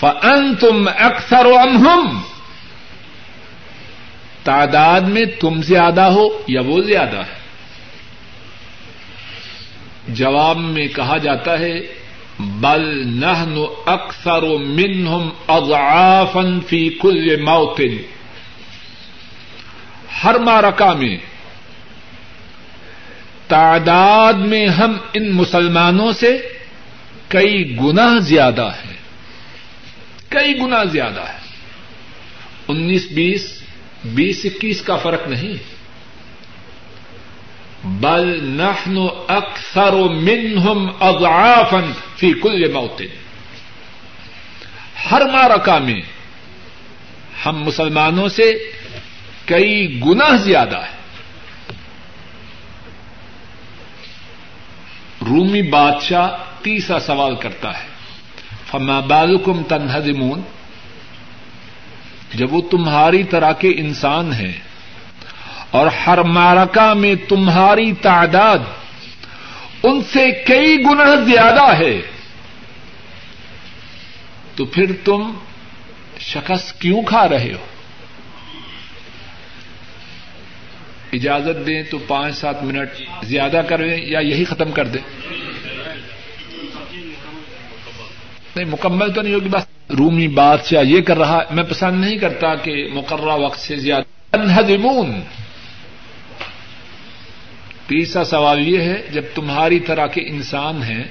فن 0.01 0.55
تم 0.55 0.89
اکثر 0.99 1.47
و 1.47 1.57
تعداد 4.43 5.01
میں 5.01 5.25
تم 5.41 5.63
زیادہ 5.63 6.01
ہو 6.01 6.29
یا 6.49 6.61
وہ 6.61 6.81
زیادہ 6.81 7.17
ہے؟ 7.17 7.39
جواب 10.09 10.59
میں 10.59 10.89
کہا 10.89 11.17
جاتا 11.19 11.59
ہے، 11.59 11.81
بل 12.39 13.03
نہ 13.07 13.55
اکثر 13.87 14.43
و 14.43 14.59
منہم 14.59 15.29
اضعافا 15.49 16.41
فی 16.67 16.91
کل 16.91 17.43
موتن 17.43 17.97
ہر 20.25 20.39
مارکا 20.39 20.93
میں 20.93 21.17
تعداد 23.49 24.33
میں 24.33 24.67
ہم 24.67 24.97
ان 25.13 25.31
مسلمانوں 25.31 26.13
سے 26.13 26.39
کئی 27.29 27.77
گنا 27.81 28.19
زیادہ 28.19 28.71
ہے 28.85 28.88
کئی 30.29 30.61
گنا 30.61 30.85
زیادہ 30.85 31.21
ہے۔ 31.21 31.39
انیس، 32.69 33.09
بیس 33.13 33.63
بیس، 34.05 34.41
اکیس 34.45 34.83
کا 34.83 34.97
فرق 34.97 35.29
نہیں۔ 35.29 35.55
بل 37.85 38.45
نحن 38.45 38.99
اکثر 39.29 39.93
منہم 39.93 40.91
اضعافا 41.01 41.77
فی 42.17 42.33
کل 42.33 42.73
موتن۔ 42.73 43.05
ہر 45.11 45.23
مارکا 45.33 45.79
میں 45.79 46.01
ہم 47.47 47.63
مسلمانوں 47.65 48.29
سے 48.29 48.73
کئی 49.45 50.01
گنا 50.07 50.37
زیادہ 50.37 50.77
ہے۔ 50.77 50.99
رومی 55.21 55.63
بادشاہ 55.63 56.29
تیسرا 56.63 57.01
سوال 57.01 57.37
کرتا 57.37 57.79
ہے۔ 57.79 57.98
فما 58.71 59.01
بالکم 59.01 59.63
تنہدمون 59.63 60.41
جب 62.35 62.55
وہ 62.55 62.61
تمہاری 62.71 63.23
طرح 63.25 63.53
کے 63.53 63.69
انسان 63.77 64.33
ہیں 64.33 64.53
اور 65.71 65.87
ہر 65.87 66.19
مارکا 66.19 66.93
میں 66.95 67.15
تمہاری 67.29 67.93
تعداد 67.93 68.59
ان 69.83 70.01
سے 70.13 70.31
کئی 70.47 70.77
گنا 70.77 71.15
زیادہ 71.15 71.67
ہے، 71.79 72.01
تو 74.55 74.65
پھر 74.65 74.93
تم 75.05 75.31
شکست 76.19 76.81
کیوں 76.81 77.03
کھا 77.03 77.29
رہے 77.29 77.53
ہو؟ 77.53 77.67
اجازت 81.13 81.67
دیں 81.67 81.83
تو 81.83 81.99
پانچ 81.99 82.37
سات 82.37 82.63
منٹ 82.63 82.89
زیادہ 83.23 83.63
کریں 83.69 83.97
یا 84.05 84.19
یہی 84.19 84.45
ختم 84.45 84.73
کر 84.73 84.87
دیں؟ 84.87 85.03
نہیں، 88.59 88.73
مکمل 88.73 89.13
تو 89.13 89.23
نہیں 89.23 89.35
ہوگی، 89.35 89.49
بس 89.49 89.67
رومی 89.99 90.29
بادشاہ 90.29 90.85
یہ 90.85 91.01
کر 91.01 91.19
رہا، 91.19 91.43
میں 91.51 91.65
پسند 91.65 92.01
نہیں 92.01 92.17
کرتا 92.17 92.55
کہ 92.55 92.89
مقررہ 92.95 93.37
وقت 93.37 93.61
سے 93.61 93.77
زیادہ۔ 93.77 94.37
انہدمون 94.37 95.21
تیسرا 97.87 98.25
سوال 98.25 98.69
یہ 98.69 98.79
ہے، 98.79 99.03
جب 99.13 99.23
تمہاری 99.35 99.79
طرح 99.81 100.07
کے 100.07 100.21
انسان 100.21 100.83
ہیں 100.83 101.05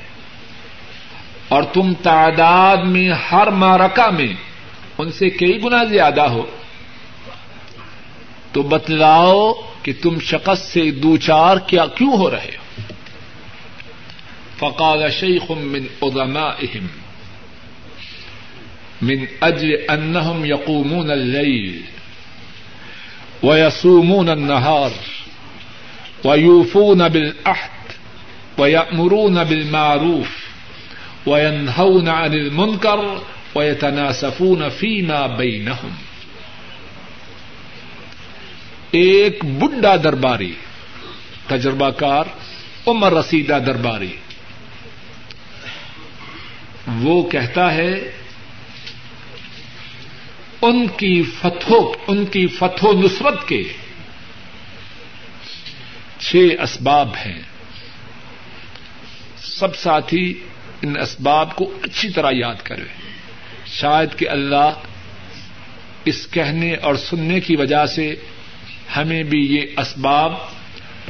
اور 1.48 1.64
تم 1.64 1.93
تعداد 2.04 2.78
میں 2.78 3.10
ہر 3.32 3.48
مارکا 3.48 4.10
میں 4.10 4.34
ان 4.98 5.12
سے 5.12 5.30
کئی 5.30 5.64
گنا 5.64 5.84
زیادہ 5.84 6.22
ہو، 6.22 6.45
تو 8.52 8.62
بتلاؤ 8.62 9.54
کہ 9.84 9.93
تم 10.02 10.20
شخص 10.20 10.60
سے 10.62 10.91
دوچار 10.91 11.58
کیا 11.58 11.86
کیوں 11.86 12.18
ہو 12.18 12.32
رہے 12.32 12.52
ہو؟ 12.58 12.66
فقال 14.60 15.12
شیخ 15.12 15.52
من 15.52 15.84
ادمائهم 16.02 17.07
من 19.02 19.28
اجل 19.43 19.72
انهم 19.72 20.45
يقومون 20.45 21.12
الليل 21.12 21.82
ويصومون 23.43 24.30
النهار 24.30 24.91
ويوفون 26.24 27.10
بالعهد 27.10 27.72
ويأمرون 28.58 29.43
بالمعروف 29.43 30.48
وينهون 31.26 32.10
عن 32.10 32.34
المنكر 32.34 33.22
ويتناسفون 33.56 34.70
فيما 34.70 35.28
بينهم 35.28 35.91
ایک 38.91 39.43
بڈا 39.45 39.95
درباری 39.95 40.54
تجربہ 41.48 41.89
کار 41.89 42.26
عمر 42.88 43.14
رسیدہ 43.14 43.60
درباری 43.66 44.16
وہ 47.02 47.24
کہتا 47.24 47.74
ہے 47.74 48.12
ان 50.62 50.88
کی 50.88 51.24
فتح 51.24 51.74
ان 52.08 52.26
کی 52.26 52.47
فتح 52.47 52.88
و 52.88 52.93
نصرت 52.93 53.47
کے 53.47 53.64
چھ 56.20 56.36
اسباب 56.64 57.10
ہیں۔ 57.26 57.41
سب 59.38 59.76
ساتھی 59.76 60.39
ان 60.82 60.97
اسباب 60.97 61.55
کو 61.55 61.80
اچھی 61.84 62.10
طرح 62.10 62.32
یاد 62.32 62.55
کرے 62.64 62.84
شاید 63.66 64.20
کہ 64.20 64.30
اللہ 64.30 64.72
اس 66.05 66.28
کہنے 66.28 66.76
اور 66.76 66.95
سننے 66.95 67.39
کی 67.39 67.55
وجہ 67.55 67.86
سے 67.86 68.16
ہمیں 68.97 69.24
بھی 69.24 69.55
یہ 69.55 69.62
اسباب 69.78 70.34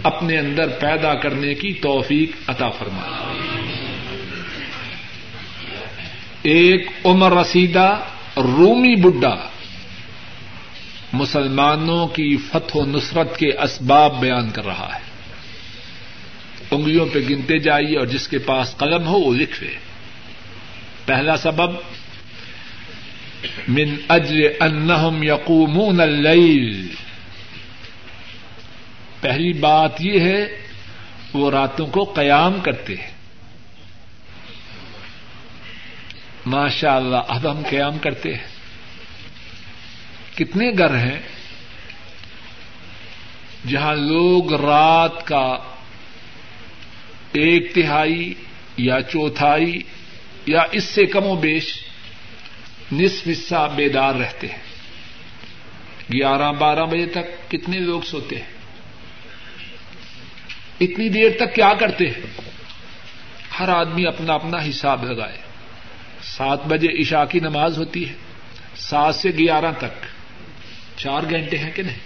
اپنے 0.03 0.37
اندر 0.37 0.67
پیدا 0.67 1.13
کرنے 1.13 1.53
کی 1.53 1.73
توفیق 1.73 2.49
عطا 2.49 2.69
فرما۔ 2.69 3.33
ایک 6.41 6.89
عمر 7.03 7.31
رسیدہ 7.31 7.99
رومی 8.37 8.95
بڈا 8.95 9.35
مسلمانوں 11.13 12.07
کی 12.07 12.37
فتح 12.37 12.77
و 12.77 12.85
نصرت 12.85 13.37
کے 13.37 13.47
اسباب 13.47 14.19
بیان 14.19 14.49
کر 14.49 14.65
رہا 14.65 14.95
ہے۔ 14.95 14.99
انگلیوں 16.71 17.05
پہ 17.13 17.19
گنتے 17.29 17.59
جائیے 17.59 17.97
اور 17.97 18.05
جس 18.05 18.27
کے 18.27 18.37
پاس 18.37 18.77
قلم 18.77 19.07
ہو 19.07 19.19
وہ 19.19 19.33
لکھ 19.33 19.63
لے 19.63 19.71
پہلا 21.05 21.37
سبب، 21.37 21.71
من 23.67 23.95
اجل 24.09 24.41
انہم 24.59 25.23
یقومون 25.23 26.01
اللیل۔ 26.01 26.87
پہلی 29.21 29.53
بات 29.53 29.91
یہ 29.99 30.19
ہے، 30.19 30.67
وہ 31.33 31.51
راتوں 31.51 31.85
کو 31.85 32.03
قیام 32.03 32.59
کرتے 32.59 32.95
ہیں۔ 32.95 33.16
ماشاء 36.47 36.95
اللہ 36.95 37.15
اب 37.27 37.51
ہم 37.51 37.61
قیام 37.69 37.97
کرتے 37.97 38.33
ہیں۔ 38.33 38.47
کتنے 40.35 40.71
گھر 40.77 40.95
ہیں 40.95 41.19
جہاں 43.67 43.95
لوگ 43.95 44.53
رات 44.53 45.27
کا 45.27 45.57
ایک 47.31 47.73
تہائی 47.75 48.33
یا 48.77 49.01
چوتھائی 49.01 49.81
یا 50.45 50.61
اس 50.71 50.83
سے 50.83 51.05
کم 51.05 51.25
و 51.25 51.35
بیش 51.35 51.83
نصف 52.91 53.27
حصہ 53.31 53.71
بیدار 53.75 54.15
رہتے 54.15 54.47
ہیں۔ 54.47 54.61
گیارہ، 56.13 56.51
بارہ 56.51 56.85
بجے 56.85 57.05
تک 57.05 57.51
کتنے 57.51 57.79
لوگ 57.79 58.01
سوتے 58.01 58.35
ہیں؟ 58.35 58.53
اتنی 60.81 61.09
دیر 61.09 61.29
تک 61.39 61.55
کیا 61.55 61.73
کرتے 61.79 62.05
ہیں؟ 62.05 62.41
ہر 63.59 63.69
آدمی 63.69 64.05
اپنا 64.05 64.33
اپنا 64.33 64.57
حساب 64.69 65.03
لگائے۔ 65.03 65.46
سات 66.35 66.65
بجے 66.65 67.01
عشاء 67.01 67.23
کی 67.25 67.39
نماز 67.39 67.77
ہوتی 67.77 68.09
ہے۔ 68.09 68.13
سات 68.75 69.15
سے 69.15 69.29
گیارہ 69.29 69.71
تک۔ 69.77 70.05
چار 70.97 71.21
گھنٹے 71.29 71.57
ہیں 71.57 71.71
کہ 71.71 71.83
نہیں؟ 71.83 71.97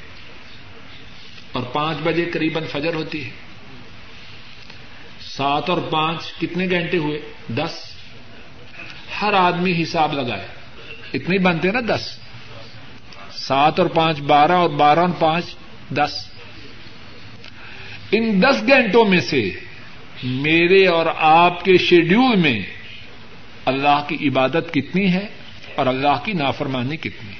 اور 1.51 1.63
پانچ 1.63 1.97
بجے 2.03 2.25
قریب 2.33 2.59
فجر 2.71 2.93
ہوتی 2.93 3.25
ہے۔ 3.25 3.29
سات 5.21 5.69
اور 5.69 5.77
پانچ 5.77 6.33
کتنے 6.33 6.69
گھنٹے 6.69 6.97
ہوئے؟ 6.97 7.21
دس۔ 7.47 7.95
ہر 9.21 9.33
آدمی 9.33 9.83
حساب 9.83 10.13
لگائے۔ 10.13 10.47
اتنے 11.13 11.37
بنتے 11.37 11.71
نا 11.71 11.79
دس۔ 11.87 12.19
سات 13.31 13.79
اور 13.79 13.87
پانچ 13.87 14.19
بارہ 14.19 14.51
اور 14.51 14.69
بارہ 14.69 14.99
اور 14.99 15.09
پانچ 15.19 15.45
دس۔ 15.89 16.27
ان 18.11 18.43
دس 18.43 18.67
گھنٹوں 18.67 19.05
میں 19.05 19.19
سے 19.19 19.51
میرے 20.23 20.87
اور 20.87 21.05
آپ 21.17 21.65
کے 21.65 21.77
شیڈیول 21.77 22.35
میں 22.35 22.80
اللہ 23.65 24.05
کی 24.07 24.27
عبادت 24.27 24.73
کتنی 24.73 25.13
ہے 25.13 25.27
اور 25.75 25.85
اللہ 25.85 26.19
کی 26.25 26.33
نافرمانی 26.33 26.97
کتنی 26.97 27.33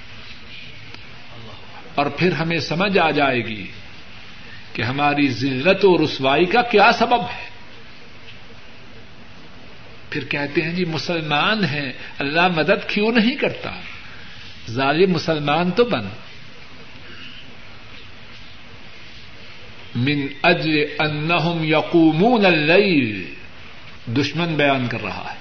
اور 1.96 2.06
پھر 2.06 2.32
ہمیں 2.32 2.60
سمجھ 2.60 2.98
آ 2.98 3.12
جائے 3.12 3.40
گی 3.40 3.66
کہ 4.74 4.82
ہماری 4.82 5.28
ذلت 5.28 5.86
و 5.86 6.06
رسوائی 6.06 6.46
کا 6.46 6.62
کیا 6.62 6.92
سبب 6.92 7.22
ہے۔ 7.22 7.52
پھر 10.10 10.26
کہتے 10.26 10.62
ہیں 10.62 10.74
جی 10.74 10.86
مسلمان 10.86 11.64
ہیں، 11.64 11.92
اللہ 12.20 12.48
مدد 12.48 12.90
کیوں 12.90 13.12
نہیں 13.12 13.36
کرتا؟ 13.36 13.72
ظالم 14.72 15.12
مسلمان 15.12 15.72
تو 15.72 15.86
بن۔ 15.86 16.06
من 19.96 20.28
اجل 20.44 20.86
انہم 21.00 21.64
یقومون 21.64 22.46
اللیل۔ 22.46 23.34
دشمن 24.08 24.56
بیان 24.56 24.88
کر 24.88 25.04
رہا 25.04 25.34
ہے۔ 25.34 25.41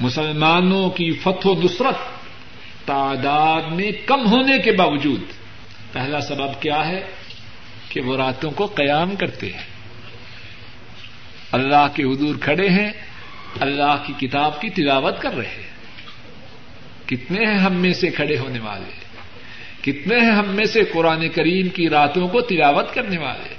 مسلمانوں 0.00 0.90
کی 0.90 1.10
فتح 1.10 1.48
و 1.48 1.62
نصرت 1.62 1.96
تعداد 2.86 3.62
میں 3.62 3.90
کم 4.06 4.26
ہونے 4.26 4.58
کے 4.58 4.72
باوجود، 4.72 5.20
پہلا 5.92 6.20
سبب 6.20 6.62
کیا 6.62 6.88
ہے 6.88 7.04
کہ 7.88 8.00
وہ 8.00 8.16
راتوں 8.16 8.50
کو 8.50 8.66
قیام 8.66 9.16
کرتے 9.16 9.46
ہیں۔ 9.46 9.72
اللہ 11.52 11.86
کے 11.94 12.02
حضور 12.02 12.34
کھڑے 12.40 12.68
ہیں، 12.68 12.90
اللہ 13.60 14.02
کی 14.06 14.26
کتاب 14.26 14.60
کی 14.60 14.70
تلاوت 14.70 15.20
کر 15.20 15.34
رہے 15.34 15.48
ہیں۔ 15.48 15.72
کتنے 17.06 17.46
ہیں 17.46 17.58
ہم 17.58 17.74
میں 17.74 17.92
سے 17.92 18.10
کھڑے 18.10 18.38
ہونے 18.38 18.58
والے؟ 18.58 19.02
کتنے 19.82 20.18
ہیں 20.18 20.32
ہم 20.32 20.48
میں 20.48 20.64
سے 20.64 20.84
قرآن 20.84 21.28
کریم 21.28 21.68
کی 21.68 21.88
راتوں 21.88 22.28
کو 22.28 22.40
تلاوت 22.40 22.94
کرنے 22.94 23.18
والے؟ 23.18 23.54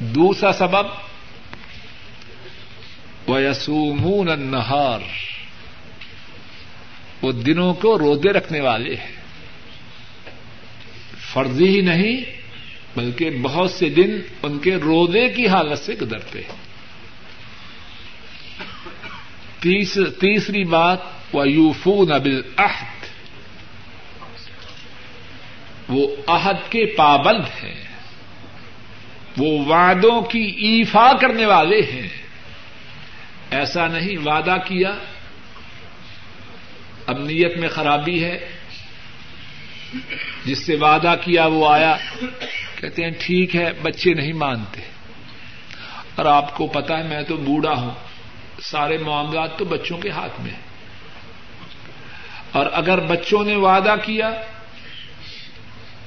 دوسرا 0.00 0.52
سبب 0.52 1.09
ویسومون 3.28 4.30
النہار 4.30 5.00
وہ 7.22 7.32
دنوں 7.32 7.74
کو 7.74 7.98
روزے 7.98 8.32
رکھنے 8.32 8.60
والے 8.60 8.94
ہیں۔ 8.94 9.20
فرضی 11.32 11.68
ہی 11.68 11.80
نہیں، 11.80 12.20
بلکہ 12.96 13.30
بہت 13.30 13.70
سے 13.70 13.88
دن 13.88 14.20
ان 14.42 14.58
کے 14.58 14.76
روزے 14.76 15.28
کی 15.28 15.48
حالت 15.48 15.78
سے 15.78 15.94
گزرتے 15.94 16.40
ہیں۔ 16.40 16.70
تیسری 20.20 20.64
بات 20.64 20.98
وہ 21.32 21.48
یوفون 21.48 22.12
ابل 22.12 22.42
عہد 22.56 23.06
وہ 25.88 26.16
عہد 26.26 26.72
کے 26.72 26.86
پابند 26.86 27.64
ہیں۔ 27.64 27.84
وہ 29.36 29.64
وعدوں 29.64 30.22
کی 30.22 30.42
ایفا 30.42 31.12
کرنے 31.20 31.46
والے 31.46 31.80
ہیں۔ 31.80 32.19
ایسا 33.50 33.86
نہیں، 33.86 34.18
وعدہ 34.24 34.56
کیا۔ 34.64 34.92
اب 37.06 37.18
نیت 37.18 37.58
میں 37.58 37.68
خرابی 37.68 38.24
ہے۔ 38.24 38.48
جس 40.44 40.66
سے 40.66 40.76
وعدہ 40.76 41.14
کیا 41.20 41.46
وہ 41.46 41.70
آیا۔ 41.70 41.96
کہتے 42.76 43.04
ہیں، 43.04 43.10
ٹھیک 43.18 43.56
ہے، 43.56 43.72
بچے 43.82 44.14
نہیں 44.14 44.32
مانتے۔ 44.32 44.80
اور 46.14 46.26
آپ 46.26 46.54
کو 46.54 46.66
پتا 46.66 46.98
ہے، 46.98 47.02
میں 47.02 47.22
تو 47.22 47.36
بوڑھا 47.36 47.72
ہوں۔ 47.72 47.90
سارے 48.62 48.98
معاملات 48.98 49.58
تو 49.58 49.64
بچوں 49.64 49.98
کے 49.98 50.10
ہاتھ 50.10 50.40
میں 50.40 50.50
ہیں۔ 50.50 50.60
اور 52.52 52.66
اگر 52.72 53.00
بچوں 53.00 53.44
نے 53.44 53.56
وعدہ 53.56 53.94
کیا 54.04 54.28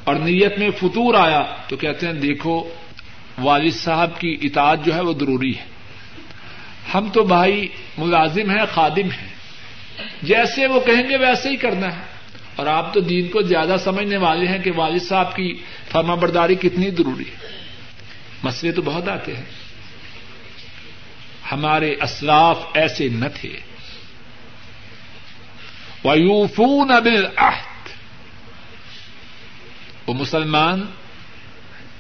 اور 0.03 0.15
نیت 0.15 0.59
میں 0.59 0.69
فطور 0.69 1.15
آیا، 1.15 1.41
تو 1.67 1.77
کہتے 1.77 2.05
ہیں، 2.05 2.13
دیکھو، 2.13 2.69
والد 3.37 3.71
صاحب 3.71 4.19
کی 4.19 4.37
اطاعت 4.41 4.77
جو 4.85 4.95
ہے 4.95 5.01
وہ 5.01 5.13
ضروری 5.13 5.57
ہے۔ 5.57 5.72
ہم 6.93 7.09
تو 7.09 7.23
بھائی 7.23 7.67
ملازم 7.97 8.49
ہیں، 8.49 8.65
خادم 8.73 9.11
ہیں۔ 9.11 9.34
جیسے 10.21 10.67
وہ 10.67 10.79
کہیں 10.79 11.09
گے 11.09 11.17
ویسے 11.17 11.49
ہی 11.49 11.55
کرنا 11.55 11.95
ہے۔ 11.95 12.01
اور 12.55 12.67
آپ 12.67 12.93
تو 12.93 12.99
دین 12.99 13.27
کو 13.27 13.41
زیادہ 13.41 13.75
سمجھنے 13.84 14.17
والے 14.17 14.47
ہیں 14.47 14.59
کہ 14.59 14.71
والد 14.75 15.01
صاحب 15.01 15.36
کی 15.36 15.61
فرما 15.91 16.15
برداری 16.15 16.55
کتنی 16.55 16.89
ضروری 16.89 17.23
ہے۔ 17.23 17.47
مسئلے 18.43 18.71
تو 18.71 18.81
بہت 18.81 19.09
آتے 19.09 19.36
ہیں۔ 19.36 19.45
ہمارے 21.51 21.95
اسلاف 22.01 22.59
ایسے 22.73 23.09
نہ 23.09 23.25
تھے۔ 23.36 23.49
ویوفون 26.05 26.88
بالعہد 26.88 27.89
وہ 30.07 30.13
مسلمان 30.13 30.86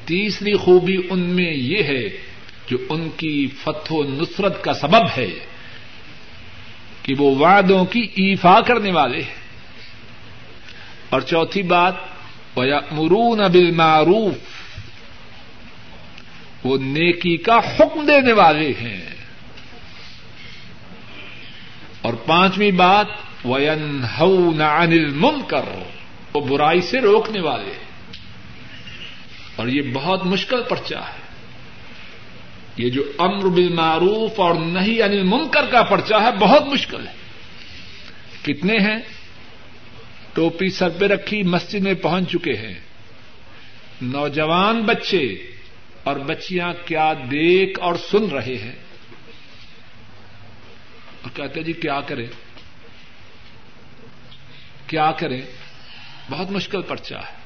تیسری 0.05 0.53
خوبی 0.53 0.97
ان 1.09 1.19
میں 1.19 1.53
یہ 1.53 1.83
ہے 1.83 2.32
جو 2.67 2.77
ان 2.89 3.09
کی 3.09 3.47
فتح 3.63 3.93
و 3.93 4.03
نصرت 4.03 4.63
کا 4.63 4.73
سبب 4.73 5.05
ہے 5.17 5.39
کہ 7.01 7.13
وہ 7.17 7.35
وعدوں 7.35 7.85
کی 7.85 7.99
ایفا 7.99 8.61
کرنے 8.61 8.91
والے 8.91 9.21
ہیں۔ 9.21 9.43
اور 11.09 11.21
چوتھی 11.21 11.61
بات 11.61 11.93
مرون 12.91 13.43
ابل 13.43 13.71
معروف 13.71 14.33
وہ 16.63 16.77
نیکی 16.77 17.37
کا 17.37 17.57
حکم 17.57 18.05
دینے 18.05 18.33
والے 18.33 18.71
ہیں۔ 18.81 19.05
اور 22.01 22.13
پانچویں 22.13 22.71
بات 22.71 23.07
وین 23.45 24.01
انل 24.19 25.13
من 25.13 25.41
وہ 26.33 26.41
برائی 26.41 26.81
سے 26.81 27.01
روکنے 27.01 27.41
والے 27.41 27.73
اور 29.55 29.67
یہ 29.67 29.81
بہت 29.93 30.25
مشکل 30.25 30.63
پرچا 30.69 30.99
ہے۔ 30.99 31.22
یہ 32.77 32.89
جو 32.89 33.03
امر 33.17 33.47
بالمعروف 33.47 34.39
اور 34.39 34.55
نہیں 34.55 35.01
انل 35.01 35.23
منکر 35.23 35.65
کا 35.71 35.83
پرچا 35.83 36.21
ہے، 36.21 36.31
بہت 36.39 36.65
مشکل 36.65 37.07
ہے۔ 37.07 37.13
کتنے 38.41 38.77
ہیں؟ 38.77 38.97
ٹوپی 40.33 40.69
سر 40.69 40.89
پہ 40.89 41.05
رکھی، 41.05 41.43
مسجد 41.43 41.79
میں 41.79 41.93
پہنچ 41.93 42.31
چکے 42.31 42.53
ہیں۔ 42.53 42.79
نوجوان 44.01 44.81
بچے 44.81 45.25
اور 46.03 46.15
بچیاں 46.15 46.73
کیا 46.85 47.13
دیکھ 47.13 47.79
اور 47.79 47.95
سن 47.95 48.25
رہے 48.29 48.57
ہیں۔ 48.57 48.75
اور 51.21 51.29
کہتے 51.35 51.63
جی 51.63 51.73
کیا 51.73 52.01
کریں؟ 52.01 52.27
کیا 54.87 55.11
کریں؟ 55.11 55.41
بہت 56.29 56.51
مشکل 56.51 56.81
پرچا 56.81 57.19
ہے۔ 57.19 57.42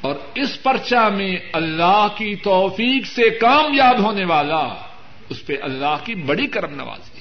اور 0.00 0.14
اس 0.34 0.62
پرچا 0.62 1.08
میں 1.08 1.36
اللہ 1.52 2.08
کی 2.18 2.36
توفیق 2.36 3.06
سے 3.06 3.30
کامیاب 3.30 3.98
ہونے 3.98 4.24
والا، 4.24 4.74
اس 5.28 5.46
پہ 5.46 5.52
اللہ 5.62 5.96
کی 6.04 6.14
بڑی 6.14 6.46
کرم 6.46 6.74
نوازی۔ 6.74 7.20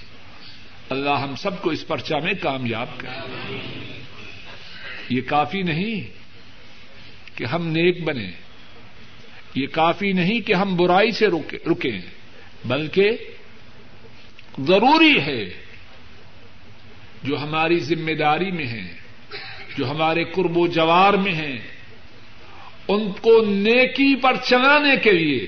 اللہ 0.90 1.10
ہم 1.10 1.36
سب 1.36 1.62
کو 1.62 1.70
اس 1.70 1.88
پرچا 1.88 2.20
میں 2.20 2.34
کامیاب 2.42 2.88
کرے۔ 2.98 3.56
یہ 5.10 5.22
کافی 5.22 5.62
نہیں 5.62 6.02
کہ 7.38 7.44
ہم 7.44 7.68
نیک 7.68 8.04
بنے 8.04 8.32
یہ 9.56 9.68
کافی 9.68 10.12
نہیں 10.12 10.40
کہ 10.40 10.54
ہم 10.54 10.76
برائی 10.76 11.12
سے 11.12 11.28
رکیں۔ 11.72 12.02
بلکہ 12.66 13.12
ضروری 14.60 15.22
ہے 15.22 15.46
جو 17.24 17.38
ہماری 17.42 17.80
ذمہ 17.80 18.12
داری 18.12 18.52
میں 18.52 18.68
ہے 18.68 18.94
جو 19.78 19.90
ہمارے 19.92 20.24
قرب 20.24 20.58
و 20.58 20.68
جوار 20.68 21.14
میں 21.14 21.34
ہیں۔ 21.34 21.77
ان 22.88 23.12
کو 23.12 23.42
نیکی 23.46 24.16
پر 24.16 24.34
چلانے 24.46 24.98
کے 24.98 25.12
لیے، 25.12 25.48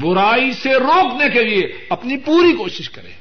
برائی 0.00 0.52
سے 0.52 0.72
روکنے 0.72 1.28
کے 1.28 1.42
لیے 1.42 1.86
اپنی 1.88 2.16
پوری 2.16 2.52
کوشش 2.52 2.90
کریں 2.90 3.12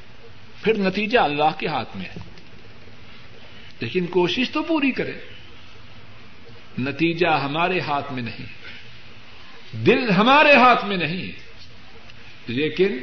پھر 0.63 0.77
نتیجہ 0.77 1.19
اللہ 1.19 1.59
کے 1.59 1.67
ہاتھ 1.67 1.97
میں 1.97 2.05
ہے۔ 2.05 2.15
لیکن 3.79 4.05
کوشش 4.05 4.49
تو 4.49 4.63
پوری 4.63 4.91
کرے۔ 4.91 5.11
نتیجہ 6.79 7.27
ہمارے 7.27 7.79
ہاتھ 7.79 8.13
میں 8.13 8.23
نہیں۔ 8.23 8.45
دل 9.85 10.11
ہمارے 10.11 10.53
ہاتھ 10.55 10.85
میں 10.85 10.97
نہیں۔ 10.97 11.31
لیکن 12.47 12.97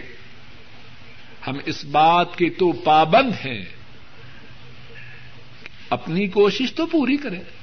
ہم 1.47 1.59
اس 1.67 1.85
بات 1.85 2.37
کے 2.37 2.51
تو 2.51 2.73
پابند 2.73 3.33
ہیں۔ 3.47 3.65
اپنی 5.91 6.29
کوشش 6.29 6.73
تو 6.73 6.87
پوری 6.87 7.17
کریں۔ 7.17 7.60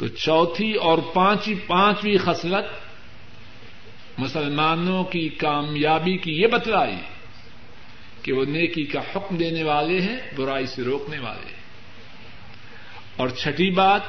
تو 0.00 0.08
چوتھی 0.08 0.74
اور 0.74 0.98
پانچویں 0.98 1.68
پانچویں 1.68 2.18
خصلت 2.24 2.64
مسلمانوں 4.18 5.04
کی 5.04 5.28
کامیابی 5.28 6.18
کی 6.18 6.32
یہ 6.32 6.46
بتلائی 6.46 6.96
کہ 8.22 8.32
وہ 8.32 8.44
نیکی 8.44 8.84
کا 8.84 9.00
حکم 9.00 9.36
دینے 9.36 9.62
والے 9.62 10.00
ہیں، 10.00 10.16
برائی 10.36 10.66
سے 10.66 10.82
روکنے 10.82 11.18
والے 11.18 11.46
ہیں۔ 11.46 11.60
اور 13.16 13.28
چھٹی 13.28 13.70
بات 13.70 14.00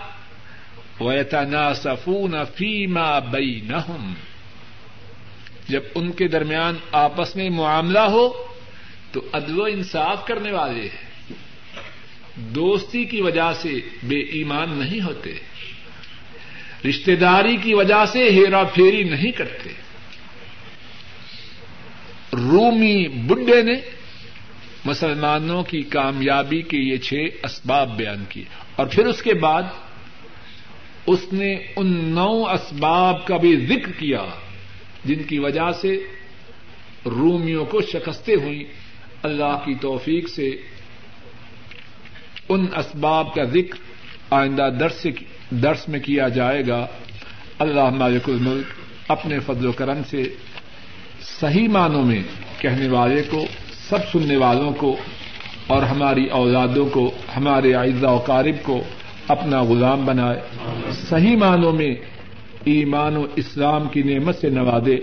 ویتنا 1.02 1.74
سفون 1.74 2.34
فیما 2.56 3.20
بئی 3.20 3.68
جب 5.68 5.82
ان 5.96 6.12
کے 6.12 6.28
درمیان 6.28 6.76
آپس 6.92 7.36
میں 7.36 7.50
معاملہ 7.50 8.00
ہو 8.00 8.48
تو 9.12 9.22
عدل 9.34 9.60
و 9.60 9.64
انصاف 9.64 10.26
کرنے 10.26 10.52
والے 10.52 10.82
ہیں۔ 10.82 11.34
دوستی 12.36 13.06
کی 13.06 13.22
وجہ 13.22 13.54
سے 13.54 13.80
بے 14.04 14.20
ایمان 14.20 14.70
نہیں 14.70 15.02
ہوتے۔ 15.02 15.51
رشتے 16.86 17.16
داری 17.16 17.58
کی 17.58 17.74
وجہ 17.74 18.06
سے 18.06 18.30
ہیرا 18.30 18.64
پھیری 18.64 19.04
نہیں 19.04 19.32
کرتے۔ 19.32 19.70
رومی 22.34 23.08
بڈے 23.08 23.62
نے 23.62 23.74
مسلمانوں 24.86 25.64
کی 25.64 25.82
کامیابی 25.82 26.62
کے 26.62 26.78
یہ 26.78 26.98
چھ 26.98 27.14
اسباب 27.44 27.98
بیان 27.98 28.24
کیے۔ 28.30 28.44
اور 28.76 28.88
پھر 28.88 29.06
اس 29.06 29.22
کے 29.22 29.34
بعد 29.34 29.64
اس 31.08 31.34
نے 31.34 31.54
ان 31.76 32.06
نو 32.06 32.46
اسباب 32.46 33.26
کا 33.26 33.38
بھی 33.38 33.58
ذکر 33.58 33.92
کیا، 33.92 34.26
جن 35.06 35.24
کی 35.24 35.40
وجہ 35.40 35.72
سے 35.82 36.04
رومیوں 37.06 37.66
کو 37.66 37.82
شکستیں 37.82 38.36
ہوئی 38.36 38.64
اللہ 39.24 39.60
کی 39.66 39.76
توفیق 39.76 40.30
سے 40.30 40.50
ان 42.50 42.66
اسباب 42.76 43.36
کا 43.36 43.44
ذکر 43.44 43.78
آئندہ 44.30 44.70
درس 44.80 45.08
درس 45.52 45.90
میں 45.90 46.00
کیا 46.00 46.28
جائے 46.28 46.68
گا، 46.68 46.88
اللہ 47.60 47.90
مالک 47.90 48.30
الملک 48.30 48.66
اپنے 49.12 49.40
فضل 49.40 49.68
و 49.68 49.72
کرم 49.72 50.02
سے 50.10 50.24
صحیح 51.22 51.68
معنوں 51.68 52.04
میں 52.04 52.24
کہنے 52.60 52.88
والے 52.88 53.24
کو، 53.30 53.46
سب 53.90 53.98
سننے 54.12 54.38
والوں 54.38 54.72
کو 54.72 54.98
اور 55.68 55.84
ہماری 55.84 56.28
اولادوں 56.28 56.86
کو، 56.86 57.12
ہمارے 57.36 57.74
اعزا 57.74 58.12
و 58.12 58.18
قارب 58.18 58.64
کو 58.64 58.84
اپنا 59.28 59.64
غلام 59.64 60.06
بنائے۔ 60.06 60.40
صحیح 60.92 61.38
معنوں 61.38 61.74
میں 61.74 61.96
ایمان 62.64 63.18
و 63.18 63.26
اسلام 63.36 63.88
کی 63.88 64.04
نعمت 64.04 64.36
سے 64.36 64.50
نوازے۔ 64.50 64.98